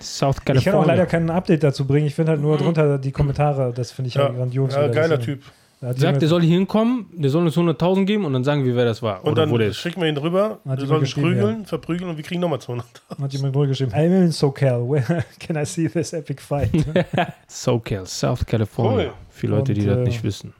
[0.00, 0.86] South Ich kann auch California.
[0.86, 2.06] leider kein Update dazu bringen.
[2.06, 4.74] Ich finde halt nur drunter die Kommentare, das finde ich Ja, halt grandios.
[4.74, 5.42] ja geiler Typ.
[5.82, 8.84] Sagt, der soll hier hinkommen, der soll uns 100.000 geben und dann sagen wir, wer
[8.84, 9.24] das war.
[9.24, 9.78] Und oder wo der dann ist.
[9.78, 12.86] schicken wir ihn rüber, Hat wir sollen prügeln, verprügeln und wir kriegen nochmal 200.
[13.20, 13.90] hat jemand wohl geschrieben.
[13.92, 14.88] I'm in SoCal.
[14.88, 16.70] Where can I see this epic fight?
[17.48, 19.06] SoCal, South California.
[19.06, 19.12] Cool.
[19.30, 20.54] Für Leute, die Und, das äh, nicht wissen.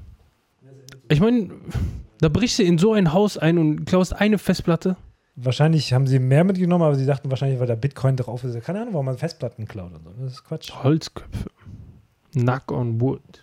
[1.08, 1.50] Ich meine,
[2.20, 4.96] da brichst du in so ein Haus ein und klaust eine Festplatte.
[5.36, 8.60] wahrscheinlich haben sie mehr mitgenommen, aber sie dachten wahrscheinlich, weil da Bitcoin drauf ist.
[8.64, 10.10] Keine Ahnung, warum man Festplatten klaut und so.
[10.20, 10.72] Das ist Quatsch.
[10.82, 11.48] Holzköpfe.
[12.32, 13.41] Knock on wood.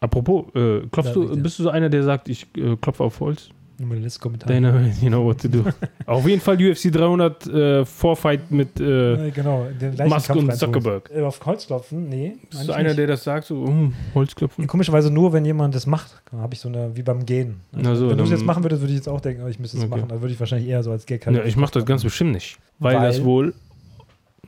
[0.00, 3.48] Apropos, äh, klopfst du, bist du so einer, der sagt, ich äh, klopfe auf Holz?
[3.80, 4.48] Nur mal letztes Kommentar.
[4.48, 5.62] Deine, you know what to do.
[6.06, 9.68] Auf jeden Fall UFC 300 äh, Vorfight mit äh, genau,
[10.04, 10.52] Musk und.
[10.56, 11.08] Zuckerberg.
[11.14, 12.08] Äh, Auf Holz klopfen?
[12.08, 12.38] Nee.
[12.50, 12.98] Bist du einer, nicht.
[12.98, 14.66] der das sagt, so, um, Holz klopfen?
[14.66, 17.60] Komischerweise nur, wenn jemand das macht, habe ich so eine, wie beim Gehen.
[17.70, 19.48] Na so, wenn du es dann- jetzt machen würdest, würde ich jetzt auch denken, oh,
[19.48, 19.90] ich müsste es Okay.
[19.96, 20.08] machen.
[20.08, 22.32] Da würde ich wahrscheinlich eher so als Gag halt Ja, ich mache das ganz bestimmt
[22.32, 22.58] nicht.
[22.80, 23.06] Weil, Weil?
[23.06, 23.52] das wohl, Mm,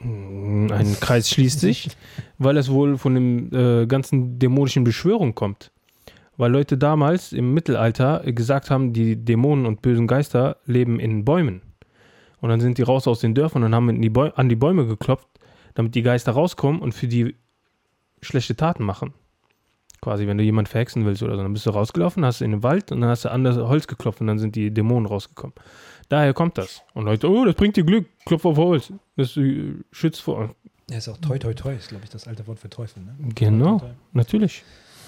[0.02, 1.90] ein Kreis schließt sich,
[2.38, 5.70] weil es wohl von dem äh, ganzen dämonischen Beschwörung kommt.
[6.36, 11.60] Weil Leute damals im Mittelalter gesagt haben, die Dämonen und bösen Geister leben in Bäumen.
[12.40, 14.86] Und dann sind die raus aus den Dörfern und haben die Bäu an die Bäume
[14.86, 15.28] geklopft,
[15.74, 17.36] damit die Geister rauskommen und für die
[18.22, 19.12] schlechte Taten machen.
[20.00, 22.62] Quasi, wenn du jemanden verhexen willst oder so, dann bist du rausgelaufen, hast in den
[22.62, 25.54] Wald und dann hast du an das Holz geklopft und dann sind die Dämonen rausgekommen.
[26.10, 26.82] Daher kommt das.
[26.92, 28.92] Und Leute, oh, das bringt dir Glück, klopf auf Holz.
[29.16, 30.54] Das äh, schützt vor.
[30.90, 33.02] Er ist auch toi toi toi, ist glaube ich das alte Wort für Teufel.
[33.02, 33.14] Ne?
[33.34, 34.62] Genau, Toi, toi, natürlich.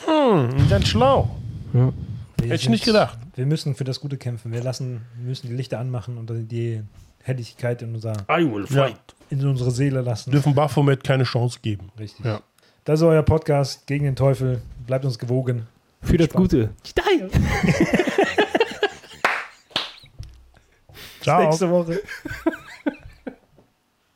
[0.07, 1.29] Hm, ganz schlau.
[1.75, 1.87] Ja.
[1.87, 1.93] toi.
[2.39, 3.19] Wir Hätte ich nicht gedacht.
[3.35, 4.53] Wir müssen für das Gute kämpfen.
[4.53, 6.83] Wir lassen, wir müssen die Lichter anmachen und die
[7.23, 8.89] Helligkeit in, unser, I will Ja.
[9.31, 10.31] in unsere Seele lassen.
[10.31, 11.91] Dürfen Baphomet keine Chance geben.
[11.99, 12.25] Richtig.
[12.25, 12.41] Ja.
[12.85, 14.63] Das ist euer Podcast gegen den Teufel.
[14.87, 15.67] Bleibt uns gewogen.
[16.01, 16.31] Für das.
[16.31, 16.71] Gute.
[21.23, 21.43] Ciao.
[21.43, 22.03] Nächste Woche.